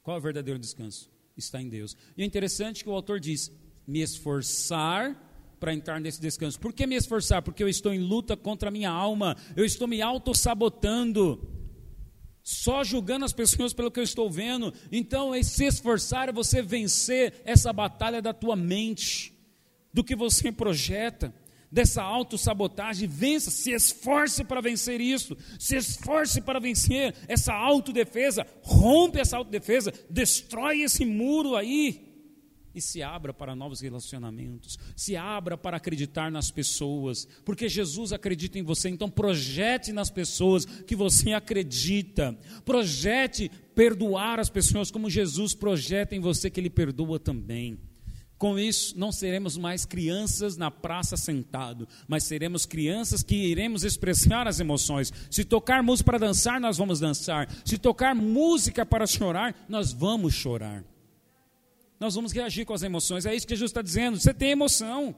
Qual 0.00 0.16
é 0.16 0.20
o 0.20 0.22
verdadeiro 0.22 0.60
descanso? 0.60 1.10
Está 1.36 1.60
em 1.60 1.68
Deus. 1.68 1.96
E 2.16 2.22
é 2.22 2.24
interessante 2.24 2.84
que 2.84 2.88
o 2.88 2.94
autor 2.94 3.18
diz: 3.18 3.50
me 3.84 4.00
esforçar 4.00 5.25
para 5.58 5.72
entrar 5.72 6.00
nesse 6.00 6.20
descanso. 6.20 6.60
Por 6.60 6.72
que 6.72 6.86
me 6.86 6.94
esforçar? 6.94 7.42
Porque 7.42 7.62
eu 7.62 7.68
estou 7.68 7.92
em 7.92 7.98
luta 7.98 8.36
contra 8.36 8.68
a 8.68 8.72
minha 8.72 8.90
alma, 8.90 9.36
eu 9.56 9.64
estou 9.64 9.88
me 9.88 10.02
auto-sabotando 10.02 11.56
só 12.46 12.84
julgando 12.84 13.24
as 13.24 13.32
pessoas 13.32 13.72
pelo 13.72 13.90
que 13.90 13.98
eu 13.98 14.04
estou 14.04 14.30
vendo. 14.30 14.72
Então, 14.92 15.34
é 15.34 15.42
se 15.42 15.64
esforçar 15.64 16.28
é 16.28 16.32
você 16.32 16.62
vencer 16.62 17.42
essa 17.44 17.72
batalha 17.72 18.22
da 18.22 18.32
tua 18.32 18.54
mente, 18.54 19.36
do 19.92 20.04
que 20.04 20.14
você 20.14 20.52
projeta, 20.52 21.34
dessa 21.72 22.04
autossabotagem. 22.04 23.08
Vença, 23.08 23.50
se 23.50 23.72
esforce 23.72 24.44
para 24.44 24.60
vencer 24.60 25.00
isso, 25.00 25.36
se 25.58 25.76
esforce 25.76 26.40
para 26.40 26.60
vencer 26.60 27.16
essa 27.26 27.52
autodefesa, 27.52 28.46
rompe 28.62 29.18
essa 29.18 29.36
autodefesa, 29.36 29.92
destrói 30.08 30.82
esse 30.82 31.04
muro 31.04 31.56
aí 31.56 32.05
e 32.76 32.80
se 32.82 33.02
abra 33.02 33.32
para 33.32 33.56
novos 33.56 33.80
relacionamentos, 33.80 34.78
se 34.94 35.16
abra 35.16 35.56
para 35.56 35.78
acreditar 35.78 36.30
nas 36.30 36.50
pessoas, 36.50 37.26
porque 37.42 37.70
Jesus 37.70 38.12
acredita 38.12 38.58
em 38.58 38.62
você, 38.62 38.90
então 38.90 39.08
projete 39.08 39.94
nas 39.94 40.10
pessoas 40.10 40.66
que 40.66 40.94
você 40.94 41.32
acredita, 41.32 42.38
projete 42.66 43.50
perdoar 43.74 44.38
as 44.38 44.50
pessoas 44.50 44.90
como 44.90 45.08
Jesus 45.08 45.54
projeta 45.54 46.14
em 46.14 46.20
você 46.20 46.50
que 46.50 46.60
Ele 46.60 46.68
perdoa 46.68 47.18
também. 47.18 47.80
Com 48.36 48.58
isso, 48.58 48.98
não 48.98 49.10
seremos 49.10 49.56
mais 49.56 49.86
crianças 49.86 50.58
na 50.58 50.70
praça 50.70 51.16
sentado, 51.16 51.88
mas 52.06 52.24
seremos 52.24 52.66
crianças 52.66 53.22
que 53.22 53.34
iremos 53.34 53.82
expressar 53.84 54.46
as 54.46 54.60
emoções. 54.60 55.10
Se 55.30 55.42
tocar 55.42 55.82
música 55.82 56.04
para 56.04 56.18
dançar, 56.18 56.60
nós 56.60 56.76
vamos 56.76 57.00
dançar. 57.00 57.48
Se 57.64 57.78
tocar 57.78 58.14
música 58.14 58.84
para 58.84 59.06
chorar, 59.06 59.64
nós 59.66 59.90
vamos 59.90 60.34
chorar 60.34 60.84
nós 61.98 62.14
vamos 62.14 62.32
reagir 62.32 62.66
com 62.66 62.74
as 62.74 62.82
emoções. 62.82 63.24
É 63.24 63.34
isso 63.34 63.46
que 63.46 63.54
Jesus 63.54 63.70
está 63.70 63.82
dizendo. 63.82 64.18
Você 64.18 64.34
tem 64.34 64.50
emoção. 64.50 65.14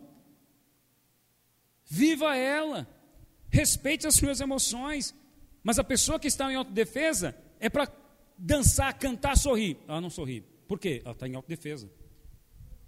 Viva 1.84 2.36
ela. 2.36 2.86
Respeite 3.50 4.06
as 4.06 4.14
suas 4.14 4.40
emoções. 4.40 5.14
Mas 5.62 5.78
a 5.78 5.84
pessoa 5.84 6.18
que 6.20 6.28
está 6.28 6.50
em 6.52 6.56
autodefesa 6.56 7.36
é 7.58 7.68
para 7.68 7.88
dançar, 8.36 8.96
cantar, 8.96 9.36
sorrir. 9.36 9.76
Ela 9.88 10.00
não 10.00 10.10
sorri. 10.10 10.42
Por 10.68 10.78
quê? 10.78 11.02
Ela 11.04 11.12
está 11.12 11.26
em 11.26 11.34
autodefesa. 11.34 11.90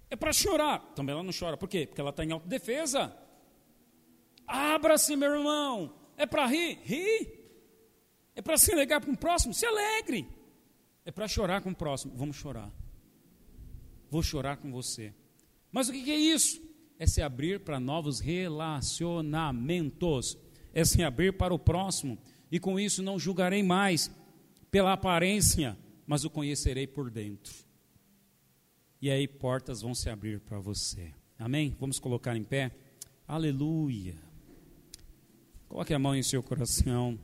É 0.08 0.14
para 0.14 0.32
chorar. 0.32 0.78
Também 0.94 1.12
ela 1.12 1.22
não 1.22 1.32
chora. 1.36 1.56
Por 1.56 1.68
quê? 1.68 1.86
Porque 1.86 2.00
ela 2.00 2.10
está 2.10 2.24
em 2.24 2.30
autodefesa. 2.30 3.16
Abra-se, 4.46 5.16
meu 5.16 5.34
irmão. 5.34 5.94
É 6.16 6.26
para 6.26 6.46
rir? 6.46 6.78
Ri. 6.84 7.40
É 8.36 8.42
para 8.42 8.56
se 8.56 8.72
alegrar 8.72 9.04
com 9.04 9.12
o 9.12 9.16
próximo? 9.16 9.52
Se 9.52 9.66
alegre. 9.66 10.28
É 11.04 11.10
para 11.10 11.26
chorar 11.26 11.60
com 11.60 11.70
o 11.70 11.74
próximo? 11.74 12.12
Vamos 12.16 12.36
chorar 12.36 12.70
vou 14.10 14.22
chorar 14.22 14.58
com 14.58 14.70
você. 14.70 15.14
Mas 15.72 15.88
o 15.88 15.92
que 15.92 16.10
é 16.10 16.18
isso? 16.18 16.60
É 16.98 17.06
se 17.06 17.22
abrir 17.22 17.60
para 17.60 17.80
novos 17.80 18.20
relacionamentos, 18.20 20.36
é 20.74 20.84
se 20.84 21.02
abrir 21.02 21.32
para 21.32 21.54
o 21.54 21.58
próximo, 21.58 22.18
e 22.50 22.58
com 22.58 22.78
isso 22.78 23.02
não 23.02 23.18
julgarei 23.18 23.62
mais 23.62 24.10
pela 24.70 24.92
aparência, 24.92 25.78
mas 26.06 26.24
o 26.24 26.30
conhecerei 26.30 26.86
por 26.86 27.10
dentro. 27.10 27.54
E 29.00 29.10
aí 29.10 29.26
portas 29.26 29.80
vão 29.80 29.94
se 29.94 30.10
abrir 30.10 30.40
para 30.40 30.58
você. 30.58 31.14
Amém? 31.38 31.74
Vamos 31.80 31.98
colocar 31.98 32.36
em 32.36 32.44
pé. 32.44 32.70
Aleluia. 33.26 34.14
Coloque 35.68 35.94
a 35.94 35.98
mão 35.98 36.14
em 36.14 36.22
seu 36.22 36.42
coração, 36.42 37.18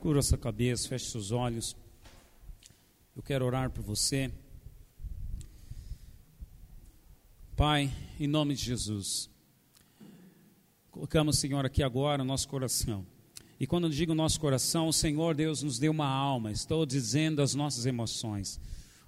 cura 0.00 0.22
sua 0.22 0.38
cabeça, 0.38 0.88
feche 0.88 1.10
seus 1.10 1.32
olhos. 1.32 1.76
Eu 3.14 3.22
quero 3.22 3.44
orar 3.44 3.70
por 3.70 3.82
você. 3.82 4.32
Pai, 7.58 7.90
em 8.20 8.28
nome 8.28 8.54
de 8.54 8.62
Jesus, 8.62 9.28
colocamos, 10.92 11.38
Senhor, 11.38 11.66
aqui 11.66 11.82
agora 11.82 12.22
o 12.22 12.24
nosso 12.24 12.46
coração. 12.46 13.04
E 13.58 13.66
quando 13.66 13.88
eu 13.88 13.90
digo 13.90 14.14
nosso 14.14 14.38
coração, 14.38 14.86
o 14.86 14.92
Senhor 14.92 15.34
Deus 15.34 15.60
nos 15.64 15.76
deu 15.76 15.90
uma 15.90 16.06
alma, 16.06 16.52
estou 16.52 16.86
dizendo 16.86 17.42
as 17.42 17.56
nossas 17.56 17.84
emoções. 17.84 18.60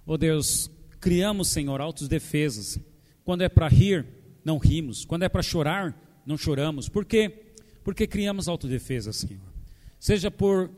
Oh 0.05 0.19
Deus, 0.19 0.69
criamos, 0.99 1.47
Senhor, 1.47 1.81
autodefesas. 1.81 2.77
Quando 3.23 3.43
é 3.43 3.49
para 3.49 3.69
rir, 3.69 4.05
não 4.45 4.59
rimos. 4.59 5.05
Quando 5.05 5.23
é 5.23 5.29
para 5.29 5.43
chorar, 5.43 5.97
não 6.27 6.37
choramos. 6.37 6.89
Por 6.89 7.05
quê? 7.05 7.53
Porque 7.85 8.05
criamos 8.05 8.49
autodefesa, 8.49 9.13
Senhor. 9.13 9.47
Seja 10.01 10.29
por 10.29 10.69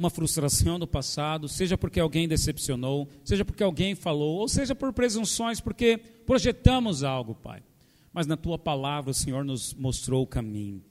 uma 0.00 0.08
frustração 0.08 0.78
do 0.78 0.86
passado, 0.86 1.46
seja 1.46 1.76
porque 1.76 2.00
alguém 2.00 2.26
decepcionou, 2.26 3.06
seja 3.22 3.44
porque 3.44 3.62
alguém 3.62 3.94
falou, 3.94 4.38
ou 4.38 4.48
seja 4.48 4.74
por 4.74 4.94
presunções, 4.94 5.60
porque 5.60 5.98
projetamos 6.24 7.04
algo, 7.04 7.34
Pai. 7.34 7.62
Mas 8.10 8.26
na 8.26 8.34
tua 8.34 8.58
palavra 8.58 9.10
o 9.10 9.14
Senhor 9.14 9.44
nos 9.44 9.74
mostrou 9.74 10.22
o 10.22 10.26
caminho. 10.26 10.82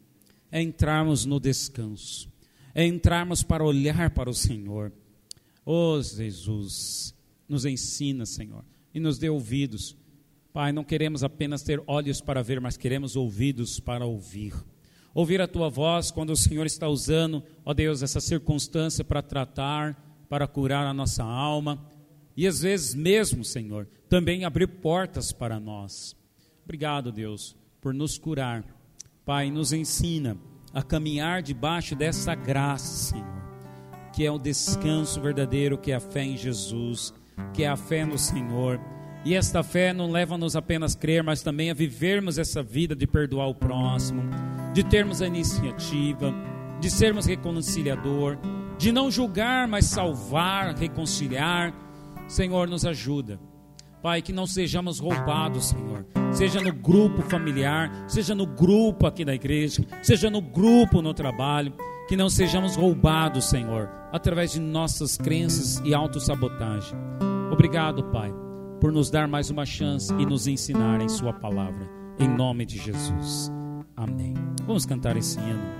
É 0.52 0.62
entrarmos 0.62 1.26
no 1.26 1.40
descanso, 1.40 2.30
é 2.76 2.86
entrarmos 2.86 3.42
para 3.42 3.64
olhar 3.64 4.12
para 4.12 4.30
o 4.30 4.34
Senhor. 4.34 4.94
Oh 5.66 6.00
Jesus, 6.00 7.16
nos 7.48 7.66
ensina, 7.66 8.28
Senhor, 8.28 8.64
e 8.94 9.00
nos 9.00 9.18
dê 9.18 9.28
ouvidos. 9.28 9.98
Pai, 10.54 10.72
não 10.72 10.84
queremos 10.84 11.24
apenas 11.24 11.64
ter 11.64 11.82
olhos 11.88 12.22
para 12.22 12.44
ver, 12.44 12.62
mas 12.62 12.78
queremos 12.78 13.16
ouvidos 13.16 13.80
para 13.80 14.06
ouvir. 14.06 14.54
Ouvir 15.20 15.42
a 15.42 15.48
tua 15.50 15.70
voz 15.70 16.12
quando 16.12 16.30
o 16.30 16.38
Senhor 16.38 16.66
está 16.66 16.88
usando, 16.88 17.44
ó 17.66 17.74
Deus, 17.74 18.02
essa 18.02 18.22
circunstância 18.22 19.04
para 19.04 19.22
tratar, 19.22 20.02
para 20.30 20.48
curar 20.48 20.88
a 20.88 20.94
nossa 20.94 21.26
alma, 21.26 21.86
e 22.38 22.48
às 22.48 22.62
vezes 22.62 22.96
mesmo, 22.96 23.44
Senhor, 23.44 23.86
também 24.08 24.46
abrir 24.46 24.68
portas 24.68 25.34
para 25.34 25.60
nós. 25.60 26.16
Obrigado, 26.64 27.12
Deus, 27.12 27.54
por 27.82 27.94
nos 27.94 28.18
curar. 28.18 28.64
Pai, 29.26 29.52
nos 29.52 29.74
ensina 29.74 30.38
a 30.74 30.82
caminhar 30.82 31.42
debaixo 31.42 31.98
dessa 31.98 32.34
graça, 32.34 33.12
Senhor, 33.12 33.44
que 34.16 34.26
é 34.26 34.32
o 34.32 34.40
descanso 34.40 35.20
verdadeiro, 35.20 35.78
que 35.78 35.92
é 35.92 35.96
a 35.96 36.00
fé 36.00 36.24
em 36.24 36.38
Jesus, 36.38 37.14
que 37.54 37.64
é 37.64 37.68
a 37.68 37.76
fé 37.76 38.06
no 38.06 38.18
Senhor. 38.18 38.80
E 39.26 39.36
esta 39.36 39.64
fé 39.64 39.92
não 39.92 40.10
leva-nos 40.12 40.56
apenas 40.56 40.96
a 40.96 40.98
crer, 40.98 41.22
mas 41.24 41.42
também 41.42 41.70
a 41.70 41.74
vivermos 41.74 42.38
essa 42.38 42.64
vida 42.64 42.96
de 42.96 43.06
perdoar 43.06 43.50
o 43.50 43.54
próximo, 43.54 44.24
de 44.74 44.84
termos 44.84 45.22
a 45.22 45.28
iniciativa, 45.28 46.34
de 46.80 46.90
sermos 46.90 47.26
reconciliador, 47.26 48.38
de 48.78 48.92
não 48.92 49.12
julgar, 49.12 49.68
mas 49.68 49.86
salvar, 49.86 50.76
reconciliar 50.76 51.74
Senhor, 52.30 52.70
nos 52.70 52.86
ajuda. 52.86 53.40
Pai, 54.04 54.22
que 54.22 54.32
não 54.32 54.46
sejamos 54.46 55.00
roubados, 55.00 55.70
Senhor. 55.70 56.06
Seja 56.32 56.62
no 56.62 56.72
grupo 56.72 57.24
familiar, 57.24 58.06
seja 58.08 58.36
no 58.36 58.46
grupo 58.46 59.08
aqui 59.08 59.26
da 59.26 59.34
igreja, 59.34 59.84
seja 60.02 60.30
no 60.30 60.40
grupo 60.40 61.02
no 61.02 61.14
trabalho, 61.14 61.74
que 62.08 62.16
não 62.16 62.30
sejamos 62.30 62.76
roubados, 62.76 63.50
Senhor, 63.50 63.90
através 64.14 64.52
de 64.52 64.60
nossas 64.60 65.18
crenças 65.18 65.82
e 65.84 65.94
autossabotagem. 65.94 66.98
Obrigado, 67.52 68.04
Pai, 68.06 68.32
por 68.80 68.92
nos 68.92 69.10
dar 69.10 69.28
mais 69.28 69.50
uma 69.50 69.66
chance 69.66 70.14
e 70.14 70.26
nos 70.26 70.48
ensinar 70.48 71.02
em 71.02 71.10
Sua 71.10 71.34
palavra. 71.34 71.90
Em 72.20 72.28
nome 72.28 72.66
de 72.66 72.78
Jesus. 72.78 73.52
Amém. 73.98 74.49
Vamos 74.70 74.86
cantar 74.86 75.18
esse 75.18 75.40
hino. 75.40 75.79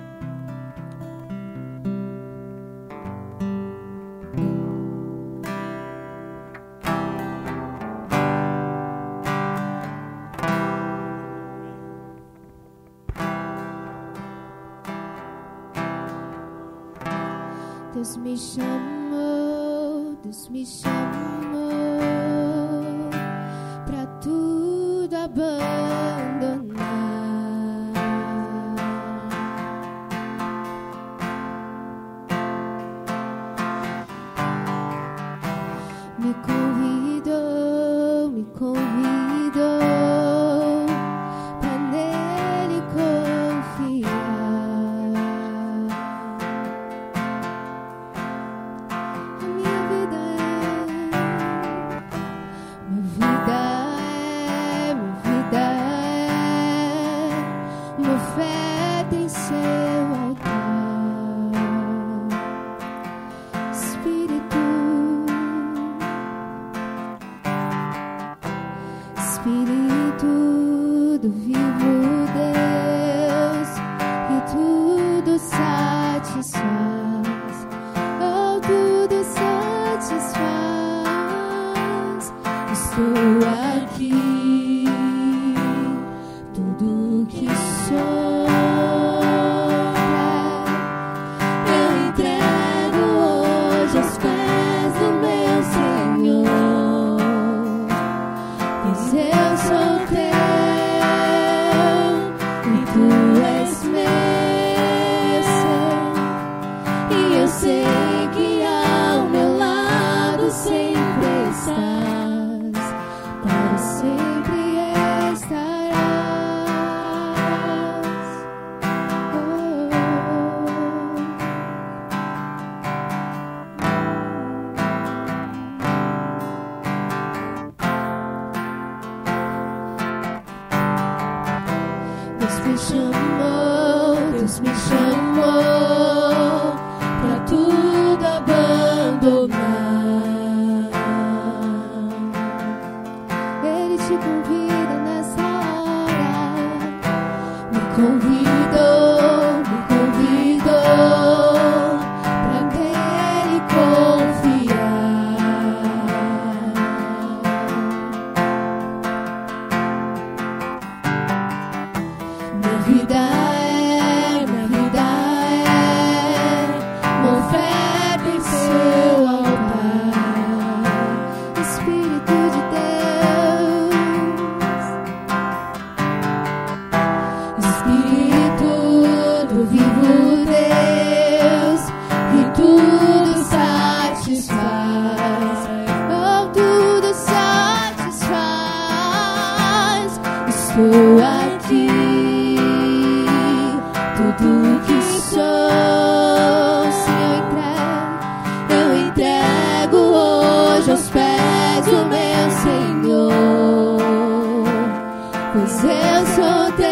pois 205.70 205.84
eu 205.84 206.26
sou 206.36 206.72
teu 206.74 206.88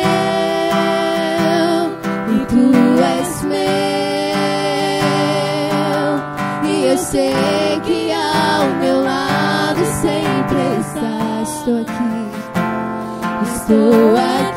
e 2.34 2.46
tu 2.46 2.64
és 3.04 3.44
meu, 3.44 3.58
e 6.64 6.86
eu 6.86 6.98
sei 6.98 7.82
que 7.84 8.12
ao 8.12 8.68
meu 8.80 9.02
lado 9.04 9.84
sempre 10.02 10.60
estás. 10.80 11.18
Estou 11.58 11.82
aqui, 11.82 12.32
estou 13.44 14.16
aqui. 14.16 14.57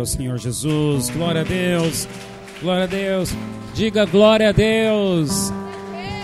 ao 0.00 0.06
Senhor 0.06 0.38
Jesus. 0.38 1.10
Glória 1.10 1.42
a 1.42 1.44
Deus. 1.44 2.08
Glória 2.60 2.84
a 2.84 2.86
Deus. 2.86 3.30
Diga 3.74 4.06
glória 4.06 4.48
a 4.48 4.52
Deus. 4.52 5.50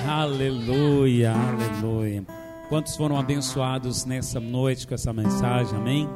Aleluia, 0.09 1.33
aleluia. 1.33 2.25
Quantos 2.69 2.97
foram 2.97 3.19
abençoados 3.19 4.05
nessa 4.05 4.41
noite 4.41 4.87
com 4.87 4.95
essa 4.95 5.13
mensagem? 5.13 5.77
Amém. 5.77 6.09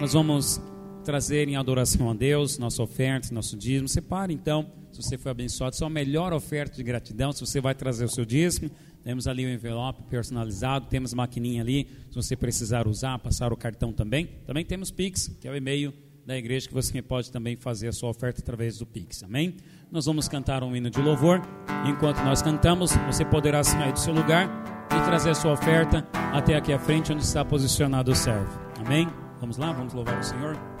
Nós 0.00 0.12
vamos 0.12 0.60
trazer 1.04 1.48
em 1.48 1.56
adoração 1.56 2.08
a 2.08 2.14
Deus, 2.14 2.56
nossa 2.56 2.82
oferta, 2.82 3.34
nosso 3.34 3.56
dízimo. 3.56 3.88
Separe 3.88 4.32
então, 4.32 4.70
se 4.92 5.02
você 5.02 5.18
foi 5.18 5.32
abençoado, 5.32 5.74
sua 5.74 5.88
é 5.88 5.90
melhor 5.90 6.32
oferta 6.32 6.76
de 6.76 6.84
gratidão. 6.84 7.32
Se 7.32 7.40
você 7.44 7.60
vai 7.60 7.74
trazer 7.74 8.04
o 8.04 8.08
seu 8.08 8.24
dízimo, 8.24 8.70
temos 9.02 9.26
ali 9.26 9.44
o 9.44 9.48
um 9.48 9.52
envelope 9.52 10.04
personalizado, 10.04 10.86
temos 10.88 11.12
maquininha 11.12 11.62
ali, 11.62 11.88
se 12.10 12.14
você 12.14 12.36
precisar 12.36 12.86
usar, 12.86 13.18
passar 13.18 13.52
o 13.52 13.56
cartão 13.56 13.92
também. 13.92 14.26
Também 14.46 14.64
temos 14.64 14.92
Pix, 14.92 15.28
que 15.40 15.48
é 15.48 15.50
o 15.50 15.56
e-mail 15.56 15.92
da 16.24 16.36
igreja 16.36 16.68
que 16.68 16.74
você 16.74 17.02
pode 17.02 17.30
também 17.30 17.56
fazer 17.56 17.88
a 17.88 17.92
sua 17.92 18.10
oferta 18.10 18.40
através 18.40 18.78
do 18.78 18.86
Pix. 18.86 19.22
Amém? 19.22 19.56
Nós 19.90 20.06
vamos 20.06 20.28
cantar 20.28 20.62
um 20.62 20.74
hino 20.74 20.90
de 20.90 21.00
louvor. 21.00 21.40
Enquanto 21.86 22.18
nós 22.18 22.40
cantamos, 22.40 22.92
você 23.06 23.24
poderá 23.24 23.62
sair 23.64 23.92
do 23.92 23.98
seu 23.98 24.14
lugar 24.14 24.48
e 24.86 25.04
trazer 25.04 25.30
a 25.30 25.34
sua 25.34 25.52
oferta 25.52 26.06
até 26.32 26.56
aqui 26.56 26.72
à 26.72 26.78
frente 26.78 27.12
onde 27.12 27.22
está 27.22 27.44
posicionado 27.44 28.12
o 28.12 28.14
servo. 28.14 28.60
Amém? 28.84 29.08
Vamos 29.40 29.56
lá, 29.56 29.72
vamos 29.72 29.92
louvar 29.92 30.18
o 30.20 30.22
Senhor. 30.22 30.71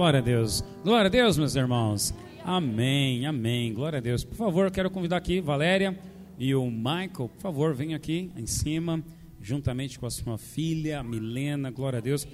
Glória 0.00 0.20
a 0.20 0.22
Deus. 0.22 0.64
Glória 0.82 1.08
a 1.08 1.10
Deus, 1.10 1.36
meus 1.36 1.54
irmãos. 1.54 2.14
Amém, 2.42 3.26
amém. 3.26 3.74
Glória 3.74 3.98
a 3.98 4.00
Deus. 4.00 4.24
Por 4.24 4.34
favor, 4.34 4.70
quero 4.70 4.90
convidar 4.90 5.18
aqui 5.18 5.42
Valéria 5.42 5.94
e 6.38 6.54
o 6.54 6.70
Michael, 6.70 7.28
por 7.28 7.38
favor, 7.38 7.74
venham 7.74 7.96
aqui 7.96 8.30
em 8.34 8.46
cima, 8.46 9.04
juntamente 9.42 9.98
com 9.98 10.06
a 10.06 10.10
sua 10.10 10.38
filha, 10.38 11.02
Milena. 11.02 11.70
Glória 11.70 11.98
a 11.98 12.00
Deus. 12.00 12.26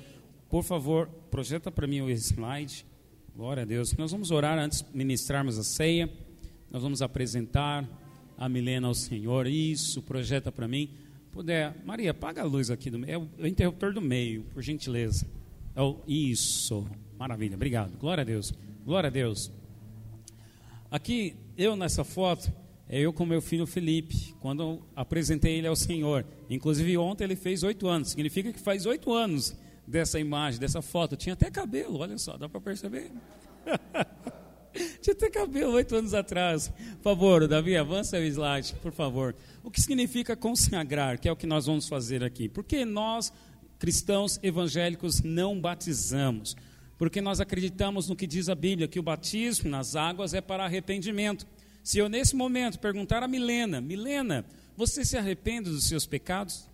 Por 0.49 0.63
favor, 0.63 1.09
projeta 1.29 1.69
para 1.73 1.89
mim 1.89 2.03
o 2.03 2.09
slide. 2.09 2.87
Glória 3.35 3.65
a 3.65 3.67
Deus. 3.67 3.93
Nós 3.97 4.13
vamos 4.13 4.31
orar 4.31 4.57
antes 4.57 4.83
de 4.83 4.97
ministrarmos 4.97 5.59
a 5.59 5.65
ceia. 5.65 6.09
Nós 6.71 6.85
vamos 6.85 7.03
apresentar 7.03 7.85
a 8.39 8.49
Milena 8.49 8.87
ao 8.87 8.95
Senhor. 8.95 9.49
Isso, 9.49 10.01
projeta 10.03 10.53
para 10.53 10.69
mim. 10.69 10.91
Puder, 11.33 11.75
Maria, 11.85 12.13
apaga 12.13 12.43
a 12.43 12.45
luz 12.45 12.71
aqui 12.71 12.91
do 12.91 12.99
meio. 13.01 13.29
É 13.37 13.43
o 13.43 13.47
interruptor 13.49 13.93
do 13.93 14.01
meio, 14.01 14.45
por 14.55 14.63
gentileza. 14.63 15.27
É 15.75 15.83
o, 15.83 15.99
isso, 16.07 16.87
maravilha, 17.19 17.55
obrigado. 17.55 17.97
Glória 17.99 18.23
a 18.23 18.25
Deus, 18.25 18.53
glória 18.85 19.09
a 19.09 19.11
Deus. 19.11 19.53
Aqui, 20.91 21.37
eu 21.57 21.75
nessa 21.77 22.05
foto, 22.05 22.53
é 22.89 23.01
eu 23.01 23.13
com 23.13 23.27
meu 23.27 23.43
filho 23.43 23.67
Felipe, 23.67 24.35
quando 24.41 24.87
apresentei 24.95 25.59
ele 25.59 25.67
ao 25.67 25.77
Senhor. 25.77 26.25
Inclusive, 26.49 26.97
ontem 26.97 27.25
ele 27.25 27.37
fez 27.37 27.63
oito 27.63 27.89
anos, 27.89 28.11
significa 28.11 28.53
que 28.53 28.61
faz 28.61 28.87
oito 28.87 29.13
anos 29.13 29.57
dessa 29.87 30.19
imagem, 30.19 30.61
dessa 30.61 30.83
foto. 30.83 31.17
Tinha 31.17 31.33
até 31.33 31.51
cabelo, 31.51 31.99
olha 31.99 32.19
só, 32.19 32.37
dá 32.37 32.49
para 32.49 32.61
perceber? 32.61 33.11
Tinha 35.01 35.15
até 35.15 35.31
cabelo 35.31 35.73
oito 35.73 35.97
anos 35.97 36.13
atrás. 36.13 36.69
Por 36.69 37.03
favor, 37.03 37.49
Davi, 37.49 37.77
avança 37.77 38.19
o 38.19 38.23
slide, 38.23 38.75
por 38.83 38.93
favor. 38.93 39.35
O 39.65 39.71
que 39.71 39.81
significa 39.81 40.37
consagrar, 40.37 41.19
que 41.19 41.29
é 41.29 41.33
o 41.33 41.37
que 41.37 41.47
nós 41.47 41.67
vamos 41.67 41.89
fazer 41.89 42.23
aqui? 42.23 42.49
Porque 42.49 42.85
nós, 42.85 43.33
cristãos 43.79 44.39
evangélicos, 44.43 45.23
não 45.23 45.59
batizamos. 45.61 46.55
Porque 46.99 47.21
nós 47.21 47.41
acreditamos 47.41 48.09
no 48.09 48.17
que 48.17 48.27
diz 48.27 48.49
a 48.49 48.55
Bíblia, 48.55 48.89
que 48.89 48.99
o 48.99 49.03
batismo 49.03 49.69
nas 49.69 49.95
águas 49.95 50.33
é 50.33 50.41
para 50.41 50.65
arrependimento. 50.65 51.47
Se 51.83 51.99
eu, 51.99 52.09
nesse 52.09 52.35
momento, 52.35 52.79
perguntar 52.79 53.23
a 53.23 53.29
Milena: 53.29 53.81
Milena, 53.81 54.45
você 54.77 55.05
se 55.05 55.17
arrepende 55.17 55.71
dos 55.71 55.85
seus 55.85 56.07
pecados? 56.07 56.69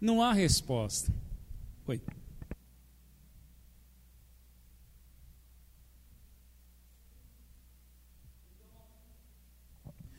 Não 0.00 0.22
há 0.22 0.32
resposta. 0.32 1.12
Oi. 1.86 2.00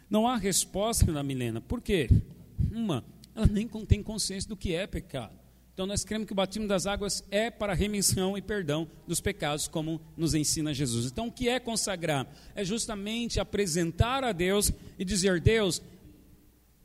Não 0.09 0.27
há 0.27 0.37
resposta 0.37 1.11
da 1.11 1.23
Milena. 1.23 1.59
Por 1.59 1.81
quê? 1.81 2.07
Uma, 2.71 3.03
ela 3.35 3.47
nem 3.47 3.67
tem 3.67 4.01
consciência 4.01 4.47
do 4.47 4.55
que 4.55 4.73
é 4.73 4.87
pecado. 4.87 5.42
Então 5.73 5.87
nós 5.87 6.03
cremos 6.03 6.27
que 6.27 6.33
o 6.33 6.35
batismo 6.35 6.67
das 6.67 6.85
águas 6.85 7.23
é 7.31 7.49
para 7.49 7.73
remissão 7.73 8.37
e 8.37 8.41
perdão 8.41 8.87
dos 9.07 9.19
pecados, 9.19 9.67
como 9.67 9.99
nos 10.15 10.35
ensina 10.35 10.73
Jesus. 10.73 11.07
Então 11.07 11.27
o 11.27 11.31
que 11.31 11.49
é 11.49 11.59
consagrar? 11.59 12.27
É 12.53 12.63
justamente 12.63 13.39
apresentar 13.39 14.23
a 14.23 14.31
Deus 14.31 14.71
e 14.99 15.03
dizer: 15.03 15.41
Deus, 15.41 15.81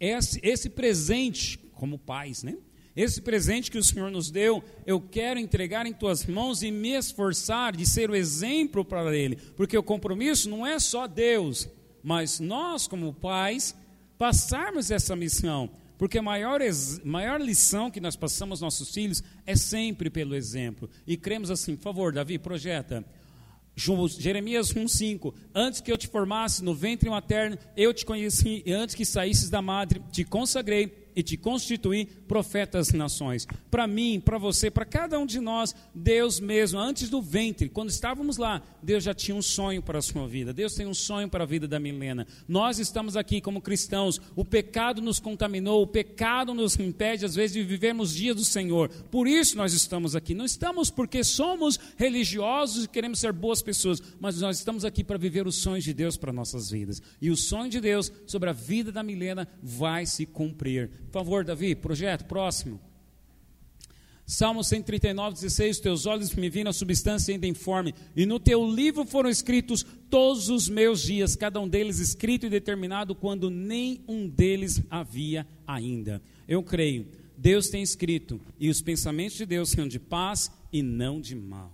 esse, 0.01 0.41
esse 0.43 0.71
presente, 0.71 1.59
como 1.75 1.99
pais, 1.99 2.43
né? 2.43 2.57
Esse 2.97 3.21
presente 3.21 3.71
que 3.71 3.79
o 3.79 3.85
Senhor 3.85 4.11
nos 4.11 4.29
deu, 4.29 4.65
eu 4.85 5.01
quero 5.01 5.39
entregar 5.39 5.87
em 5.87 5.93
tuas 5.93 6.27
mãos 6.27 6.63
e 6.63 6.71
me 6.71 6.97
esforçar 6.97 7.77
de 7.77 7.87
ser 7.87 8.11
o 8.11 8.17
exemplo 8.17 8.85
para 8.85 9.17
Ele, 9.17 9.37
porque 9.57 9.79
o 9.79 9.83
compromisso 9.83 10.51
não 10.51 10.67
é 10.67 10.81
só 10.81 11.07
Deus, 11.07 11.69
mas 12.03 12.41
nós, 12.41 12.89
como 12.89 13.15
pais, 13.15 13.77
passarmos 14.17 14.91
essa 14.91 15.15
missão, 15.15 15.71
porque 15.99 16.17
a 16.17 16.23
maior, 16.23 16.61
maior 17.05 17.41
lição 17.41 17.91
que 17.91 18.01
nós 18.01 18.17
passamos 18.17 18.63
aos 18.63 18.75
nossos 18.75 18.95
filhos 18.95 19.23
é 19.45 19.57
sempre 19.57 20.09
pelo 20.09 20.37
exemplo. 20.37 20.89
E 21.05 21.17
cremos 21.17 21.51
assim, 21.51 21.77
por 21.77 21.83
favor, 21.83 22.13
Davi, 22.13 22.39
projeta. 22.39 23.05
Jeremias 24.19 24.73
1,5: 24.73 25.35
Antes 25.55 25.81
que 25.81 25.91
eu 25.91 25.99
te 25.99 26.09
formasse 26.09 26.65
no 26.65 26.75
ventre 26.75 27.11
materno, 27.11 27.59
eu 27.77 27.93
te 27.93 28.07
conheci, 28.07 28.63
e 28.65 28.73
antes 28.73 28.95
que 28.95 29.05
saísses 29.05 29.51
da 29.51 29.61
madre, 29.61 30.03
te 30.11 30.25
consagrei 30.25 30.98
e 31.19 31.23
te 31.25 31.37
constituir 31.37 32.07
profeta 32.29 32.79
das 32.79 32.93
nações. 32.93 33.45
Para 33.69 33.89
mim, 33.89 34.23
para 34.25 34.39
você, 34.39 34.71
para 34.71 34.85
cada 34.85 35.19
um 35.19 35.27
de 35.27 35.41
nós, 35.41 35.75
Deus 35.93 36.39
mesmo, 36.39 36.79
antes 36.79 37.11
do 37.11 37.21
ventre, 37.21 37.69
quando 37.69 37.91
estávamos 37.91 38.37
lá, 38.37 38.63
Deus 38.81 39.03
já 39.03 39.13
tinha 39.13 39.37
um 39.37 39.43
sonho 39.43 39.83
para 39.83 39.99
a 39.99 40.03
sua 40.03 40.29
vida. 40.29 40.53
Deus 40.53 40.75
tem 40.75 40.87
um 40.87 40.95
sonho 40.95 41.29
para 41.29 41.43
a 41.43 41.47
vida 41.47 41.67
da 41.67 41.81
Milena. 41.81 42.25
Nós 42.47 42.79
estamos 42.79 43.17
aqui 43.17 43.41
como 43.41 43.61
cristãos, 43.61 44.21
o 44.37 44.45
pecado 44.45 45.03
nos 45.03 45.19
contaminou, 45.19 45.83
o 45.83 45.89
pecado 45.89 46.55
nos 46.55 46.79
impede 46.79 47.25
às 47.25 47.35
vezes 47.35 47.55
de 47.55 47.65
vivermos 47.65 48.15
dias 48.15 48.37
do 48.37 48.45
Senhor. 48.45 48.89
Por 49.11 49.27
isso 49.27 49.57
nós 49.57 49.73
estamos 49.73 50.15
aqui. 50.15 50.35
Não 50.35 50.45
estamos 50.45 50.89
porque 50.89 51.25
somos 51.25 51.81
religiosos 51.97 52.85
e 52.85 52.89
queremos 52.89 53.19
ser 53.19 53.33
boas 53.33 53.61
pessoas, 53.61 54.01
mas 54.21 54.41
nós 54.41 54.59
estamos 54.59 54.85
aqui 54.85 55.03
para 55.03 55.19
viver 55.19 55.49
os 55.49 55.57
sonhos 55.57 55.83
de 55.83 55.93
Deus 55.93 56.17
para 56.17 56.33
nossas 56.33 56.71
vidas. 56.71 57.03
E 57.21 57.29
o 57.29 57.37
sonho 57.37 57.69
de 57.69 57.81
Deus 57.81 58.13
sobre 58.25 58.49
a 58.51 58.53
vida 58.53 58.93
da 58.93 59.03
Milena 59.03 59.49
vai 59.61 60.07
se 60.07 60.25
cumprir. 60.25 60.89
Por 61.09 61.21
favor, 61.21 61.45
Davi, 61.45 61.75
projeto, 61.75 62.27
próximo. 62.27 62.79
Salmo 64.27 64.63
139, 64.63 65.37
16: 65.37 65.81
Teus 65.81 66.05
olhos 66.05 66.35
me 66.35 66.51
viram 66.51 66.69
a 66.69 66.75
substância 66.75 67.33
ainda 67.33 67.47
informe, 67.47 67.95
e 68.15 68.27
no 68.27 68.39
teu 68.39 68.71
livro 68.71 69.07
foram 69.07 69.31
escritos 69.31 69.87
todos 70.11 70.51
os 70.51 70.69
meus 70.69 71.01
dias, 71.03 71.35
cada 71.35 71.59
um 71.59 71.67
deles 71.67 71.99
escrito 71.99 72.45
e 72.45 72.51
determinado, 72.51 73.15
quando 73.15 73.49
nem 73.49 74.05
um 74.07 74.29
deles 74.29 74.83
havia 74.91 75.47
ainda. 75.67 76.21
Eu 76.47 76.63
creio, 76.63 77.07
Deus 77.39 77.71
tem 77.71 77.83
escrito, 77.83 78.39
e 78.61 78.69
os 78.69 78.83
pensamentos 78.83 79.39
de 79.39 79.47
Deus 79.47 79.71
são 79.71 79.89
de 79.89 79.99
paz 79.99 80.53
e 80.71 80.83
não 80.83 81.23
de 81.23 81.35
mal. 81.35 81.73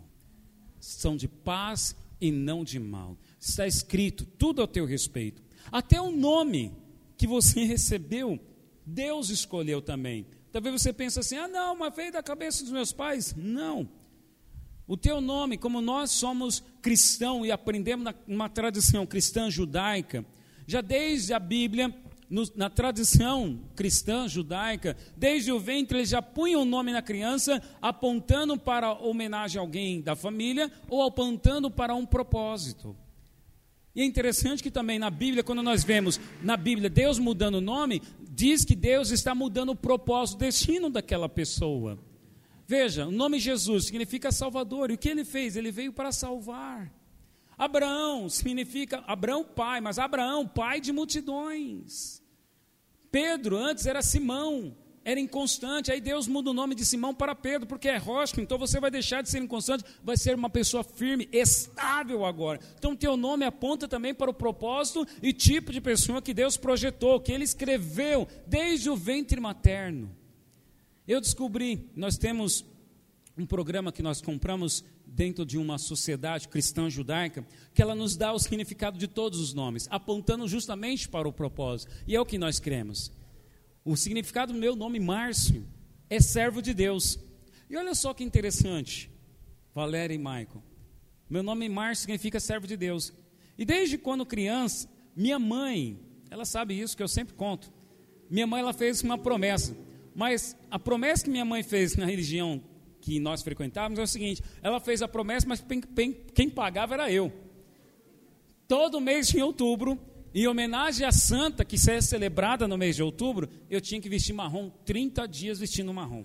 São 0.78 1.16
de 1.16 1.26
paz 1.26 1.96
e 2.20 2.30
não 2.30 2.62
de 2.62 2.78
mal. 2.78 3.18
Está 3.40 3.66
escrito 3.66 4.24
tudo 4.38 4.62
ao 4.62 4.68
teu 4.68 4.86
respeito. 4.86 5.42
Até 5.72 6.00
o 6.00 6.12
nome 6.12 6.70
que 7.16 7.26
você 7.26 7.64
recebeu 7.66 8.38
Deus 8.86 9.30
escolheu 9.30 9.80
também. 9.80 10.26
Talvez 10.52 10.80
você 10.80 10.92
pense 10.92 11.18
assim: 11.18 11.36
ah, 11.36 11.48
não, 11.48 11.76
mas 11.76 11.94
veio 11.94 12.12
da 12.12 12.22
cabeça 12.22 12.62
dos 12.62 12.72
meus 12.72 12.92
pais. 12.92 13.34
Não. 13.36 13.88
O 14.86 14.96
teu 14.96 15.20
nome, 15.20 15.56
como 15.56 15.80
nós 15.80 16.10
somos 16.10 16.62
cristãos 16.82 17.46
e 17.46 17.50
aprendemos 17.50 18.12
numa 18.26 18.48
tradição 18.48 19.06
cristã 19.06 19.50
judaica, 19.50 20.24
já 20.66 20.82
desde 20.82 21.32
a 21.32 21.38
Bíblia, 21.38 21.94
no, 22.28 22.42
na 22.54 22.68
tradição 22.68 23.60
cristã 23.74 24.28
judaica, 24.28 24.96
desde 25.16 25.50
o 25.50 25.58
ventre 25.58 25.98
eles 25.98 26.10
já 26.10 26.20
punham 26.20 26.62
o 26.62 26.66
nome 26.66 26.92
na 26.92 27.00
criança, 27.00 27.62
apontando 27.80 28.58
para 28.58 28.92
homenagem 28.92 29.58
a 29.58 29.62
alguém 29.62 30.02
da 30.02 30.14
família 30.14 30.70
ou 30.90 31.02
apontando 31.02 31.70
para 31.70 31.94
um 31.94 32.04
propósito. 32.04 32.94
E 33.94 34.02
é 34.02 34.04
interessante 34.04 34.62
que 34.62 34.70
também 34.70 34.98
na 34.98 35.08
Bíblia, 35.08 35.44
quando 35.44 35.62
nós 35.62 35.84
vemos 35.84 36.20
na 36.42 36.56
Bíblia 36.56 36.90
Deus 36.90 37.18
mudando 37.18 37.56
o 37.56 37.60
nome, 37.60 38.02
diz 38.28 38.64
que 38.64 38.74
Deus 38.74 39.10
está 39.10 39.34
mudando 39.34 39.70
o 39.70 39.76
propósito, 39.76 40.36
o 40.36 40.40
destino 40.40 40.90
daquela 40.90 41.28
pessoa. 41.28 41.98
Veja, 42.66 43.06
o 43.06 43.12
nome 43.12 43.38
Jesus 43.38 43.86
significa 43.86 44.32
Salvador, 44.32 44.90
e 44.90 44.94
o 44.94 44.98
que 44.98 45.08
ele 45.08 45.24
fez? 45.24 45.54
Ele 45.54 45.70
veio 45.70 45.92
para 45.92 46.10
salvar. 46.10 46.92
Abraão 47.56 48.28
significa 48.28 49.04
Abraão 49.06 49.44
pai, 49.44 49.80
mas 49.80 49.98
Abraão 49.98 50.46
pai 50.46 50.80
de 50.80 50.92
multidões. 50.92 52.20
Pedro 53.12 53.56
antes 53.56 53.86
era 53.86 54.02
Simão, 54.02 54.76
era 55.04 55.20
inconstante. 55.20 55.92
Aí 55.92 56.00
Deus 56.00 56.26
muda 56.26 56.50
o 56.50 56.54
nome 56.54 56.74
de 56.74 56.84
Simão 56.84 57.14
para 57.14 57.34
Pedro, 57.34 57.66
porque 57.66 57.88
é 57.88 57.96
rocha. 57.96 58.40
Então 58.40 58.58
você 58.58 58.80
vai 58.80 58.90
deixar 58.90 59.22
de 59.22 59.28
ser 59.28 59.38
inconstante, 59.38 59.84
vai 60.02 60.16
ser 60.16 60.34
uma 60.34 60.50
pessoa 60.50 60.82
firme, 60.82 61.28
estável 61.32 62.24
agora. 62.24 62.58
Então 62.78 62.96
teu 62.96 63.16
nome 63.16 63.44
aponta 63.44 63.86
também 63.86 64.14
para 64.14 64.30
o 64.30 64.34
propósito 64.34 65.06
e 65.22 65.32
tipo 65.32 65.72
de 65.72 65.80
pessoa 65.80 66.22
que 66.22 66.32
Deus 66.32 66.56
projetou, 66.56 67.20
que 67.20 67.32
Ele 67.32 67.44
escreveu 67.44 68.26
desde 68.46 68.88
o 68.88 68.96
ventre 68.96 69.40
materno. 69.40 70.10
Eu 71.06 71.20
descobri, 71.20 71.90
nós 71.94 72.16
temos 72.16 72.64
um 73.36 73.44
programa 73.44 73.92
que 73.92 74.02
nós 74.02 74.22
compramos 74.22 74.84
dentro 75.04 75.44
de 75.44 75.58
uma 75.58 75.76
sociedade 75.76 76.48
cristã 76.48 76.88
judaica, 76.88 77.46
que 77.74 77.82
ela 77.82 77.94
nos 77.94 78.16
dá 78.16 78.32
o 78.32 78.38
significado 78.38 78.98
de 78.98 79.06
todos 79.06 79.38
os 79.38 79.52
nomes, 79.52 79.86
apontando 79.90 80.48
justamente 80.48 81.08
para 81.08 81.28
o 81.28 81.32
propósito. 81.32 81.92
E 82.06 82.16
é 82.16 82.20
o 82.20 82.24
que 82.24 82.38
nós 82.38 82.58
cremos. 82.58 83.12
O 83.84 83.96
significado 83.96 84.52
do 84.52 84.58
meu 84.58 84.74
nome, 84.74 84.98
Márcio, 84.98 85.66
é 86.08 86.18
servo 86.20 86.62
de 86.62 86.72
Deus. 86.72 87.18
E 87.68 87.76
olha 87.76 87.94
só 87.94 88.14
que 88.14 88.24
interessante, 88.24 89.10
Valéria 89.74 90.14
e 90.14 90.18
Michael. 90.18 90.62
Meu 91.28 91.42
nome 91.42 91.68
Márcio 91.68 92.02
significa 92.02 92.40
servo 92.40 92.66
de 92.66 92.76
Deus. 92.76 93.12
E 93.58 93.64
desde 93.64 93.98
quando 93.98 94.24
criança, 94.24 94.88
minha 95.14 95.38
mãe, 95.38 95.98
ela 96.30 96.44
sabe 96.44 96.78
isso 96.78 96.96
que 96.96 97.02
eu 97.02 97.08
sempre 97.08 97.34
conto. 97.34 97.72
Minha 98.30 98.46
mãe 98.46 98.60
ela 98.60 98.72
fez 98.72 99.02
uma 99.02 99.18
promessa, 99.18 99.76
mas 100.14 100.56
a 100.70 100.78
promessa 100.78 101.24
que 101.24 101.30
minha 101.30 101.44
mãe 101.44 101.62
fez 101.62 101.96
na 101.96 102.06
religião 102.06 102.62
que 103.00 103.20
nós 103.20 103.42
frequentávamos 103.42 103.98
é 103.98 104.02
o 104.02 104.06
seguinte: 104.06 104.42
ela 104.62 104.80
fez 104.80 105.02
a 105.02 105.08
promessa, 105.08 105.46
mas 105.46 105.62
quem 106.34 106.48
pagava 106.48 106.94
era 106.94 107.12
eu. 107.12 107.32
Todo 108.66 109.00
mês 109.00 109.32
em 109.34 109.42
outubro 109.42 110.00
em 110.34 110.48
homenagem 110.48 111.06
à 111.06 111.12
santa 111.12 111.64
que 111.64 111.76
é 111.88 112.00
celebrada 112.00 112.66
no 112.66 112.76
mês 112.76 112.96
de 112.96 113.02
outubro, 113.02 113.48
eu 113.70 113.80
tinha 113.80 114.00
que 114.00 114.08
vestir 114.08 114.32
marrom 114.32 114.68
30 114.84 115.28
dias 115.28 115.60
vestindo 115.60 115.94
marrom. 115.94 116.24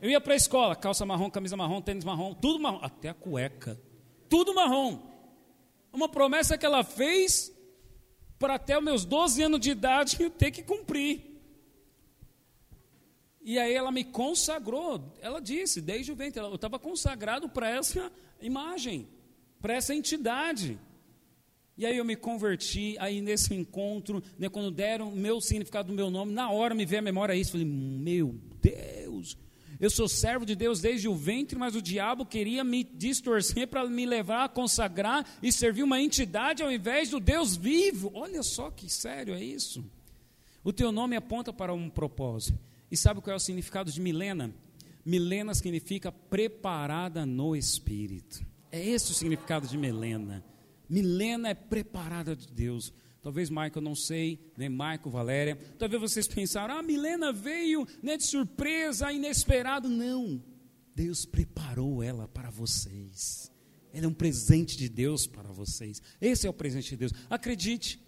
Eu 0.00 0.10
ia 0.10 0.20
para 0.20 0.32
a 0.32 0.36
escola, 0.36 0.74
calça 0.74 1.04
marrom, 1.04 1.30
camisa 1.30 1.56
marrom, 1.56 1.82
tênis 1.82 2.04
marrom, 2.04 2.32
tudo 2.32 2.58
marrom, 2.58 2.78
até 2.82 3.10
a 3.10 3.14
cueca, 3.14 3.78
tudo 4.28 4.54
marrom. 4.54 4.98
Uma 5.92 6.08
promessa 6.08 6.56
que 6.56 6.64
ela 6.64 6.82
fez 6.82 7.52
para 8.38 8.54
até 8.54 8.76
os 8.78 8.84
meus 8.84 9.04
12 9.04 9.42
anos 9.42 9.60
de 9.60 9.70
idade 9.70 10.16
eu 10.18 10.30
ter 10.30 10.50
que 10.50 10.62
cumprir. 10.62 11.34
E 13.42 13.58
aí 13.58 13.74
ela 13.74 13.92
me 13.92 14.04
consagrou, 14.04 15.12
ela 15.20 15.38
disse, 15.38 15.82
desde 15.82 16.10
o 16.10 16.16
ventre, 16.16 16.42
eu 16.42 16.54
estava 16.54 16.78
consagrado 16.78 17.46
para 17.46 17.68
essa 17.68 18.10
imagem, 18.40 19.06
para 19.60 19.74
essa 19.74 19.94
entidade. 19.94 20.78
E 21.76 21.84
aí 21.84 21.96
eu 21.96 22.04
me 22.04 22.14
converti, 22.14 22.96
aí 23.00 23.20
nesse 23.20 23.52
encontro, 23.52 24.22
né, 24.38 24.48
quando 24.48 24.70
deram 24.70 25.08
o 25.08 25.16
meu 25.16 25.40
significado 25.40 25.88
do 25.88 25.94
meu 25.94 26.08
nome, 26.08 26.32
na 26.32 26.50
hora 26.50 26.74
me 26.74 26.86
veio 26.86 27.00
a 27.00 27.02
memória 27.02 27.34
isso, 27.34 27.52
falei, 27.52 27.66
meu 27.66 28.36
Deus, 28.62 29.36
eu 29.80 29.90
sou 29.90 30.08
servo 30.08 30.46
de 30.46 30.54
Deus 30.54 30.80
desde 30.80 31.08
o 31.08 31.14
ventre, 31.14 31.58
mas 31.58 31.74
o 31.74 31.82
diabo 31.82 32.24
queria 32.24 32.62
me 32.62 32.84
distorcer 32.84 33.66
para 33.66 33.84
me 33.88 34.06
levar 34.06 34.44
a 34.44 34.48
consagrar 34.48 35.26
e 35.42 35.50
servir 35.50 35.82
uma 35.82 36.00
entidade 36.00 36.62
ao 36.62 36.70
invés 36.70 37.10
do 37.10 37.18
Deus 37.18 37.56
vivo. 37.56 38.10
Olha 38.14 38.42
só 38.42 38.70
que 38.70 38.88
sério 38.88 39.34
é 39.34 39.42
isso. 39.42 39.84
O 40.62 40.72
teu 40.72 40.92
nome 40.92 41.16
aponta 41.16 41.52
para 41.52 41.74
um 41.74 41.90
propósito. 41.90 42.58
E 42.90 42.96
sabe 42.96 43.20
qual 43.20 43.34
é 43.34 43.36
o 43.36 43.40
significado 43.40 43.90
de 43.90 44.00
Milena? 44.00 44.54
Milena 45.04 45.52
significa 45.54 46.12
preparada 46.12 47.26
no 47.26 47.56
Espírito. 47.56 48.46
É 48.70 48.82
esse 48.82 49.10
o 49.10 49.14
significado 49.14 49.66
de 49.66 49.76
Milena. 49.76 50.42
Milena 50.88 51.48
é 51.48 51.54
preparada 51.54 52.34
de 52.34 52.46
Deus. 52.48 52.92
Talvez 53.22 53.48
Michael 53.48 53.80
não 53.80 53.94
sei, 53.94 54.38
né? 54.56 54.68
Michael, 54.68 55.10
Valéria. 55.10 55.58
Talvez 55.78 56.00
vocês 56.00 56.28
pensaram, 56.28 56.76
ah, 56.76 56.82
Milena 56.82 57.32
veio 57.32 57.86
né, 58.02 58.16
de 58.16 58.24
surpresa, 58.24 59.10
inesperado. 59.10 59.88
Não. 59.88 60.42
Deus 60.94 61.24
preparou 61.24 62.02
ela 62.02 62.28
para 62.28 62.50
vocês. 62.50 63.50
Ela 63.92 64.04
é 64.04 64.08
um 64.08 64.12
presente 64.12 64.76
de 64.76 64.88
Deus 64.88 65.26
para 65.26 65.50
vocês. 65.50 66.02
Esse 66.20 66.46
é 66.46 66.50
o 66.50 66.52
presente 66.52 66.90
de 66.90 66.96
Deus. 66.96 67.12
Acredite, 67.30 67.98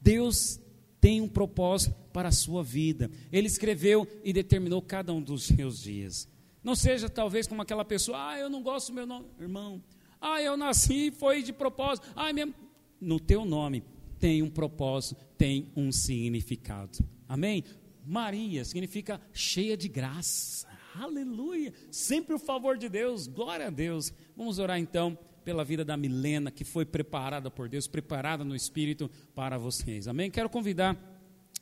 Deus 0.00 0.58
tem 1.00 1.20
um 1.20 1.28
propósito 1.28 1.94
para 2.12 2.28
a 2.28 2.32
sua 2.32 2.62
vida. 2.62 3.10
Ele 3.30 3.48
escreveu 3.48 4.06
e 4.24 4.32
determinou 4.32 4.80
cada 4.80 5.12
um 5.12 5.20
dos 5.20 5.44
seus 5.44 5.80
dias. 5.80 6.28
Não 6.62 6.76
seja 6.76 7.10
talvez 7.10 7.46
como 7.46 7.60
aquela 7.60 7.84
pessoa, 7.84 8.30
ah, 8.30 8.38
eu 8.38 8.48
não 8.48 8.62
gosto 8.62 8.88
do 8.88 8.94
meu 8.94 9.06
nome. 9.06 9.26
Irmão, 9.40 9.82
ah, 10.22 10.40
eu 10.40 10.56
nasci, 10.56 11.10
foi 11.10 11.42
de 11.42 11.52
propósito. 11.52 12.06
Ah, 12.14 12.32
mesmo. 12.32 12.54
No 13.00 13.18
teu 13.18 13.44
nome 13.44 13.82
tem 14.20 14.40
um 14.40 14.48
propósito, 14.48 15.16
tem 15.36 15.72
um 15.76 15.90
significado. 15.90 16.98
Amém? 17.28 17.64
Maria 18.06 18.64
significa 18.64 19.20
cheia 19.32 19.76
de 19.76 19.88
graça. 19.88 20.68
Aleluia! 20.94 21.72
Sempre 21.90 22.34
o 22.34 22.38
favor 22.38 22.78
de 22.78 22.88
Deus, 22.88 23.26
glória 23.26 23.66
a 23.66 23.70
Deus. 23.70 24.12
Vamos 24.36 24.60
orar 24.60 24.78
então 24.78 25.18
pela 25.44 25.64
vida 25.64 25.84
da 25.84 25.96
Milena, 25.96 26.50
que 26.50 26.64
foi 26.64 26.84
preparada 26.84 27.50
por 27.50 27.68
Deus, 27.68 27.88
preparada 27.88 28.44
no 28.44 28.54
Espírito 28.54 29.10
para 29.34 29.58
vocês. 29.58 30.06
Amém? 30.06 30.30
Quero 30.30 30.48
convidar, 30.48 30.96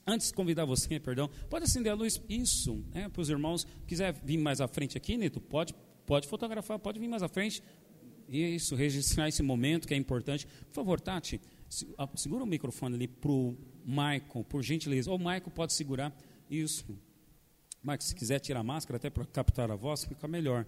antes 0.07 0.29
de 0.29 0.35
convidar 0.35 0.65
você, 0.67 1.01
perdão, 1.01 1.31
pode 1.49 1.65
acender 1.65 1.93
a 1.93 1.95
luz, 1.95 2.21
isso, 2.29 2.85
né, 2.93 3.09
para 3.09 3.23
os 3.23 3.31
irmãos. 3.31 3.67
Quiser 3.87 4.13
vir 4.13 4.37
mais 4.37 4.61
à 4.61 4.69
frente 4.69 4.99
aqui, 4.99 5.17
Neto, 5.17 5.41
pode, 5.41 5.75
pode 6.05 6.29
fotografar, 6.29 6.79
pode 6.79 6.99
vir 6.99 7.09
mais 7.09 7.23
à 7.23 7.29
frente. 7.29 7.63
Isso, 8.31 8.77
registrar 8.77 9.29
esse 9.29 9.43
momento 9.43 9.89
que 9.89 9.95
é 9.95 9.97
importante. 9.97 10.47
Por 10.47 10.75
favor, 10.75 11.01
Tati, 11.01 11.41
segura 12.15 12.45
o 12.45 12.47
microfone 12.47 12.95
ali 12.95 13.09
para 13.09 13.33
o 13.33 13.57
Michael, 13.85 14.45
por 14.49 14.63
gentileza. 14.63 15.11
Ou 15.11 15.17
o 15.17 15.19
Michael 15.19 15.51
pode 15.53 15.73
segurar 15.73 16.17
isso. 16.49 16.87
Michael, 17.83 18.01
se 18.03 18.15
quiser 18.15 18.39
tirar 18.39 18.61
a 18.61 18.65
máscara, 18.65 18.99
até 18.99 19.11
para 19.11 19.25
captar 19.27 19.69
a 19.71 19.75
voz, 19.75 20.05
fica 20.05 20.29
melhor. 20.29 20.65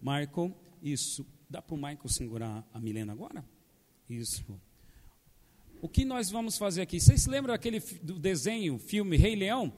Michael, 0.00 0.52
isso. 0.82 1.24
Dá 1.48 1.62
para 1.62 1.74
o 1.74 1.78
Michael 1.78 2.08
segurar 2.08 2.68
a 2.74 2.80
Milena 2.80 3.12
agora? 3.12 3.44
Isso. 4.10 4.44
O 5.80 5.88
que 5.88 6.04
nós 6.04 6.28
vamos 6.28 6.58
fazer 6.58 6.82
aqui? 6.82 6.98
Vocês 6.98 7.22
se 7.22 7.30
lembram 7.30 7.54
daquele 7.54 7.78
do 8.02 8.18
desenho, 8.18 8.78
filme 8.78 9.16
Rei 9.16 9.36
Leão? 9.36 9.72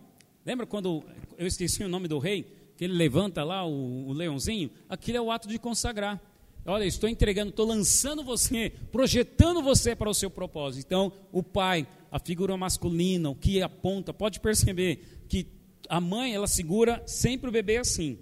Lembra 0.46 0.66
quando 0.66 1.04
eu 1.36 1.46
esqueci 1.46 1.84
o 1.84 1.88
nome 1.88 2.08
do 2.08 2.18
rei? 2.18 2.72
Que 2.76 2.84
ele 2.84 2.94
levanta 2.94 3.44
lá 3.44 3.66
o, 3.66 4.06
o 4.06 4.12
leãozinho? 4.12 4.70
Aquilo 4.88 5.18
é 5.18 5.20
o 5.20 5.30
ato 5.30 5.46
de 5.46 5.58
consagrar. 5.58 6.22
Olha, 6.68 6.84
estou 6.84 7.08
entregando, 7.08 7.48
estou 7.48 7.66
lançando 7.66 8.22
você, 8.22 8.70
projetando 8.92 9.62
você 9.62 9.96
para 9.96 10.10
o 10.10 10.14
seu 10.14 10.30
propósito. 10.30 10.84
Então, 10.84 11.12
o 11.32 11.42
pai, 11.42 11.86
a 12.12 12.18
figura 12.18 12.56
masculina, 12.58 13.30
o 13.30 13.34
que 13.34 13.62
aponta, 13.62 14.12
pode 14.12 14.38
perceber 14.38 15.24
que 15.28 15.46
a 15.88 15.98
mãe, 16.00 16.34
ela 16.34 16.46
segura 16.46 17.02
sempre 17.06 17.48
o 17.48 17.52
bebê 17.52 17.78
assim. 17.78 18.18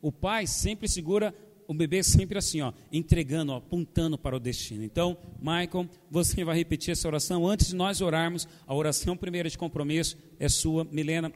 O 0.00 0.10
pai 0.10 0.46
sempre 0.46 0.88
segura 0.88 1.34
o 1.68 1.74
bebê 1.74 2.02
sempre 2.02 2.36
assim, 2.36 2.62
ó, 2.62 2.72
entregando, 2.90 3.52
ó, 3.52 3.56
apontando 3.58 4.18
para 4.18 4.34
o 4.34 4.40
destino. 4.40 4.82
Então, 4.82 5.16
Michael, 5.38 5.88
você 6.10 6.42
vai 6.42 6.56
repetir 6.56 6.90
essa 6.90 7.06
oração 7.06 7.46
antes 7.46 7.68
de 7.68 7.76
nós 7.76 8.00
orarmos. 8.00 8.48
A 8.66 8.74
oração 8.74 9.16
primeira 9.16 9.48
de 9.48 9.56
compromisso 9.56 10.16
é 10.38 10.48
sua. 10.48 10.84
Milena, 10.84 11.30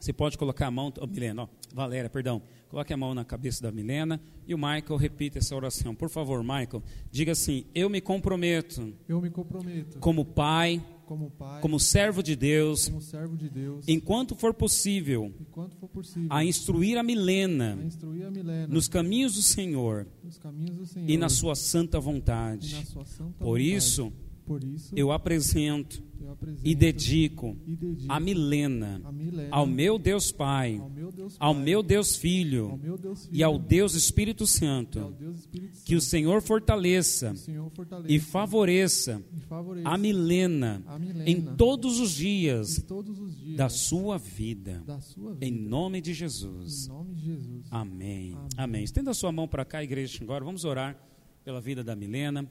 você 0.00 0.12
pode 0.14 0.38
colocar 0.38 0.66
a 0.66 0.70
mão, 0.70 0.92
oh, 0.98 1.06
Milena, 1.06 1.42
ó, 1.42 1.48
Valéria, 1.74 2.08
perdão. 2.08 2.42
Coloque 2.68 2.92
a 2.92 2.96
mão 2.96 3.14
na 3.14 3.24
cabeça 3.24 3.62
da 3.62 3.70
Milena 3.70 4.20
e 4.46 4.54
o 4.54 4.58
Michael 4.58 4.96
repita 4.96 5.38
essa 5.38 5.54
oração. 5.54 5.94
Por 5.94 6.08
favor, 6.08 6.40
Michael, 6.42 6.82
diga 7.10 7.32
assim: 7.32 7.66
Eu 7.74 7.90
me 7.90 8.00
comprometo. 8.00 8.94
Eu 9.08 9.20
me 9.20 9.28
comprometo. 9.28 9.98
Como 9.98 10.24
pai, 10.24 10.80
como 11.04 11.28
pai, 11.28 11.60
como 11.60 11.80
servo 11.80 12.22
de 12.22 12.36
Deus, 12.36 12.88
como 12.88 13.02
servo 13.02 13.36
de 13.36 13.50
Deus, 13.50 13.84
enquanto 13.88 14.36
for 14.36 14.54
possível, 14.54 15.34
enquanto 15.40 15.76
for 15.76 15.88
possível, 15.88 16.28
a 16.30 16.44
instruir 16.44 16.96
a 16.96 17.02
Milena, 17.02 17.76
a 17.78 17.84
instruir 17.84 18.24
a 18.24 18.30
Milena 18.30 18.68
nos 18.68 18.86
caminhos 18.86 19.34
do 19.34 19.42
Senhor, 19.42 20.06
nos 20.22 20.38
caminhos 20.38 20.76
do 20.76 20.86
Senhor 20.86 21.10
e 21.10 21.16
na 21.18 21.28
sua 21.28 21.56
santa 21.56 21.98
vontade. 21.98 22.76
na 22.76 22.84
sua 22.84 23.04
santa 23.04 23.32
Por 23.40 23.58
vontade. 23.58 23.74
isso, 23.74 24.12
por 24.50 24.64
isso 24.64 24.92
eu 24.96 25.12
apresento 25.12 26.02
eu 26.20 26.32
apresento 26.32 26.60
e 26.64 26.74
dedico 26.74 27.56
e 27.64 27.76
dedico 27.76 28.12
a 28.12 28.18
Milena 28.18 29.00
a 29.04 29.12
Milena 29.12 29.48
ao 29.52 29.64
meu 29.64 29.96
Deus 29.96 30.32
Pai, 30.32 30.76
ao 30.76 30.90
meu 30.90 31.12
Deus 31.12 31.36
ao 31.38 31.54
Pai, 31.54 31.62
meu 31.62 31.82
Deus 31.84 32.08
ao 32.08 32.20
Filho 32.20 32.78
meu 32.82 32.98
Deus 32.98 33.26
Filho 33.26 33.38
e 33.38 33.44
ao 33.44 33.56
Deus 33.56 33.94
Espírito 33.94 34.42
ao 34.42 34.48
Santo. 34.48 35.14
Deus 35.16 35.38
Espírito 35.38 35.76
Santo. 35.76 35.86
Que 35.86 35.94
o 35.94 36.00
Senhor 36.00 36.42
fortaleça 36.42 37.30
o 37.30 37.36
Senhor 37.36 37.70
fortaleça 37.70 38.12
e 38.12 38.18
favoreça 38.18 39.22
e 39.32 39.40
favoreça 39.40 39.88
a 39.88 39.96
Milena 39.96 40.82
a 40.84 40.98
Milena 40.98 41.30
em 41.30 41.40
todos 41.54 42.00
os 42.00 42.10
dias 42.10 42.82
todos 42.88 43.20
os 43.20 43.38
dias 43.38 43.56
da 43.56 43.68
sua 43.68 44.18
vida. 44.18 44.82
da 44.84 45.00
sua 45.00 45.34
vida. 45.34 45.46
Em 45.46 45.52
nome 45.52 46.00
de 46.00 46.12
Jesus. 46.12 46.88
nome 46.88 47.14
de 47.14 47.24
Jesus. 47.24 47.66
Amém. 47.70 48.32
Amém. 48.32 48.48
Amém. 48.56 48.82
Estenda 48.82 49.12
a 49.12 49.14
sua 49.14 49.30
mão 49.30 49.46
para 49.46 49.64
cá, 49.64 49.80
igreja, 49.84 50.18
agora. 50.24 50.44
Vamos 50.44 50.64
orar 50.64 50.98
pela 51.44 51.60
vida 51.60 51.82
da 51.82 51.94
Milena. 51.94 52.50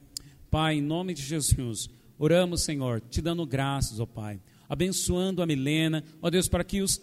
Pai, 0.50 0.78
em 0.78 0.82
nome 0.82 1.14
de 1.14 1.22
Jesus, 1.22 1.88
oramos, 2.18 2.62
Senhor, 2.62 3.00
te 3.00 3.22
dando 3.22 3.46
graças, 3.46 4.00
ó 4.00 4.06
Pai. 4.06 4.40
Abençoando 4.68 5.42
a 5.42 5.46
Milena, 5.46 6.02
ó 6.20 6.28
Deus, 6.28 6.48
para 6.48 6.64
que 6.64 6.82
os, 6.82 7.00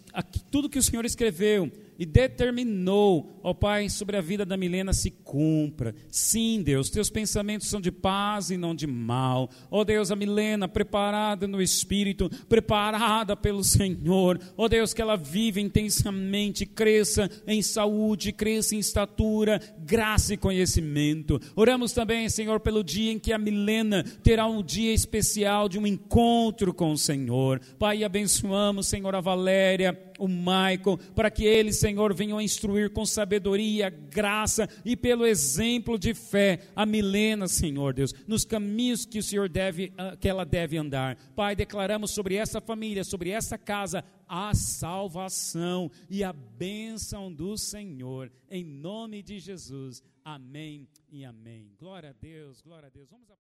tudo 0.52 0.70
que 0.70 0.78
o 0.78 0.84
Senhor 0.84 1.06
escreveu 1.06 1.72
e 2.00 2.06
determinou, 2.06 3.39
ó 3.43 3.54
Pai, 3.54 3.89
sobre 3.89 4.18
a 4.18 4.22
vida 4.22 4.45
da 4.45 4.56
Milena 4.56 4.93
se 4.93 5.10
cumpra. 5.10 5.95
Sim, 6.10 6.62
Deus, 6.62 6.89
teus 6.89 7.10
pensamentos 7.10 7.68
são 7.68 7.82
de 7.82 7.91
paz 7.91 8.52
e 8.52 8.58
não 8.58 8.76
de 8.76 8.86
mal. 8.86 9.50
Ó 9.72 9.84
Deus, 9.84 10.12
a 10.12 10.16
Milena 10.16 10.68
preparada 10.68 11.48
no 11.48 11.62
Espírito, 11.62 12.30
preparada 12.48 13.36
pelo 13.36 13.64
Senhor. 13.64 14.39
Ó 14.56 14.68
Deus, 14.68 14.93
que 14.93 15.02
ela 15.02 15.16
vive 15.16 15.62
intensamente, 15.62 16.66
cresça 16.66 17.30
em 17.48 17.62
saúde, 17.62 18.32
cresça 18.32 18.76
em 18.76 18.80
estatura, 18.80 19.60
graça 19.80 20.34
e 20.34 20.38
conhecimento. 20.38 21.39
Oramos 21.56 21.93
também, 21.93 22.30
Senhor, 22.30 22.60
pelo 22.60 22.84
dia 22.84 23.12
em 23.12 23.20
que 23.20 23.34
a 23.34 23.38
Milena 23.38 24.04
terá 24.24 24.45
um 24.45 24.62
dia 24.62 24.93
especial 24.93 25.68
de 25.68 25.80
um 25.80 25.88
encontro 25.88 26.74
com 26.74 26.91
o 26.91 26.98
Senhor. 26.98 27.60
Pai, 27.80 28.04
abençoamos, 28.04 28.88
Senhor, 28.88 29.16
a 29.16 29.22
Valéria, 29.22 29.98
o 30.18 30.28
Michael, 30.28 30.97
para 31.15 31.30
que 31.30 31.45
eles, 31.45 31.78
Senhor, 31.78 32.13
venham 32.13 32.38
a 32.38 32.43
instruir 32.43 32.91
com 32.91 33.05
sabedoria, 33.05 33.89
graça 33.89 34.70
e 34.86 34.95
pelo 34.95 35.26
exemplo 35.26 35.97
de 35.97 36.13
fé 36.13 36.59
a 36.76 36.86
Milena, 36.86 37.47
Senhor 37.47 37.93
Deus, 37.93 38.13
nos 38.28 38.45
caminhos 38.45 39.05
que 39.05 39.20
o 39.20 39.24
Senhor 39.24 39.49
deve, 39.49 39.91
ah, 39.97 40.15
que 40.15 40.28
ela 40.28 40.45
deve 40.45 40.78
andar. 40.78 41.18
Pai, 41.36 41.55
declaramos 41.55 42.11
sobre 42.11 42.36
essa 42.36 42.61
família, 42.61 43.03
sobre 43.03 43.30
essa 43.30 43.57
casa, 43.57 44.03
a 44.28 44.53
salvação 44.53 45.91
e 46.09 46.24
a 46.24 46.34
bênção 46.34 47.34
do 47.34 47.57
Senhor, 47.57 48.32
em 48.49 48.63
nome 48.63 49.22
de 49.22 49.39
Jesus. 49.39 50.03
Amém 50.24 50.88
e 51.09 51.24
amém. 51.24 51.72
Glória 51.80 52.09
a 52.09 52.13
Deus, 52.13 52.61
glória 52.61 52.88
a 52.88 52.89
Deus. 52.89 53.09
Vamos. 53.09 53.38